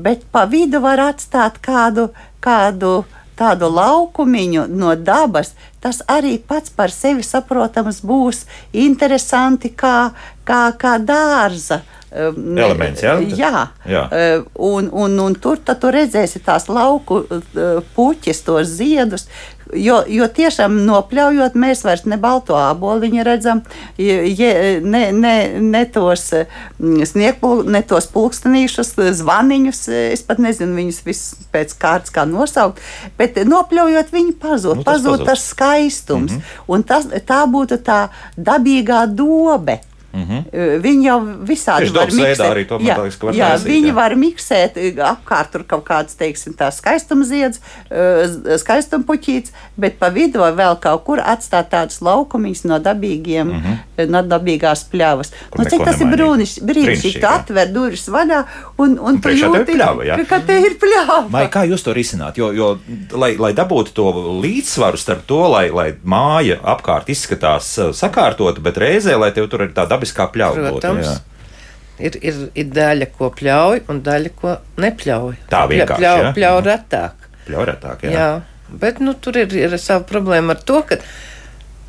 bet 0.00 0.22
pa 0.32 0.44
vidu 0.48 0.80
var 0.80 1.02
atstāt 1.10 1.58
kādu, 1.64 2.08
kādu 2.44 3.02
tādu 3.38 3.70
laukumiņu 3.72 4.66
no 4.70 4.94
dabas. 4.96 5.54
Tas 5.80 6.00
arī 6.08 6.36
pats 6.38 6.72
par 6.72 6.92
sevi 6.94 7.24
saprotams 7.26 8.00
būs 8.06 8.44
interesanti 8.72 9.72
kā, 9.74 10.12
kā, 10.44 10.62
kā 10.78 10.96
dārza. 10.98 11.82
Um, 12.14 12.58
Elements, 12.58 13.02
jā? 13.02 13.16
Jā, 13.34 13.66
Jā. 13.88 14.04
Uh, 14.08 14.46
un, 14.54 14.88
un, 14.92 15.18
un 15.26 15.34
tur 15.34 15.60
tad 15.64 15.82
tu 15.82 15.90
redzēsi 15.94 16.42
tās 16.44 16.68
lauku 16.70 17.24
uh, 17.24 17.82
puķis, 17.96 18.44
tos 18.46 18.70
ziedus. 18.78 19.28
Jo, 19.74 20.02
jo 20.10 20.26
tiešām 20.28 20.76
nopļaujot, 20.86 21.54
mēs 21.58 21.82
vairs 21.86 22.04
ne 22.06 22.18
balto 22.20 22.54
āboliņu 22.58 23.22
redzam, 23.26 23.62
je, 23.98 24.58
ne, 24.84 25.06
ne, 25.16 25.34
ne 25.58 25.80
tos 25.90 26.26
mm, 26.34 27.06
sniegpulksteņus, 27.08 27.72
ne 27.72 27.80
tos 27.88 28.06
pulkstenīšus, 28.12 28.92
zvaniņus. 29.22 29.80
Es 30.12 30.22
pat 30.26 30.42
nezinu 30.44 30.76
viņus 30.78 31.00
visus 31.06 31.48
pēc 31.54 31.72
kārtas 31.80 32.12
kā 32.14 32.26
nosaukt, 32.28 32.82
bet 33.18 33.40
nopļaujot, 33.48 34.12
viņi 34.14 34.36
pazūd. 34.42 34.82
Nu, 34.82 34.84
tas 34.84 34.92
pazūd 34.92 35.16
pazūd. 35.16 35.26
tas 35.32 35.48
skaistums. 35.48 36.36
Mm 36.36 36.38
-hmm. 36.38 36.62
Un 36.68 36.86
tas, 36.92 37.08
tā 37.26 37.42
būtu 37.48 37.80
tā 37.82 38.08
dabīgā 38.36 39.06
dobe. 39.08 39.80
Mm 40.14 40.26
-hmm. 40.28 40.80
Viņi 40.80 41.06
jau 41.06 41.18
visādi 41.48 41.90
dabas 41.90 42.14
veidā 42.14 42.50
arī 42.52 42.64
jā, 42.86 42.94
ka 43.18 43.26
var 43.26 43.34
jā, 43.34 43.48
taisīt, 43.50 43.66
viņi 43.66 43.88
jā. 43.88 43.94
var 43.94 44.14
miksēt 44.14 44.76
apkārt 45.10 45.50
tur 45.52 45.64
kaut 45.66 45.84
kāds, 45.84 46.14
teiksim, 46.14 46.54
tā 46.54 46.70
skaistumzieds, 46.70 47.60
skaistumpuķīts, 48.62 49.52
bet 49.76 49.98
pa 49.98 50.08
vidu 50.08 50.38
vēl 50.38 50.78
kaut 50.80 51.04
kur 51.04 51.18
atstāt 51.18 51.70
tādus 51.70 52.00
laukumiņus 52.00 52.64
no 52.64 52.78
dabīgiem, 52.78 53.46
mm 53.46 53.60
-hmm. 53.60 54.10
no 54.10 54.22
dabīgās 54.22 54.84
pļavas. 54.92 55.32
Kur 55.50 55.64
Nu, 55.64 55.70
cik 55.70 55.84
tas 55.84 56.00
ir 56.00 56.06
nemainīgi. 56.06 56.16
brūnišķīgi, 56.16 56.66
brīnišķīgi, 56.68 57.20
tu 57.20 57.26
atver 57.26 57.68
durvis 57.72 58.08
vaļā 58.08 58.44
un, 58.78 58.98
un 58.98 59.16
tu 59.16 59.28
tev 59.28 59.32
ir 59.32 59.44
jūti, 59.44 59.72
pļava, 59.72 60.04
jā. 60.04 60.24
ka, 60.28 60.40
te 60.46 60.60
ir 60.60 60.76
pļava. 60.80 61.28
Mai, 61.30 61.48
kā 61.48 61.64
jūs 61.64 61.82
to 61.82 61.92
risināt? 61.92 62.38
Jo, 62.38 62.52
jo 62.52 62.78
lai, 63.12 63.36
lai 63.36 63.52
dabūtu 63.52 63.92
to 63.92 64.10
līdzsvaru 64.42 64.96
starp 64.96 65.26
to, 65.26 65.48
lai, 65.48 65.70
lai 65.70 65.94
māja 66.04 66.60
apkārt 66.62 67.08
izskatās 67.08 67.78
sakārtota, 67.92 68.60
bet 68.60 68.76
reizē, 68.76 69.16
lai 69.18 69.32
tev 69.32 69.48
tur 69.48 69.62
ir 69.62 69.72
tā 69.72 69.88
dabiskā 69.88 70.03
pļauja. 70.12 70.60
būtu, 70.60 70.80
Protams. 70.80 71.06
jā. 71.06 71.20
Ir, 71.98 72.16
ir, 72.26 72.34
ir 72.58 72.64
daļa, 72.74 73.06
ko 73.18 73.30
pļauj, 73.30 73.84
un 73.88 74.00
daļa, 74.02 74.30
ko 74.40 74.56
nepļauj. 74.82 75.34
Tā 75.48 75.60
vienkārši, 75.70 76.00
Pļauj, 76.02 76.22
ja? 76.24 76.32
pļauj 76.34 76.60
Mhm. 76.60 76.66
retāk. 76.68 77.12
Pļauretāk, 77.46 78.02
jā. 78.02 78.10
Jā. 78.10 78.18
jā, 78.18 78.42
bet 78.80 78.98
nu, 79.00 79.14
tur 79.14 79.36
ir, 79.36 79.54
ir 79.54 79.78
sava 79.78 80.02
problēma 80.04 80.50
ar 80.50 80.56
to, 80.66 80.82
ka 80.82 80.96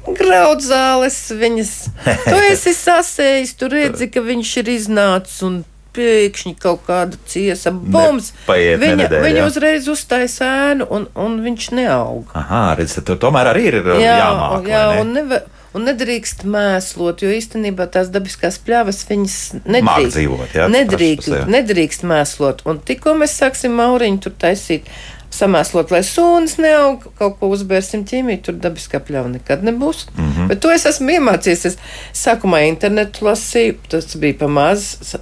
graudzāles 0.06 1.17
viņas. 1.34 1.71
Tu 2.30 2.36
esi 2.51 2.73
sasējis, 2.78 3.56
tu 3.58 3.69
redzi, 3.71 4.10
ka 4.13 4.21
viņš 4.21 4.51
ir 4.62 4.69
iznācis 4.75 5.41
un 5.47 5.63
pēkšņi 5.95 6.54
kaut 6.60 6.82
kāda 6.86 7.15
ciesa 7.32 7.71
bums. 7.71 8.34
Nepaiet 8.43 8.80
ne 8.80 8.86
Viņa, 8.86 8.95
nedēļa, 8.99 9.23
viņa 9.25 9.39
jā. 9.39 9.45
uzreiz 9.47 9.86
uztaisa 9.88 10.49
ēnu 10.73 10.88
un, 10.91 11.06
un 11.15 11.38
viņš 11.45 11.67
neaug. 11.78 12.34
Aha, 12.36 12.75
redz, 12.75 12.97
tur 13.08 13.15
tomēr 13.21 13.47
arī 13.54 13.63
ir 13.71 13.78
jā, 14.04 14.17
jāmāk. 14.19 14.67
jā 14.67 14.82
un, 14.99 15.13
neva, 15.15 15.39
un 15.75 15.89
nedrīkst 15.89 16.45
mēslot, 16.47 17.25
jo 17.25 17.33
īstenībā 17.35 17.88
tās 17.91 18.11
dabiskās 18.13 18.57
pļavas 18.63 19.01
viņas 19.09 19.35
nedrīkst. 19.65 20.15
dzīvot, 20.15 20.55
jā, 20.55 20.69
nedrīkst, 20.71 21.27
pa 21.27 21.41
sevi. 21.41 21.55
nedrīkst 21.57 22.07
mēslot. 22.07 22.63
Un 22.69 22.79
tikko 22.88 23.17
mēs 23.19 23.35
sāksim 23.41 23.75
mauriņu 23.79 24.25
tur 24.25 24.35
taisīt. 24.45 24.89
Samēslot, 25.35 25.89
lai 25.91 25.99
sūnas 26.05 26.53
neaug, 26.63 27.09
kaut 27.19 27.33
ko 27.41 27.49
uzbērsim 27.51 28.05
ķīmiju, 28.07 28.39
tur 28.45 28.59
dabiskā 28.63 29.01
pļauja 29.03 29.33
nekad 29.33 29.65
nebūs. 29.67 30.05
Mm. 30.13 30.29
-hmm. 30.29 30.47
Bet 30.47 30.61
to 30.63 30.71
es 30.71 30.85
esmu 30.88 31.17
iemācījies. 31.17 31.65
Es 31.65 31.77
sākumā 32.15 32.61
internetu 32.69 33.25
lasīju, 33.27 33.75
tas 33.91 34.15
bija 34.15 34.38
pamazs. 34.45 35.17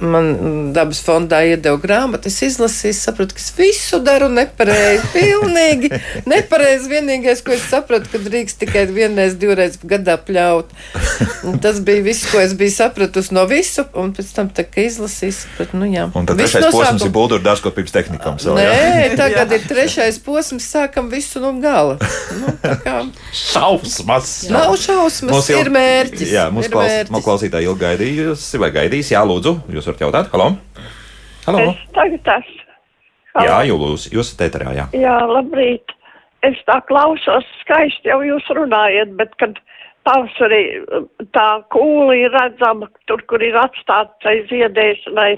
Man 0.00 0.72
dabas 0.74 1.00
fondā 1.04 1.42
iedeva 1.44 1.78
grāmatu, 1.80 2.30
es 2.30 2.40
izlasīju, 2.46 2.96
sapratu, 2.96 3.36
ka 3.36 3.42
es 3.42 3.50
visu 3.56 4.00
daru 4.04 4.30
nepareizi. 4.32 5.04
Pilnīgi 5.16 5.90
nepareizi. 6.30 6.88
Vienīgais, 6.94 7.42
ko 7.44 7.54
es 7.56 7.64
sapratu, 7.70 8.08
ka 8.12 8.20
drīkst 8.22 8.60
tikai 8.62 8.86
vienreiz, 8.90 9.36
divreiz 9.40 9.76
gadā 9.80 10.16
pļaut. 10.20 10.72
Un 11.48 11.58
tas 11.62 11.80
bija 11.84 12.04
viss, 12.04 12.28
ko 12.30 12.40
es 12.40 12.54
biju 12.58 12.72
sapratusi 12.74 13.34
no 13.36 13.44
visu, 13.50 13.84
un 14.00 14.14
pēc 14.16 14.32
tam, 14.36 14.50
tā, 14.54 14.66
kad 14.68 14.86
izlasīju, 14.86 15.36
sapratu, 15.40 15.80
nu 15.80 15.90
jā. 15.90 16.06
Un 16.16 16.28
tad 16.28 16.40
Viss 16.40 16.56
trešais 16.56 16.70
no 16.70 16.78
posms 16.78 17.06
ir 17.06 17.12
būdurā 17.14 17.44
dārza 17.44 17.66
kopības 17.66 17.94
tehnikam. 17.94 18.40
Savu, 18.42 18.60
jā. 18.62 18.72
Nē, 18.72 19.10
tagad 19.20 19.52
ir 19.56 19.68
trešais 19.68 20.20
posms, 20.24 20.68
sākam 20.74 21.10
visu 21.12 21.42
no 21.44 21.52
gala. 21.62 21.98
Nu, 22.40 22.56
tā 22.64 22.76
kā 22.80 22.96
Šausmas! 23.34 24.32
nav 24.52 24.76
šausmas, 24.80 25.32
Mums 25.34 25.50
ir 25.52 25.70
mērķis. 25.74 26.32
Jā, 26.32 26.46
ir 26.48 26.70
klaus, 26.72 27.24
klausītāji 27.26 27.68
ilgi 27.68 27.84
gaidījusi 27.84 28.60
vai 28.62 28.70
gaidīs. 28.74 29.12
Jā, 29.14 29.24
lūdzu, 29.26 29.56
jūs 29.78 29.90
varat 29.90 30.04
jautāt. 30.06 30.30
Halo! 30.34 30.52
Halo! 31.46 31.66
Es 31.72 31.82
tagad 31.96 32.32
esmu. 32.38 32.64
Jā, 33.42 33.58
jūs, 33.66 34.08
jūs 34.14 34.28
esat 34.30 34.46
ēterā, 34.46 34.72
jā. 34.76 34.86
Jā, 34.94 35.18
labrīt. 35.26 35.90
Es 36.46 36.58
tā 36.68 36.76
klausos, 36.86 37.46
skaisti 37.62 38.10
jau 38.12 38.20
jūs 38.22 38.46
runājat, 38.54 39.14
bet 39.18 39.32
kad 39.40 39.58
pavasarī 40.06 40.62
uh, 40.82 41.06
tā 41.34 41.48
kūla 41.74 42.18
ir 42.20 42.34
redzama, 42.34 42.90
tur, 43.08 43.24
kur 43.30 43.42
ir 43.42 43.56
atstāta 43.58 44.12
tai 44.22 44.36
ziedēšanai, 44.50 45.32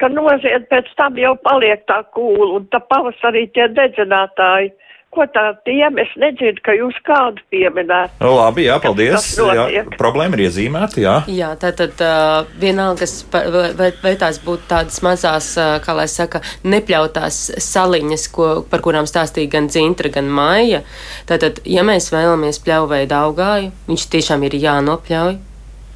ka 0.00 0.10
nozied 0.12 0.66
pēc 0.72 0.88
tam 0.98 1.20
jau 1.20 1.34
paliek 1.44 1.84
tā 1.90 2.00
kūla 2.16 2.56
un 2.58 2.66
tā 2.72 2.80
pavasarī 2.90 3.46
tie 3.54 3.68
dedzinātāji. 3.76 4.72
Ko 5.16 5.24
tā 5.32 5.46
tiem 5.64 5.96
es 6.02 6.10
nedzirdu, 6.20 6.60
ka 6.66 6.74
jūs 6.76 6.96
kādu 7.06 7.40
pieminētu. 7.52 8.18
Nu, 8.20 8.34
Labi, 8.36 8.66
jā, 8.66 8.76
paldies. 8.82 9.30
Jā, 9.40 9.84
problēma 9.96 10.36
ir 10.36 10.44
iezīmēta, 10.50 11.00
jā. 11.00 11.14
Jā, 11.32 11.54
tā 11.60 11.70
tad 11.78 12.02
uh, 12.04 12.44
vienalga, 12.60 13.08
vai, 13.32 13.88
vai, 14.02 14.12
tās 14.20 14.42
būtu 14.44 14.68
tādas 14.68 15.00
mazās, 15.06 15.54
uh, 15.56 15.78
kā 15.80 15.96
lai 15.96 16.04
saka, 16.12 16.42
nepļautās 16.68 17.40
saliņas, 17.64 18.28
ko, 18.36 18.50
par 18.68 18.84
kurām 18.84 19.08
stāstīja 19.08 19.54
gan 19.56 19.72
Zintra, 19.72 20.12
gan 20.12 20.28
Maija. 20.28 20.84
Tātad, 21.30 21.64
ja 21.64 21.86
mēs 21.86 22.12
vēlamies 22.12 22.60
pļauveidu 22.66 23.16
augāju, 23.16 23.72
viņš 23.88 24.08
tiešām 24.12 24.44
ir 24.50 24.60
jānopļauj 24.68 25.45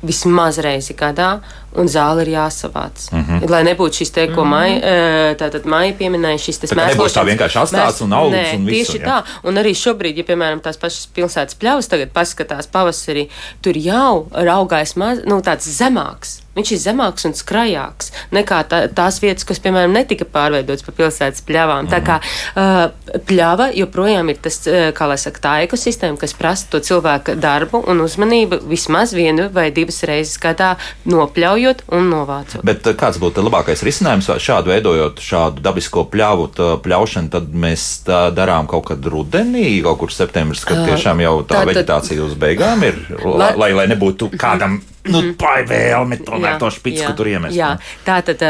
vismaz 0.03 0.59
reizi 0.59 0.95
gadā, 0.97 1.41
un 1.79 1.87
zāle 1.87 2.25
ir 2.25 2.33
jāsavāc. 2.35 3.11
Mm 3.13 3.25
-hmm. 3.25 3.51
Lai 3.51 3.63
nebūtu 3.65 4.01
šis 4.01 4.11
te, 4.11 4.27
ko 4.35 4.45
Maija, 4.45 4.77
eh, 4.77 5.35
tātad 5.37 5.65
Maija 5.65 5.95
pieminēja, 5.99 6.39
šis 6.39 6.59
tas 6.59 6.71
kā 6.71 6.77
nebūs 6.77 7.15
tā 7.15 7.23
mēslošanas- 7.23 7.29
vienkārši 7.31 7.59
atstāts 7.63 8.03
un 8.03 8.13
augsts 8.13 8.53
Nē, 8.53 8.57
un 8.57 8.67
visu, 8.67 8.93
tieši 8.93 9.03
jā. 9.03 9.07
tā. 9.07 9.25
Un 9.43 9.55
arī 9.55 9.73
šobrīd, 9.75 10.17
ja, 10.17 10.25
piemēram, 10.25 10.61
tās 10.61 10.77
pašas 10.77 11.09
pilsētas 11.15 11.55
pļavas 11.61 11.89
tagad 11.89 12.09
paskatās 12.13 12.67
pavasarī, 12.67 13.29
tur 13.63 13.75
jau 13.77 14.27
raugais 14.33 14.97
maz, 14.97 15.19
nu, 15.27 15.41
tāds 15.41 15.67
zemāks. 15.69 16.41
Viņš 16.57 16.73
ir 16.75 16.81
zemāks 16.83 17.25
un 17.29 17.35
skrajāks 17.39 18.09
nekā 18.35 18.57
tā, 18.67 18.81
tās 18.91 19.21
vietas, 19.23 19.45
kas, 19.47 19.61
piemēram, 19.63 19.93
netika 19.95 20.27
pārveidotas 20.27 20.83
par 20.83 20.97
pilsētas 20.99 21.45
pļavām. 21.47 21.87
Tā 21.93 22.01
kā 22.03 22.17
uh, 22.21 23.19
pļava 23.29 23.69
joprojām 23.79 24.33
ir 24.33 24.41
tas, 24.43 24.59
uh, 24.67 24.89
kā 24.97 25.07
lai 25.07 25.19
saka, 25.23 25.41
tā 25.45 25.53
ekosistēma, 25.69 26.19
kas 26.19 26.35
prasa 26.35 26.67
to 26.73 26.81
cilvēka 26.83 27.37
darbu 27.39 27.85
un 27.91 28.03
uzmanību 28.03 28.61
vismaz 28.71 29.15
vienu 29.15 29.47
vai 29.55 29.69
divas 29.75 30.03
reizes 30.11 30.37
gadā 30.43 30.73
nopļaujot 31.07 31.85
un 31.97 32.11
novācot. 32.13 32.65
Bet 32.67 32.87
eh, 32.91 32.97
kāds 32.99 33.21
būtu 33.23 33.45
labākais 33.47 33.83
risinājums 33.87 34.31
šādu 34.43 34.73
veidojot 34.75 35.23
šādu 35.25 35.63
dabisko 35.65 36.05
pļāvu, 36.13 36.49
tā 36.57 36.71
pļaušanu, 36.85 37.31
tad 37.35 37.51
mēs 37.55 37.87
tā 38.07 38.23
darām 38.37 38.69
kaut 38.71 38.89
kad 38.91 39.07
rudenī, 39.13 39.79
kaut 39.87 40.03
kur 40.05 40.15
septembris, 40.15 40.65
kad 40.69 40.83
tiešām 40.89 41.23
jau 41.25 41.35
tā 41.45 41.61
tātad- 41.61 41.71
vegetācija 41.73 42.25
uz 42.27 42.35
beigām 42.41 42.83
ir, 42.87 42.99
Lai- 43.25 43.55
lai, 43.57 43.71
lai 43.77 43.87
nebūtu 43.91 44.31
kādam, 44.41 44.81
nu, 45.13 45.23
tā 45.41 45.57
vēlme 45.69 46.21
tomēr 46.27 46.61
to 46.61 46.71
špicu, 46.75 47.03
jā, 47.05 47.15
tur 47.17 47.31
iemest. 47.31 47.57
Jā, 47.57 47.75
nu. 47.77 47.97
tā 48.07 48.21
tad, 48.27 48.45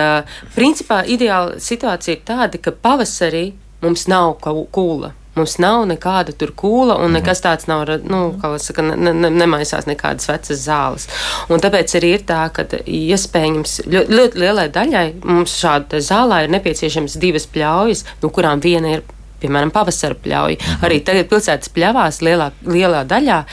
principā, 0.56 1.02
ideāla 1.06 1.60
situācija 1.62 2.18
ir 2.18 2.26
tāda, 2.28 2.60
ka 2.62 2.74
pavasarī 2.74 3.50
mums 3.84 4.06
nav 4.10 4.36
kūla. 4.44 5.14
Mums 5.38 5.60
nav 5.62 5.84
nekāda 5.86 6.34
tur 6.34 6.50
kūla, 6.58 6.96
un 7.04 7.14
nekas 7.14 7.40
tāds 7.44 7.68
nav, 7.70 7.86
nu, 8.02 8.18
kā 8.40 8.50
lai 8.50 8.58
saka, 8.60 8.82
ne, 8.82 9.12
ne, 9.14 9.30
nemaisās 9.30 9.86
nekādas 9.86 10.26
vecas 10.26 10.64
zāles. 10.64 11.06
Un 11.48 11.62
tāpēc 11.62 11.94
arī 12.00 12.10
ir 12.16 12.24
tā, 12.26 12.42
ka 12.54 12.66
iespējams 12.82 13.84
ļoti, 13.86 14.16
ļoti 14.18 14.42
lielai 14.42 14.66
daļai 14.74 15.06
mums 15.22 15.54
šāda 15.62 16.02
zālē 16.02 16.44
ir 16.44 16.54
nepieciešams 16.56 17.16
divas 17.22 17.46
pļaujas, 17.54 18.04
no 18.24 18.32
kurām 18.34 18.62
viena 18.64 18.96
ir 18.96 19.06
piemēram, 19.40 19.70
pavasara 19.72 20.18
pļauja. 20.18 20.58
Mhm. 20.58 20.82
Arī 20.88 20.98
tagad 21.06 21.30
pilsētas 21.30 21.72
pļavās 21.76 22.20
lielā, 22.26 22.50
lielā 22.66 23.04
daļā 23.08 23.44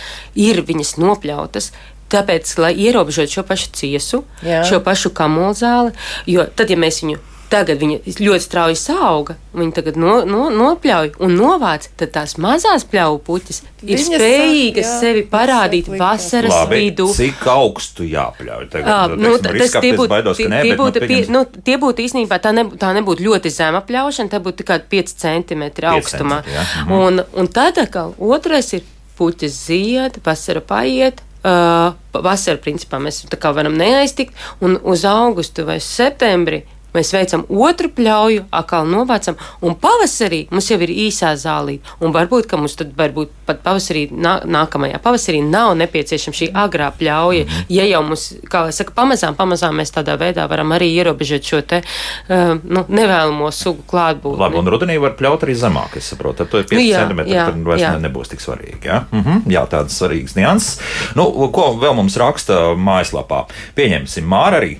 ir 0.47 0.63
viņas 0.67 0.97
nopļautas. 0.99 1.71
Tāpēc, 2.07 2.53
lai 2.63 2.73
ierobežotu 2.87 3.39
šo 3.39 3.43
pašu 3.47 3.73
ciesu, 3.75 4.21
Jā. 4.45 4.61
šo 4.67 4.79
pašu 4.83 5.11
kamulzāli, 5.15 5.91
jo 6.29 6.45
tad, 6.55 6.71
ja 6.71 6.79
mēs 6.79 7.01
viņu 7.03 7.19
tagad 7.51 7.79
viņa 7.79 8.15
ļoti 8.19 8.43
strauji 8.43 8.77
auga, 8.93 9.35
viņa 9.55 9.75
tagad 9.77 9.97
no, 9.99 10.17
no, 10.27 10.47
nopļauj 10.53 11.13
un 11.23 11.35
novāc, 11.37 11.87
tad 11.99 12.11
tās 12.15 12.35
mazās 12.41 12.85
pļauju 12.91 13.21
puķis 13.27 13.61
ir 13.61 13.93
Viņas 13.93 14.07
sāk, 14.07 14.17
spējīgas 14.21 14.87
jā, 14.87 14.95
sevi 15.01 15.23
parādīt 15.31 15.87
sāk 15.87 16.01
vasaras 16.01 16.55
Labi, 16.55 16.81
vidū. 16.81 17.07
cik 17.15 17.45
augstu 17.51 18.07
jāpļauj? 18.07 18.67
Tagad, 18.73 18.91
Ā, 18.91 18.97
nu, 19.13 19.29
nu, 19.29 19.53
risks, 19.55 19.77
tas 19.77 19.85
tie 19.85 19.93
būtu, 19.95 20.19
tie, 20.39 20.49
nē, 20.51 20.61
tie 20.65 20.73
bet, 20.73 20.81
būtu, 20.81 21.03
nu, 21.03 21.11
pie, 21.11 21.21
nu, 21.37 21.43
tie 21.69 21.77
būtu 21.83 22.05
īstenībā 22.07 22.41
tā, 22.43 22.53
ne, 22.57 22.67
tā 22.79 22.91
nebūtu 22.97 23.25
ļoti 23.29 23.53
zema 23.53 23.83
pļaušana, 23.87 24.33
tā 24.33 24.41
būtu 24.43 24.63
tikai 24.63 24.81
5 24.97 25.15
centimetri 25.23 25.89
augstumā. 25.93 26.43
jā, 26.43 26.67
mhm. 26.83 26.99
un, 26.99 27.23
un 27.39 27.51
tad 27.53 27.79
atkal 27.83 28.15
otrais 28.19 28.73
ir 28.75 28.85
puķis 29.17 29.63
zied, 29.69 30.19
vasara 30.25 30.61
paiet. 30.61 31.23
Uh, 31.45 31.93
vasarā, 32.11 32.57
principā, 32.59 32.97
mēs 32.99 33.21
tā 33.29 33.37
kā 33.39 33.51
varam 33.55 33.75
neaiztikt, 33.77 34.33
un 34.65 34.79
uz 34.81 35.05
augustu 35.07 35.67
vai 35.67 35.77
septembri 35.83 36.63
mēs 36.97 37.13
veicam 37.15 37.45
otru 37.47 37.91
pļauju, 37.93 38.47
atkal 38.57 38.87
novācam, 38.89 39.37
un 39.61 39.75
pavasarī 39.79 40.43
mums 40.51 40.69
jau 40.71 40.79
ir 40.83 40.91
īsā 41.07 41.33
zālīte. 41.39 41.95
Un 42.03 42.13
varbūt, 42.15 42.49
ka 42.49 42.57
mums 42.59 42.75
tad 42.79 42.91
varbūt 42.97 43.31
pat 43.47 43.61
pavasarī, 43.65 44.07
nā, 44.11 44.39
nākamajā 44.43 44.99
pavasarī 45.03 45.39
nav 45.45 45.75
nepieciešama 45.79 46.39
šī 46.41 46.49
agrā 46.65 46.89
pļauja. 46.99 47.45
Mhm. 47.45 47.67
Ja 47.77 47.85
jau 47.87 48.01
mums, 48.09 48.27
kā 48.51 48.65
saka, 48.75 48.95
pamazām, 48.97 49.37
pamazām 49.39 49.77
mēs 49.79 49.93
tādā 49.95 50.17
veidā 50.19 50.47
varam 50.49 50.73
arī 50.75 50.89
ierobežot 50.97 51.47
šo 51.47 51.61
te 51.67 51.81
uh, 51.83 52.55
nu, 52.63 52.83
nevēlamo 52.89 53.51
sugu 53.55 53.85
klātbūtni. 53.87 54.41
Labi, 54.41 54.59
un 54.59 54.71
rudenī 54.73 54.97
var 55.01 55.15
pļaut 55.19 55.45
arī 55.47 55.55
zemāk, 55.59 55.97
es 56.01 56.09
saprotu. 56.11 56.43
Tad 56.43 56.51
to 56.51 56.61
ir 56.61 56.67
5 56.69 56.77
Nu 56.77 56.83
jā, 56.85 57.03
centimetri, 57.03 57.33
jā, 57.37 57.45
tad 57.49 57.63
vairs 57.69 57.81
jā. 57.85 57.93
ne- 57.95 58.07
nebūs 58.07 58.33
tik 58.33 58.43
svarīgi. 58.43 58.81
Jā, 58.87 58.99
mhm, 59.11 59.45
jā 59.51 59.63
tādas 59.71 59.97
svarīgas 59.99 60.35
nianses. 60.37 60.79
Nu, 61.17 61.29
ko 61.53 61.71
vēl 61.79 61.95
mums 61.97 62.17
raksta 62.19 62.73
mājaslapā? 62.77 63.45
Pieņemsim, 63.77 64.27
Māra 64.27 64.61
arī. 64.61 64.75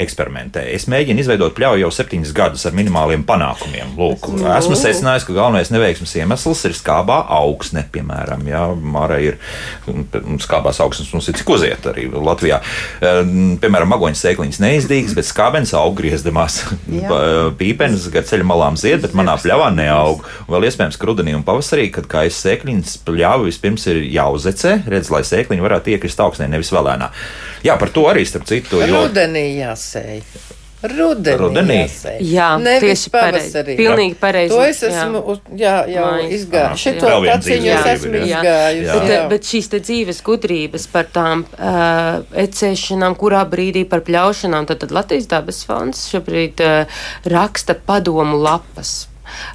Eksperimentē. 0.00 0.62
Es 0.74 0.86
mēģinu 0.90 1.20
izveidot 1.22 1.54
pļauju 1.56 1.82
jau 1.84 1.90
septiņus 1.92 2.32
gadus 2.36 2.64
ar 2.68 2.76
minimāliem 2.76 3.24
panākumiem. 3.28 3.94
Lūk, 4.00 4.30
esmu 4.56 4.78
secinājis, 4.78 5.26
ka 5.28 5.34
galvenais 5.36 5.70
neveiksmes 5.74 6.14
iemesls 6.20 6.62
ir 6.68 6.76
skābā 6.78 7.18
augsne. 7.36 7.84
Piemēram, 7.92 8.46
jā, 8.48 8.62
Māra 8.80 9.18
ir 9.22 9.36
skābās 10.40 10.80
augsnes, 10.82 11.10
mums 11.14 11.28
ir 11.30 11.36
cik 11.40 11.50
uziet 11.52 11.86
arī 11.90 12.06
Latvijā. 12.12 12.60
Ehm, 13.04 13.56
Piemēram, 13.60 13.90
magoņas 13.92 14.22
sēkliņas 14.24 14.60
neizdīgas, 14.62 15.14
bet 15.18 15.28
skābens 15.28 15.74
aug 15.76 15.94
griezdamās. 16.00 16.60
Pa- 17.08 17.20
Pīpenes 17.60 18.06
gar 18.12 18.24
ceļa 18.28 18.46
malām 18.46 18.76
zied, 18.80 19.02
bet 19.04 19.12
manā 19.16 19.34
pļavā 19.40 19.68
neaug. 19.74 20.24
Vēl 20.50 20.66
iespējams, 20.68 20.96
ka 21.00 21.08
rudenī 21.10 21.34
un 21.36 21.44
pavasarī, 21.46 21.88
kad 21.92 22.08
kājas 22.10 22.38
sēkliņas 22.44 22.96
pļāva 23.06 23.44
vispirms 23.48 23.86
ir 23.92 24.00
jāuzecē, 24.14 24.76
redz, 24.90 25.10
lai 25.12 25.22
sēkliņi 25.26 25.64
varētu 25.64 25.92
iekrist 25.94 26.20
augsnē, 26.24 26.48
nevis 26.50 26.72
vēlēnā. 26.74 27.10
Jā, 27.66 27.76
par 27.80 27.90
to 27.92 28.06
arī 28.08 28.24
starp 28.24 28.46
citu. 28.48 28.80
Jo... 28.80 29.04
Rudenī 29.04 29.44
jāsēj. 29.90 30.22
Rudenī. 30.80 31.36
Rudenī? 31.36 31.74
jāsēj. 31.82 32.20
Jā, 32.24 32.46
Nevis 32.56 32.80
tieši 32.86 33.10
pareizi. 33.12 33.50
pavasarī. 33.52 33.74
Pilnīgi 33.76 34.14
pareizi. 34.16 34.54
To 34.54 34.62
es 34.64 34.80
jā. 34.80 34.88
esmu 34.88 35.20
uz- 35.28 35.42
jā, 35.60 35.74
jau. 35.92 36.06
Jā. 36.24 36.62
Šito 36.74 37.10
dzīves 37.36 37.66
es 37.66 37.86
esmu 38.00 38.22
jā. 38.24 38.40
Jā. 38.40 38.94
Bet, 38.94 39.10
jā. 39.10 39.28
bet 39.28 39.42
šīs 39.50 39.68
te 39.68 39.80
dzīves 39.84 40.22
gudrības 40.24 40.86
par 40.88 41.04
tām 41.12 41.44
uh, 41.44 42.24
ecēšanām, 42.32 43.16
kurā 43.20 43.44
brīdī 43.44 43.84
par 43.84 44.00
pļaušanām, 44.00 44.66
tad, 44.66 44.80
tad 44.80 44.90
Latvijas 44.90 45.28
dabas 45.28 45.60
fonds 45.68 46.08
šobrīd 46.14 46.64
uh, 46.64 47.04
raksta 47.28 47.74
padomu 47.76 48.40
lapas. 48.40 49.06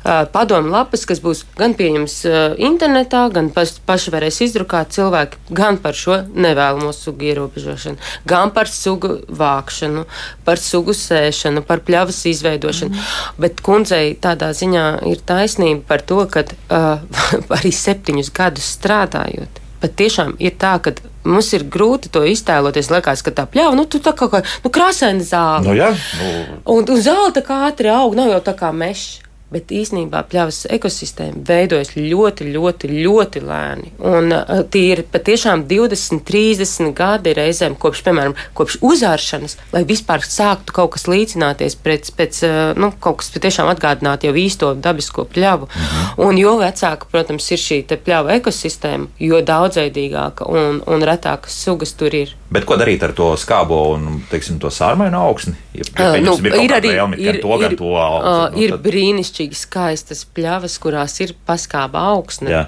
Uh, 0.05 0.23
padomu 0.31 0.71
lapas, 0.73 1.05
kas 1.07 1.21
būs 1.23 1.43
gan 1.57 1.75
pieejams 1.77 2.17
uh, 2.29 2.37
internetā, 2.61 3.25
gan 3.33 3.49
pas, 3.55 3.71
paši 3.87 4.13
varēs 4.13 4.41
izdrukāt 4.45 4.93
cilvēki 4.95 5.55
gan 5.55 5.79
par 5.81 5.97
šo 5.97 6.21
nevēlamo 6.33 6.91
sugu 6.95 7.29
ierobežošanu, 7.31 7.99
gan 8.29 8.53
par 8.55 8.71
sugu 8.71 9.19
vākšanu, 9.29 10.05
par 10.47 10.61
sugu 10.61 10.95
sēšanu, 10.97 11.65
par 11.67 11.83
pļavas 11.87 12.21
izveidošanu. 12.31 12.95
Mm. 12.95 13.41
Bet 13.41 13.61
kundzei 13.65 14.15
tādā 14.21 14.51
ziņā 14.55 14.85
ir 15.11 15.21
taisnība 15.25 15.85
par 15.89 16.05
to, 16.05 16.21
ka 16.31 16.45
uh, 16.45 17.03
arī 17.57 17.73
septiņus 17.75 18.33
gadus 18.35 18.71
strādājot. 18.77 19.61
Pat 19.85 19.93
tiešām 19.99 20.37
ir 20.41 20.55
tā, 20.57 20.77
ka 20.81 20.95
mums 21.27 21.51
ir 21.53 21.65
grūti 21.69 22.09
to 22.13 22.23
iztēloties. 22.25 22.89
Liekas, 22.93 23.21
ka 23.25 23.33
tā 23.35 23.45
pļauja, 23.49 23.75
nu, 23.77 23.85
tā 23.89 24.13
kā 24.17 24.41
nu, 24.63 24.71
krāsaina 24.73 25.25
zāle. 25.25 25.67
Nu, 25.67 25.75
jā, 25.77 25.91
nu, 26.21 26.31
Un, 26.75 26.87
un 26.89 27.03
zāle 27.03 27.33
tā 27.35 27.43
kā 27.45 27.65
ātri 27.67 27.91
aug, 27.93 28.15
nav 28.17 28.31
jau 28.31 28.41
tā 28.45 28.55
kā 28.57 28.71
mežs. 28.73 29.19
Bet 29.53 29.69
īsnībā 29.69 30.23
pļavas 30.25 30.63
ekosistēma 30.73 31.43
veidojas 31.45 31.91
ļoti, 31.93 32.47
ļoti, 32.49 32.89
ļoti 33.05 33.41
lēni. 33.45 33.91
Un 34.01 34.33
uh, 34.33 34.63
tie 34.73 34.81
ir 34.95 35.03
patiešām 35.13 35.67
20, 35.69 36.23
30 36.25 36.89
gadi 36.97 37.35
reizēm 37.37 37.75
kopš, 37.77 38.01
piemēram, 38.07 38.33
kopš 38.57 38.79
uzāršanas, 38.81 39.57
lai 39.75 39.83
vispār 39.85 40.25
sāktu 40.25 40.73
kaut 40.75 40.95
kas 40.95 41.05
līdzināties 41.11 41.77
pēc, 41.85 42.09
pēc 42.17 42.41
uh, 42.47 42.55
nu, 42.79 42.89
kaut 42.99 43.21
kas 43.21 43.29
patiešām 43.35 43.69
atgādināt 43.69 44.25
jau 44.25 44.33
īsto 44.33 44.71
dabisko 44.73 45.27
pļavu. 45.29 45.69
Mhm. 45.69 46.07
Un 46.25 46.41
jo 46.41 46.55
vecāka, 46.63 47.05
protams, 47.11 47.51
ir 47.53 47.61
šī 47.61 47.81
pļava 47.93 48.39
ekosistēma, 48.39 49.11
jo 49.21 49.43
daudzveidīgāka 49.45 50.49
un, 50.49 50.81
un 50.89 51.05
retākas 51.05 51.61
sugas 51.65 51.93
tur 51.93 52.17
ir. 52.17 52.33
Bet 52.49 52.65
ko 52.65 52.79
darīt 52.81 53.05
ar 53.05 53.13
to 53.13 53.33
skābo 53.39 53.81
un, 53.93 54.23
teiksim, 54.31 54.57
to 54.61 54.73
sārmainu 54.73 55.21
augsni? 55.21 55.55
Ja, 55.75 56.09
ja, 56.15 56.21
nu, 56.23 56.35
ir, 56.49 56.73
arī 56.75 56.91
vēlmi, 56.95 57.19
ir, 57.21 57.39
to, 57.43 57.57
ir, 57.61 57.75
to 57.79 57.91
augsni, 57.99 58.31
uh, 58.31 58.43
nu, 58.53 58.61
ir 58.63 58.73
tad- 58.75 58.83
brīnišķīgi 58.85 59.59
skaistas 59.59 60.25
pļavas, 60.35 60.77
kurās 60.83 61.17
ir 61.23 61.35
paskāba 61.47 62.05
augsne. 62.13 62.51
Jā. 62.51 62.63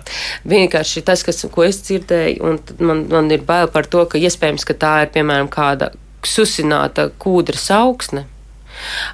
Vienkārši 0.48 1.04
tas, 1.08 1.24
kas, 1.28 1.44
ko 1.54 1.66
es 1.68 1.82
dzirdēju, 1.88 2.42
un 2.44 2.60
man, 2.84 3.06
man 3.12 3.32
ir 3.34 3.46
bail 3.48 3.72
par 3.74 3.90
to, 3.90 4.06
ka 4.10 4.22
iespējams, 4.22 4.68
ka 4.68 4.78
tā 4.78 4.94
ir 5.06 5.14
piemēram 5.16 5.50
kāda 5.54 5.92
susināta 6.28 7.10
kūdras 7.22 7.70
augsne. 7.78 8.28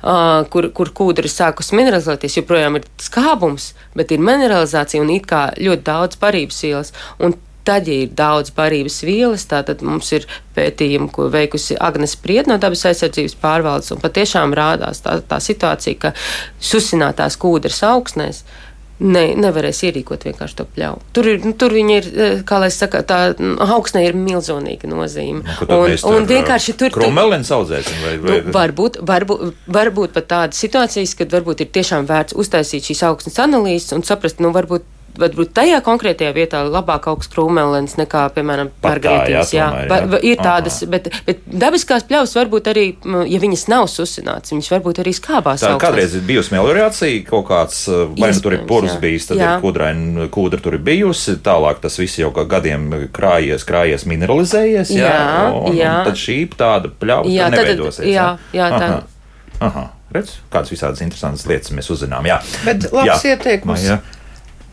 Uh, 0.04 0.44
kur, 0.52 0.68
kur 0.76 0.90
kūdra 0.92 1.24
ir 1.24 1.32
sākusi 1.32 1.78
mineralizēties, 1.80 2.36
joprojām 2.42 2.82
ir 2.82 2.88
skābums, 3.00 3.70
bet 3.96 4.12
ir 4.12 4.20
mineralizācija 4.20 5.00
un 5.00 5.12
it 5.14 5.30
kā 5.30 5.46
ļoti 5.56 5.86
daudz 5.88 6.20
barības 6.20 6.58
vielas. 6.66 6.92
Un 7.24 7.38
Tad, 7.64 7.88
ja 7.88 8.04
ir 8.04 8.12
daudz 8.18 8.52
barības 8.56 9.00
vielas, 9.08 9.46
tad 9.48 9.80
mums 9.86 10.12
ir 10.16 10.28
pētījumi, 10.58 11.08
ko 11.14 11.30
veikusi 11.32 11.78
Agnēs 11.80 12.18
Priet 12.20 12.50
no 12.52 12.58
dabas 12.60 12.84
aizsardzības 12.90 13.38
pārvaldes, 13.40 13.94
un 13.96 14.04
patiešām 14.04 14.56
rādās 14.58 15.00
tā, 15.06 15.22
tā 15.28 15.40
situācija, 15.44 16.00
ka 16.02 16.14
susinātās 16.60 17.40
kūdras 17.40 17.80
augsnēs 17.88 18.44
ne, 19.04 19.24
nevarēs 19.40 19.82
ierīkot 19.88 20.26
vienkārši 20.28 20.58
to 20.60 20.66
pļauju. 20.76 21.02
Tur, 21.16 21.30
ir, 21.32 21.40
nu, 21.46 21.54
tur 21.60 21.74
viņi 21.76 21.96
ir, 21.96 22.08
eh, 22.14 22.42
kā 22.48 22.60
lai 22.62 22.70
saka, 22.74 23.04
tā 23.08 23.20
nu, 23.40 23.56
augsnē 23.64 24.04
ir 24.08 24.18
milzīga 24.18 24.90
nozīme. 24.90 25.44
Nu, 25.44 25.80
mēs 25.88 26.06
un, 26.06 26.20
un 26.20 26.28
tur, 26.28 26.30
vienkārši 26.36 26.76
tur. 26.80 26.94
Krummelins 26.96 27.52
audzēsim 27.54 28.04
vai, 28.06 28.16
vai, 28.18 28.40
Nu, 28.44 28.56
varbūt, 28.56 29.00
varbūt, 29.08 29.64
varbūt 29.80 30.16
pat 30.16 30.30
tādas 30.32 30.62
situācijas, 30.64 31.16
kad 31.20 31.34
varbūt 31.34 31.66
ir 31.66 31.72
tiešām 31.76 32.08
vērts 32.10 32.38
uztaisīt 32.40 32.92
šīs 32.92 33.06
augsnes 33.10 33.40
analīzes 33.44 33.96
un 33.98 34.06
saprast, 34.08 34.44
nu, 34.44 34.54
varbūt. 34.56 34.90
Varbūt 35.14 35.52
tajā 35.54 35.78
konkrētajā 35.86 36.32
vietā 36.34 36.64
labāk 36.66 37.06
augsts 37.12 37.30
krūmelens 37.36 37.92
nekā, 38.00 38.24
piemēram, 38.34 38.72
pārgrieziens. 38.82 39.52
jā, 39.54 39.68
Jā, 39.86 39.86
jā. 39.86 40.20
ir 40.26 40.40
Aha. 40.42 40.46
tādas, 40.48 40.80
bet, 40.90 41.10
bet 41.28 41.44
dabiskās 41.46 42.02
pļavas 42.10 42.34
varbūt 42.34 42.70
arī, 42.72 42.86
ja 43.30 43.40
viņas 43.44 43.68
nav 43.70 43.86
susināts, 43.94 44.50
viņas 44.56 44.72
varbūt 44.74 45.04
arī 45.04 45.14
skābās. 45.14 45.62
Tā 45.62 45.70
augsnēs. 45.76 45.84
kādreiz 45.84 46.16
ir 46.18 46.22
bijusi 46.26 46.56
meliorācija, 46.56 47.26
kaut 47.30 47.46
kāds, 47.52 47.84
uh, 47.94 48.08
vai 48.18 48.32
nu 48.34 48.40
tur 48.42 48.54
ir 48.58 48.64
purvs 48.66 48.96
bijis, 49.04 49.28
tad 49.30 49.38
Jā. 49.38 49.52
ir 49.60 49.62
kudraina 49.62 50.26
kūdra 50.34 50.62
tur 50.66 50.74
ir 50.80 50.82
bijusi, 50.90 51.36
tālāk 51.46 51.80
tas 51.86 52.00
viss 52.02 52.18
jau 52.18 52.32
kā 52.34 52.48
gadiem 52.50 52.90
krājies, 53.14 53.64
krājies, 53.70 54.08
mineralizējies, 54.10 54.96
jā, 54.98 55.14
Jā, 55.14 55.54
un, 55.54 55.78
jā. 55.78 55.94
un 56.00 56.06
tad 56.10 56.16
šī 56.18 56.40
tāda 56.58 56.90
pļauja 56.90 57.30
Jā, 57.30 57.52
tur 57.52 57.58
tad- 57.58 57.68
neveidosies. 57.70 58.06
jā, 58.10 58.28
jā, 58.52 58.70
tā- 58.74 58.90
Aha. 58.90 59.04
Aha. 59.62 59.86
Redz, 60.14 60.36
kādas 60.52 60.70
visādas 60.74 61.02
interesantas 61.02 61.46
lietas 61.50 61.72
mēs 61.72 61.88
uzzinām. 61.94 62.26
Jā. 62.26 62.42
Bet 62.66 62.92
labs 62.92 63.24
Jā. 63.24 63.36
ieteikums. 63.38 63.82
Jā. 63.86 64.00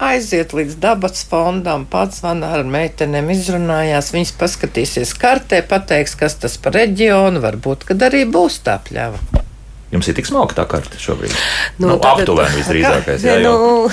Aiziet 0.00 0.54
līdz 0.56 0.78
dabas 0.80 1.26
fondam, 1.28 1.82
pats 1.84 2.22
man 2.24 2.40
ar 2.46 2.62
meitenēm 2.64 3.28
izrunājās. 3.34 4.08
Viņas 4.14 4.32
paskatīsies 4.40 5.12
kartē, 5.20 5.60
pateiks, 5.68 6.16
kas 6.16 6.38
tas 6.40 6.56
par 6.56 6.78
reģionu, 6.78 7.42
varbūt, 7.44 7.84
kad 7.90 8.08
arī 8.08 8.24
būs 8.24 8.62
tā 8.64 8.78
pļava. 8.86 9.49
Jums 9.90 10.06
ir 10.06 10.14
tik 10.14 10.28
smalka 10.28 10.54
tā 10.54 10.64
karte 10.70 10.98
šobrīd? 11.02 11.32
Nu, 11.80 11.88
Nu, 11.90 11.94
tātad- 11.98 12.22
aptuveni 12.22 12.60
visdrīzākais. 12.60 13.24
Jā, 13.26 13.40
jau. 13.42 13.54
nu, 13.58 13.90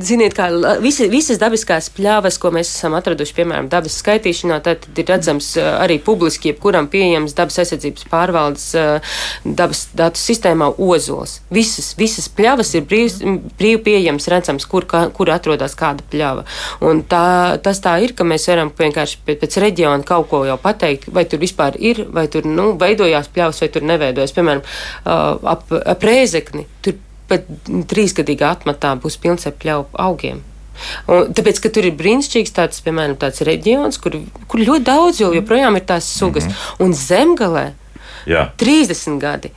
ziniet, 0.00 0.32
kā 0.36 0.46
visi, 0.80 1.04
visas 1.12 1.36
dabiskās 1.42 1.90
pļavas, 1.92 2.38
ko 2.40 2.48
mēs 2.54 2.70
esam 2.72 2.94
atraduši, 2.96 3.34
piemēram, 3.36 3.68
dabas 3.68 3.98
skaitīšanā, 4.00 4.62
tad 4.64 4.86
ir 4.96 5.04
redzams 5.10 5.50
uh, 5.60 5.66
arī 5.84 5.98
publiski, 6.00 6.52
jebkuram 6.52 6.88
pieejams 6.88 7.36
dabas 7.36 7.58
aizsardzības 7.60 8.06
pārvaldes 8.08 8.64
uh, 8.78 9.18
dabas 9.44 9.84
datu 9.92 10.22
sistēmā 10.22 10.70
ozols. 10.80 11.38
Visas, 11.52 11.92
visas 12.00 12.30
pļavas 12.32 12.72
ir 12.78 12.88
brīvi 12.88 13.82
pieejams, 13.84 14.28
redzams, 14.32 14.64
kur, 14.70 14.88
kā, 14.88 15.04
kur 15.12 15.28
atrodas 15.34 15.76
kāda 15.76 16.06
pļava. 16.12 16.46
Un 16.88 17.02
tā, 17.10 17.60
tas 17.64 17.82
tā 17.84 17.98
ir, 18.04 18.16
ka 18.16 18.24
mēs 18.24 18.48
varam 18.48 18.72
vienkārši 18.78 19.20
pēc, 19.28 19.60
reģiona 19.64 20.04
kaut 20.08 20.30
ko 20.32 20.44
jau 20.48 20.56
pateikt, 20.60 21.10
vai 21.12 21.26
tur 21.28 21.42
vispār 21.44 21.76
ir, 21.78 22.04
vai 22.16 22.26
tur 22.32 22.48
nu, 22.48 22.70
veidojās 22.80 23.28
pļavas, 23.34 23.60
vai 23.60 23.70
tur 23.76 23.84
neveidojas. 23.92 24.32
Piemēram, 24.32 24.64
ap, 25.42 25.70
ap 25.72 26.06
rēzekni. 26.06 26.66
Tur 26.84 26.98
pat 27.28 27.46
trīsgadīgā 27.90 28.50
atmatā 28.58 28.94
būs 29.00 29.16
pilns 29.20 29.48
ar 29.48 29.56
pļauju 29.60 29.86
augiem. 30.06 30.42
Un, 31.06 31.30
tāpēc, 31.36 31.60
ka 31.62 31.70
tur 31.72 31.86
ir 31.88 31.96
brīnišķīgs 31.98 32.54
tāds, 32.54 32.82
piemēram, 32.84 33.16
tāds 33.20 33.44
reģions, 33.46 33.98
kur, 34.02 34.18
kur 34.50 34.62
ļoti 34.62 34.86
daudz 34.88 35.20
jau 35.22 35.30
joprojām 35.34 35.78
ir 35.78 35.86
tās 35.86 36.08
sugas. 36.18 36.48
Mm 36.48 36.50
-hmm. 36.50 36.84
Un 36.84 36.94
zemgalē 36.94 37.66
Jā. 38.26 38.48
30 38.58 39.18
gadi. 39.20 39.52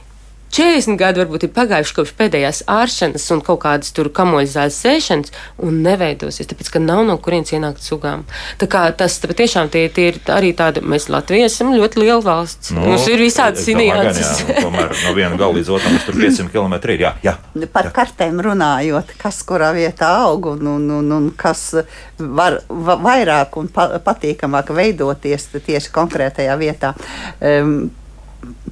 40 0.53 0.97
gadi 0.99 1.21
varbūt 1.21 1.47
ir 1.47 1.51
pagājuši 1.55 1.95
kopš 1.97 2.13
pēdējās 2.17 2.61
āršanas 2.71 3.25
un 3.35 3.41
kaut 3.45 3.59
kādas 3.65 3.91
tur 3.95 4.09
kamoļzāles 4.15 4.77
sēšanas, 4.83 5.33
un 5.63 5.81
neveidosies, 5.85 6.47
tāpēc, 6.49 6.71
ka 6.73 6.81
nav 6.83 7.03
no 7.07 7.17
kurienes 7.21 7.51
ienākt 7.53 7.83
sugām. 7.83 8.23
Tā 8.61 8.69
kā 8.71 8.85
tas 8.97 9.17
tā 9.21 9.29
patiešām 9.31 9.71
tie, 9.73 9.85
tie 9.93 10.09
ir 10.13 10.21
arī 10.33 10.53
tādi, 10.57 10.83
mēs 10.85 11.09
Latvija 11.11 11.49
esam 11.51 11.73
ļoti 11.75 12.01
liela 12.01 12.23
valsts. 12.23 12.71
Nu, 12.75 12.85
Mums 12.87 13.07
ir 13.11 13.23
sinianses. 13.27 14.41
jā, 14.41 14.47
nu, 14.47 14.65
Tomēr 14.67 14.95
no 15.03 15.13
viena 15.17 15.39
gala 15.39 15.57
līdz 15.57 15.71
otram 15.75 15.95
mums 15.95 16.07
tur 16.07 16.17
500 16.19 16.53
km 16.53 16.77
ir. 16.95 17.05
Jā, 17.05 17.13
jā. 17.25 17.35
Par 17.73 17.91
kartēm 17.95 18.41
runājot, 18.43 19.13
kas 19.21 19.43
kurā 19.47 19.73
vietā 19.75 20.13
aug 20.23 20.51
un, 20.53 20.73
un, 20.77 20.89
un, 20.99 21.13
un 21.17 21.29
kas 21.37 21.69
var 22.17 22.61
va, 22.67 22.97
vairāk 23.03 23.59
un 23.59 23.69
pa, 23.73 23.89
patīkamāk 24.03 24.73
veidoties 24.77 25.49
tieši 25.57 25.93
konkrētajā 25.95 26.57
vietā. 26.59 26.93
Um, 27.41 27.89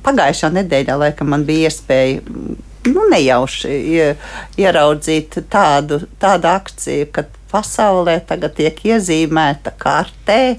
pagājušā 0.05 0.51
nedēļā 0.59 0.97
laikam 1.01 1.33
man 1.33 1.45
bija 1.47 1.69
iespēja. 1.69 2.21
Nu, 2.85 3.07
nejauši 3.09 3.69
ie- 3.69 4.15
ieraudzīt 4.61 5.39
tādu, 5.49 6.03
tādu 6.21 6.51
akciju, 6.51 7.07
ka 7.11 7.25
pasaulē 7.51 8.19
tagad 8.29 8.55
tiek 8.59 8.77
iezīmēta 8.85 9.73
kartē 9.81 10.57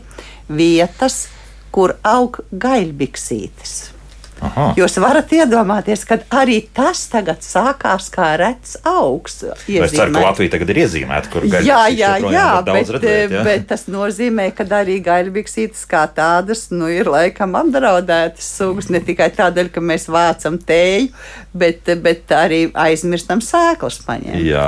vietas, 0.51 1.29
kur 1.71 1.95
aug 2.03 2.41
gaļbiksītes. 2.53 3.96
Aha. 4.45 4.67
Jūs 4.77 4.99
varat 5.01 5.33
iedomāties, 5.33 6.05
ka 6.09 6.19
arī 6.37 6.59
tas 6.77 7.07
tagad 7.13 7.45
sākās 7.45 8.11
kā 8.13 8.35
rets 8.41 8.77
augs. 8.87 9.43
Es 9.67 9.95
ceru, 9.95 10.13
ka. 10.13 10.25
Latvija 10.27 10.55
tagad 10.57 10.73
ir 10.75 10.83
iezīmēta, 10.85 11.31
kur 11.33 11.47
gaļas 11.47 11.69
Jā, 11.69 11.81
jā, 11.93 12.13
jā, 12.33 12.47
bet, 12.67 12.93
redzēt, 12.97 13.33
jā. 13.33 13.45
bet 13.47 13.67
tas 13.71 13.87
nozīmē, 13.93 14.51
ka 14.57 14.67
arī 14.79 14.99
gaļbiksītes 15.05 15.87
kā 15.89 16.05
tādas 16.13 16.67
nu, 16.75 16.91
ir 16.93 17.09
laikam 17.11 17.57
apdraudētas 17.59 18.51
sugas. 18.59 18.91
Ne 18.93 19.01
tikai 19.05 19.31
tādēļ, 19.37 19.71
ka 19.75 19.83
mēs 19.85 20.09
vācam 20.13 20.59
tēju, 20.61 21.09
bet, 21.57 21.89
bet 22.05 22.37
arī 22.37 22.67
aizmirstam 22.87 23.43
sēklas 23.45 24.03
paņemt. 24.07 24.43
Jā, 24.47 24.67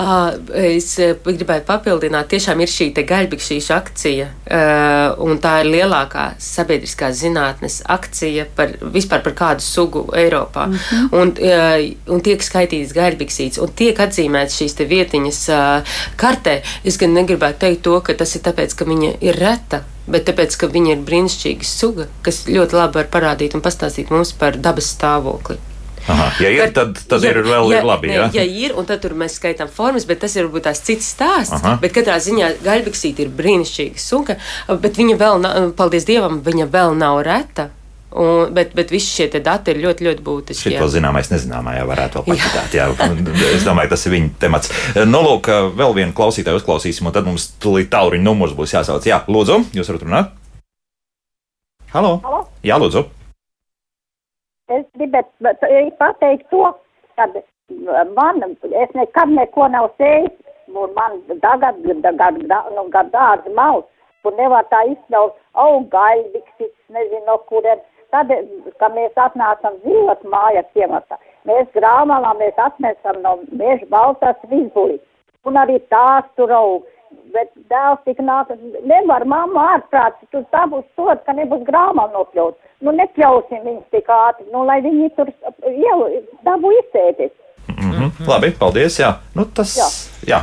Ā, 0.00 0.14
Es 0.54 0.94
eh, 1.02 1.14
gribētu 1.24 1.66
papildināt, 1.68 2.28
tiešām 2.32 2.60
ir 2.62 2.70
šī 2.70 2.90
gaļbikšķīša 2.94 3.76
akcija, 3.76 4.26
eh, 4.46 5.22
un 5.24 5.40
tā 5.42 5.56
ir 5.62 5.70
lielākā 5.72 6.26
sabiedriskās 6.42 7.18
zinātnes 7.22 7.80
akcija 7.90 8.46
par 8.56 8.74
vispār 9.04 9.22
par 9.24 9.36
kādu 9.38 9.64
sugu 9.64 10.04
Eiropā. 10.16 10.66
Mm 10.66 10.74
-hmm. 10.74 11.08
un, 11.20 11.34
eh, 11.38 11.96
un 12.06 12.20
tiek 12.20 12.42
skaitītas 12.42 12.94
gaļbiksītes, 12.94 13.60
un 13.62 13.72
tiek 13.76 13.98
atzīmētas 13.98 14.60
šīs 14.60 14.76
te 14.76 14.84
vietiņas 14.84 15.48
eh, 15.48 15.82
kartē. 16.16 16.62
Es 16.84 16.96
gan 16.96 17.14
negribētu 17.14 17.58
teikt 17.58 17.82
to, 17.82 18.00
ka 18.00 18.14
tas 18.14 18.34
ir 18.36 18.42
tāpēc, 18.42 18.74
ka 18.74 18.84
viņa 18.84 19.16
ir 19.20 19.36
reta. 19.36 19.84
Bet 20.06 20.26
tāpēc, 20.28 20.56
ka 20.56 20.66
viņa 20.66 20.90
ir 20.92 20.98
brīnišķīga 20.98 21.64
suga, 21.64 22.06
kas 22.22 22.44
ļoti 22.46 22.76
labi 22.76 22.94
var 22.94 23.06
parādīt 23.08 23.54
un 23.54 23.62
pastāstīt 23.62 24.10
mums 24.10 24.32
par 24.32 24.56
dabas 24.56 24.96
stāvokli. 24.96 25.56
Aha. 26.08 26.32
ja 26.40 26.50
ir, 26.50 26.72
tad, 26.72 26.98
tad 27.08 27.24
ja, 27.24 27.30
ir 27.32 27.40
vēl 27.46 27.70
ja, 27.72 27.78
ir 27.78 27.86
labi. 27.88 28.10
ne, 28.10 28.16
Jā. 28.18 28.26
ja 28.34 28.44
ir, 28.44 28.74
un 28.76 28.84
tad 28.84 29.00
tur 29.00 29.14
mēs 29.16 29.38
skaitām 29.38 29.70
formas, 29.72 30.04
bet 30.04 30.20
tas 30.20 30.36
ir 30.36 30.44
varbūt 30.44 30.66
tās 30.68 30.82
cits 30.84 31.08
stāsts. 31.14 31.62
Aha. 31.62 31.78
Bet 31.80 31.94
katrā 31.96 32.18
ziņā 32.20 32.50
gaļbiksīte 32.64 33.24
ir 33.24 33.32
brīnišķīga 33.32 34.02
suga, 34.02 34.36
bet 34.68 35.00
viņa 35.00 35.16
vēl, 35.20 35.40
nav, 35.40 35.72
paldies 35.78 36.04
Dievam, 36.04 36.42
viņa 36.44 36.68
vēl 36.74 36.98
nav 37.00 37.22
reta. 37.24 37.70
Un, 38.14 38.52
bet, 38.54 38.70
bet 38.78 38.92
visi 38.94 39.10
šie 39.10 39.24
te 39.32 39.40
dati 39.42 39.72
ir 39.72 39.80
ļoti, 39.82 40.04
ļoti 40.06 40.22
būtiski. 40.22 40.70
Šito 40.70 40.86
zināmais, 40.92 41.32
nezināmā, 41.32 41.72
jā, 41.80 41.86
varētu 41.88 42.22
vēl. 42.28 42.38
Jā. 42.70 42.86
Es 43.50 43.64
domāju, 43.66 43.90
tas 43.90 44.06
ir 44.06 44.14
viņa 44.14 44.28
temats. 44.38 44.70
Nu, 45.02 45.18
lūk, 45.26 45.48
vēl 45.74 45.96
vienu 45.96 46.14
klausītāju 46.14 46.60
uzklausīsim, 46.60 47.08
un 47.10 47.14
tad 47.16 47.26
mums 47.26 47.48
tūlīt 47.62 47.90
tālruņa 47.90 48.22
numurs 48.22 48.54
būs 48.54 48.76
jāsauc. 48.76 49.02
Jā, 49.08 49.24
lūdzu, 49.26 49.56
jūs 49.74 49.90
varat 49.90 50.04
runāt? 50.06 50.30
Halo? 51.90 52.12
Halo? 52.22 52.44
Jā, 52.62 52.78
lūdzu. 52.78 53.02
Es 54.74 54.86
gribētu 54.94 55.50
pateikt 55.98 56.46
to, 56.54 56.68
ka 57.18 57.26
man, 58.14 58.44
es 58.46 58.94
nekad 58.94 59.34
neko 59.34 59.66
nav 59.74 59.90
sējis, 59.98 60.36
un 60.70 60.94
man 60.94 61.18
tagad, 61.42 61.82
tagad, 62.06 62.38
nu, 62.78 62.86
gad 62.94 63.10
dārzi 63.10 63.50
maus, 63.58 63.84
kur 64.22 64.38
nevar 64.38 64.70
tā 64.70 64.84
izsnaut 64.92 65.34
augaļbiksis, 65.66 66.72
nezinu 66.94 67.26
no 67.26 67.40
kurien. 67.50 67.82
Tad, 68.14 68.30
kad 68.78 68.94
mēs 68.94 69.16
atnācam 69.18 69.78
dzīvot 69.82 70.26
mājā 70.30 70.62
ciematā, 70.76 71.18
mēs 71.48 71.66
grāmalā 71.74 72.34
mēs 72.38 72.58
atnesam 72.62 73.20
no 73.24 73.38
meža 73.50 73.88
baltās 73.90 74.38
vizbuļi. 74.50 75.00
Un 75.44 75.58
arī 75.60 75.80
tās 75.92 76.28
tur 76.38 76.52
aug. 76.54 76.86
Bet 77.34 77.50
dēls 77.70 78.00
tik 78.06 78.18
nāk, 78.22 78.50
nevar 78.86 79.24
mamma 79.26 79.66
ārprāt, 79.74 80.16
tur 80.30 80.42
tā 80.54 80.64
būs 80.70 80.86
sod, 80.98 81.20
ka 81.26 81.34
nebūs 81.34 81.62
grāmā 81.66 82.08
nokļūt. 82.14 82.56
Nu, 82.86 82.94
nepļausim 82.94 83.62
viņus 83.66 83.86
tik 83.94 84.10
ātri, 84.10 84.46
nu, 84.52 84.64
lai 84.66 84.80
viņi 84.84 85.10
tur 85.18 85.30
ielu, 85.70 86.24
dabu 86.46 86.72
izsēties. 86.80 87.32
Mm 87.70 87.92
-hmm. 87.92 88.26
Labi, 88.28 88.50
paldies. 88.58 88.98
Jā, 88.98 89.14
nu, 89.34 89.46
tas 89.46 89.76
jā. 89.78 89.88
jā. 90.34 90.42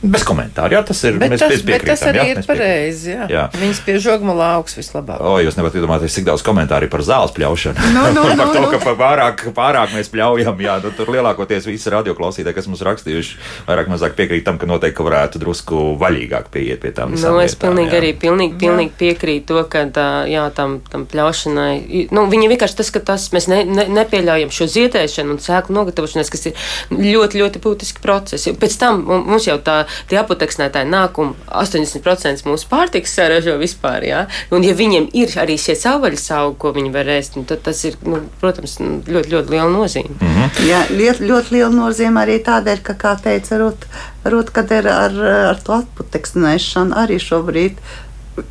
Bez 0.00 0.22
komentāru. 0.24 0.72
Jā, 0.78 0.80
tas 0.86 1.00
ir. 1.04 1.18
Bet, 1.20 1.34
mēs, 1.34 1.42
tas, 1.42 1.50
mēs 1.52 1.64
bet 1.66 1.82
tas 1.84 2.02
arī 2.08 2.20
jā, 2.22 2.26
ir 2.32 2.38
pareizi. 2.48 3.10
Jā. 3.12 3.26
Jā. 3.28 3.42
Viņas 3.52 3.80
pie 3.84 3.96
žogmala 4.00 4.46
augs 4.56 4.78
vislabāk. 4.78 5.20
O, 5.20 5.34
jūs 5.44 5.58
nevarat 5.58 5.76
iedomāties, 5.76 6.14
cik 6.16 6.24
daudz 6.28 6.44
komentāru 6.46 6.88
ir 6.88 6.92
par 6.92 7.04
zāles 7.04 7.34
pļaušanu. 7.36 7.90
Nu, 7.92 8.04
nu, 8.16 8.22
par 8.30 8.38
nu, 8.40 8.46
to, 8.54 8.62
nu. 8.64 8.70
ka 8.72 8.94
pārāk, 8.96 9.44
pārāk 9.56 9.92
mēs 9.92 10.08
pļaujam. 10.12 10.56
Jā, 10.64 10.78
nu, 10.80 10.92
tur 10.96 11.12
lielākoties 11.12 11.68
visi 11.68 11.92
radioklausītāji, 11.92 12.56
kas 12.56 12.70
mums 12.70 12.84
rakstījuši, 12.88 13.36
vairāk 13.68 13.92
mazāk 13.92 14.16
piekrīt 14.16 14.46
tam, 14.48 14.56
ka 14.60 14.68
noteikti 14.70 15.04
varētu 15.04 15.42
drusku 15.42 15.82
vaļīgāk 16.00 16.48
pieiet 16.54 16.80
pie 16.80 16.94
tām 16.96 17.12
Nu, 17.12 17.36
es 17.44 17.52
lietām, 17.52 17.68
pilnīgi 17.68 17.92
jā. 17.92 18.00
arī 18.00 18.14
pilnīgi, 18.24 18.56
pilnīgi 18.60 18.96
piekrītu 18.96 19.50
to, 19.52 19.64
ka 19.68 19.84
tā, 19.92 20.06
jā, 20.30 20.46
tam, 20.56 20.78
tam 20.88 21.04
pļaušanai, 21.10 22.08
nu, 22.14 22.24
viņa 22.30 22.50
vienkārši 22.54 22.78
tas, 22.80 22.90
ka 22.94 23.02
tas 23.12 23.28
mēs 23.34 23.48
ne, 23.50 23.60
ne, 23.68 23.84
nepieļaujam 24.00 24.52
šo 24.54 24.68
zietēšanu 24.70 25.36
un 25.36 25.42
sēklu 25.42 25.76
nogatavošanos, 25.76 26.30
kas 26.32 26.48
ir 26.48 26.66
ļoti, 26.94 27.40
ļoti 27.42 27.62
būtiski 27.64 28.04
procesi. 28.04 28.54
Pēc 28.56 28.76
tam 28.80 29.02
mu- 29.04 29.22
mums 29.32 29.48
jau 29.48 29.58
tā, 29.64 29.82
tie 30.10 30.20
apoteksnētāji 30.20 30.90
nāk 30.90 31.18
un 31.22 31.34
80% 31.46 32.46
mūsu 32.48 32.68
pārtikas 32.70 33.14
saražo 33.16 33.56
vispār, 33.60 34.06
jā. 34.08 34.24
Un 34.54 34.66
ja 34.66 34.74
viņiem 34.76 35.10
ir 35.16 35.34
arī 35.40 35.58
šie 35.60 35.76
savvaļas 35.78 36.28
augi, 36.38 36.58
ko 36.62 36.74
viņi 36.76 36.92
var 36.94 37.10
ēst, 37.16 37.38
nu, 37.38 37.46
tad 37.48 37.64
tas 37.66 37.82
ir, 37.88 37.98
nu, 38.06 38.22
protams, 38.42 38.78
nu, 38.82 39.00
ļoti, 39.06 39.34
ļoti 39.34 39.56
liela 39.56 39.70
nozīme. 39.72 40.18
Mhm. 40.20 40.68
Jā, 40.68 40.84
ļoti, 40.90 41.26
ļoti 41.30 41.56
liela 41.56 41.72
nozīme 41.74 42.22
arī 42.24 42.38
tādēļ, 42.46 42.84
ka, 42.86 42.96
kā 43.00 43.16
teica 43.22 43.60
Rūta, 43.60 43.90
Rūt, 44.30 44.52
kad 44.54 44.70
ir 44.76 44.88
ar, 44.90 45.16
ar 45.54 45.60
to 45.64 45.78
atputeksnēšanu 45.80 46.96
arī 47.00 47.18
šobrīd. 47.22 47.80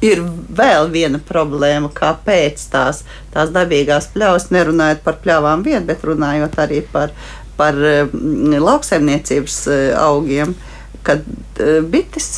Ir 0.06 0.22
vēl 0.54 0.90
viena 0.94 1.20
problēma, 1.24 1.90
kāpēc 1.96 2.62
tās, 2.70 3.04
tās 3.34 3.54
dabīgās 3.56 4.10
pļavas, 4.14 4.50
nerunājot 4.54 5.02
par 5.06 5.18
pļavām 5.24 5.64
vien, 5.66 5.86
bet 5.88 6.04
runājot 6.06 6.58
arī 6.62 6.82
par, 6.94 7.14
par 7.58 7.78
mm, 7.80 8.60
lauksaimniecības 8.62 9.60
eh, 9.72 9.86
augiem, 9.98 10.54
kad 11.04 11.26
eh, 11.60 11.80
bites 11.82 12.32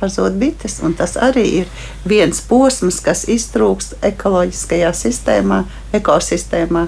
pazūd 0.00 0.36
bites. 0.40 0.80
Tas 0.98 1.16
arī 1.20 1.44
ir 1.62 1.70
viens 2.08 2.40
posms, 2.48 3.00
kas 3.04 3.26
iztrūkst 3.32 3.98
ekoloģiskajā 4.06 4.92
sistēmā, 4.96 5.62
ekosistēmā. 5.96 6.86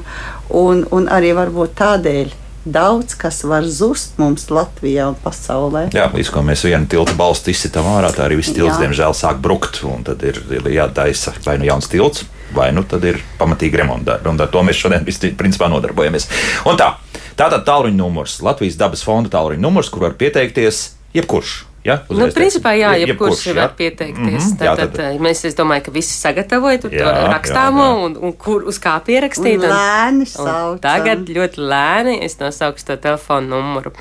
Un, 0.59 0.85
un 0.95 1.09
arī 1.13 1.33
varbūt 1.37 1.77
tādēļ 1.79 2.37
daudz 2.69 3.15
kas 3.17 3.41
var 3.49 3.65
zust 3.65 4.19
mums 4.21 4.49
Latvijā 4.53 5.07
un 5.09 5.17
pasaulē. 5.23 5.87
Jā, 5.95 6.09
līdz 6.13 6.33
ko 6.35 6.43
mēs 6.45 6.67
vienu 6.69 6.89
tiltu 6.91 7.15
balstu 7.17 7.53
izsitām 7.55 7.87
ārā, 7.95 8.11
tā 8.13 8.27
arī 8.27 8.41
viss 8.43 8.53
tilts, 8.53 8.75
Jā. 8.77 8.83
diemžēl, 8.83 9.17
sāk 9.17 9.41
brukt. 9.45 9.81
un 9.89 10.05
Tad 10.05 10.25
ir 10.27 10.43
ir 10.53 10.69
jātaisa 10.75 11.33
vai 11.47 11.57
nu 11.61 11.69
jauns 11.71 11.89
tilts, 11.89 12.27
vai 12.55 12.71
nu 12.77 12.85
tad 12.85 13.07
ir 13.09 13.23
pamatīgi 13.41 13.81
remontdarbi. 13.81 14.29
Un 14.29 14.41
ar 14.41 14.53
to 14.53 14.65
mēs 14.67 14.83
šodien 14.83 15.07
visi, 15.07 15.33
principā 15.39 15.71
nodarbojamies. 15.73 16.29
Un 16.69 16.77
tā, 16.81 16.93
tātad 17.39 17.65
tālruņa 17.65 17.97
numurs, 17.97 18.41
Latvijas 18.45 18.77
dabas 18.81 19.07
fonda 19.07 19.33
tālruņa 19.33 19.65
numurs, 19.65 19.89
kur 19.93 20.05
var 20.05 20.19
pieteikties 20.21 20.98
jebkurš. 21.15 21.65
Ja? 21.85 22.03
Nu, 22.11 22.27
principā, 22.35 22.75
jā, 22.77 22.91
Je- 22.99 23.07
jebkurš 23.07 23.47
ja? 23.47 23.53
var 23.55 23.73
pieteikties. 23.77 24.45
Mm 24.45 24.51
-hmm, 24.53 24.65
jā, 24.65 24.77
tad, 24.77 24.93
tad- 24.93 24.97
tad, 24.97 25.21
mēs, 25.21 25.45
es 25.47 25.55
domāju, 25.55 25.85
ka 25.85 25.91
visi 25.91 26.13
sagatavoja 26.21 26.79
to 26.81 26.89
rakstāmo 26.89 27.83
jā, 27.83 27.95
jā. 27.95 28.05
un, 28.05 28.17
un 28.17 28.33
kur 28.33 28.65
uz 28.65 28.79
kā 28.79 29.01
pierakstīt. 29.01 29.63
Un 29.63 29.71
lēni 29.71 30.27
saucam. 30.27 30.79
Tagad 30.79 31.19
ļoti 31.29 31.57
lēni 31.57 32.25
es 32.25 32.37
nosaukšu 32.39 32.85
to 32.85 32.97
telefonu 32.97 33.49
numuru 33.49 33.93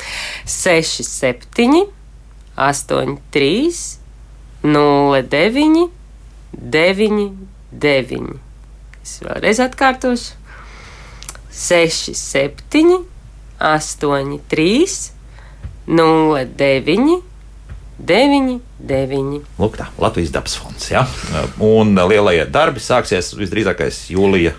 67, 0.45 1.85
83, 2.57 3.99
09, 4.63 5.89
99. 6.51 8.39
Es 9.03 9.19
vēlreiz 9.23 9.59
atkārtošu. 9.59 10.31
67, 11.51 13.05
83, 13.59 15.16
09, 15.87 17.23
99. 17.97 19.41
Lūk, 19.57 19.79
tā 19.79 19.89
Latvijas 19.97 20.31
dabas 20.35 20.57
fonds. 20.59 20.91
Ja? 20.91 21.07
Un 21.63 21.95
lielie 22.11 22.45
darbi 22.51 22.83
sāksies 22.83 23.33
visdrīzākais 23.39 24.07
jūlija. 24.13 24.53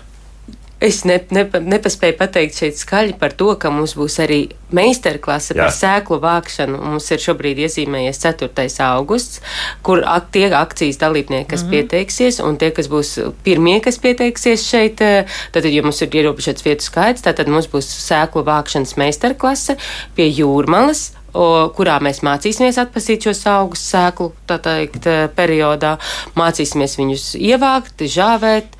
Es 0.79 1.01
ne, 1.03 1.17
ne, 1.35 1.41
nepaspēju 1.43 2.15
pateikt 2.15 2.55
šeit 2.55 2.77
skaļi 2.79 3.17
par 3.19 3.33
to, 3.35 3.49
ka 3.59 3.67
mums 3.73 3.97
būs 3.99 4.15
arī 4.23 4.37
meistarklase 4.71 5.57
par 5.57 5.73
sēklu 5.75 6.21
vākšanu. 6.23 6.79
Mums 6.93 7.09
ir 7.11 7.19
šobrīd 7.19 7.59
iezīmējies 7.65 8.21
4. 8.23 8.69
augusts, 8.85 9.41
kur 9.83 10.05
ak 10.07 10.31
tie 10.31 10.47
akcijas 10.55 11.01
dalībnieki, 11.01 11.49
kas 11.51 11.65
mm 11.65 11.67
-hmm. 11.67 11.75
pieteiksies, 11.75 12.39
un 12.39 12.55
tie, 12.57 12.71
kas 12.71 12.87
būs 12.87 13.11
pirmie, 13.43 13.81
kas 13.83 13.99
pieteiksies 13.99 14.63
šeit, 14.63 15.01
eh, 15.01 15.27
tad, 15.51 15.65
jo 15.65 15.83
mums 15.83 16.01
ir 16.01 16.15
ierobežots 16.15 16.63
vietu 16.63 16.87
skaits, 16.87 17.27
tad 17.27 17.47
mums 17.47 17.67
būs 17.67 17.91
sēklu 18.07 18.47
vākšanas 18.47 18.95
meistarklase 18.95 19.75
pie 20.15 20.31
jūrmalas. 20.31 21.11
O, 21.33 21.69
kurā 21.77 21.99
mēs 22.01 22.23
mācīsimies 22.25 22.79
atpazīt 22.81 23.29
šos 23.29 23.43
augus 23.51 23.83
sēklu 23.91 24.31
teikt, 24.49 25.05
eh, 25.05 25.27
periodā, 25.35 25.97
mācīsimies 26.39 26.97
viņus 26.97 27.31
ievākt, 27.37 28.01
žāvēt, 28.09 28.79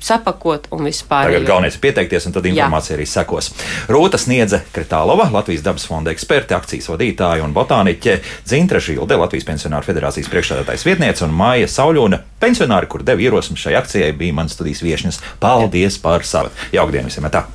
sapakot 0.00 0.68
un 0.70 0.84
vispār. 0.86 1.26
Tagad 1.26 1.46
galvenais 1.46 1.74
ir 1.74 1.82
pieteikties, 1.82 2.28
un 2.28 2.36
tad 2.36 2.46
informācija 2.46 2.96
arī 2.96 3.06
sekos. 3.08 3.50
Rūta 3.90 4.20
sniedza 4.20 4.60
Kretālova, 4.74 5.28
Latvijas 5.34 5.64
dabas 5.66 5.86
fonda 5.88 6.14
eksperte, 6.14 6.54
akcijas 6.54 6.88
vadītāja 6.92 7.44
un 7.46 7.54
botāniķe 7.56 8.18
Dzintra 8.46 8.82
Žilde, 8.84 9.18
Latvijas 9.18 9.48
pensionāru 9.48 9.90
federācijas 9.90 10.30
priekšstādātājs 10.30 10.86
vietniece 10.86 11.26
un 11.26 11.34
Māja 11.34 11.70
Sauļona, 11.74 12.22
pensionāri, 12.42 12.90
kur 12.90 13.02
deva 13.06 13.26
ierosmi 13.26 13.58
šai 13.58 13.78
akcijai, 13.82 14.14
bija 14.18 14.38
mans 14.38 14.54
studijas 14.54 14.84
viešņas. 14.86 15.22
Paldies 15.42 15.98
par 16.02 16.26
savu! 16.26 16.54
Jaukdien 16.74 17.10
visiem! 17.10 17.26
Tā! 17.32 17.48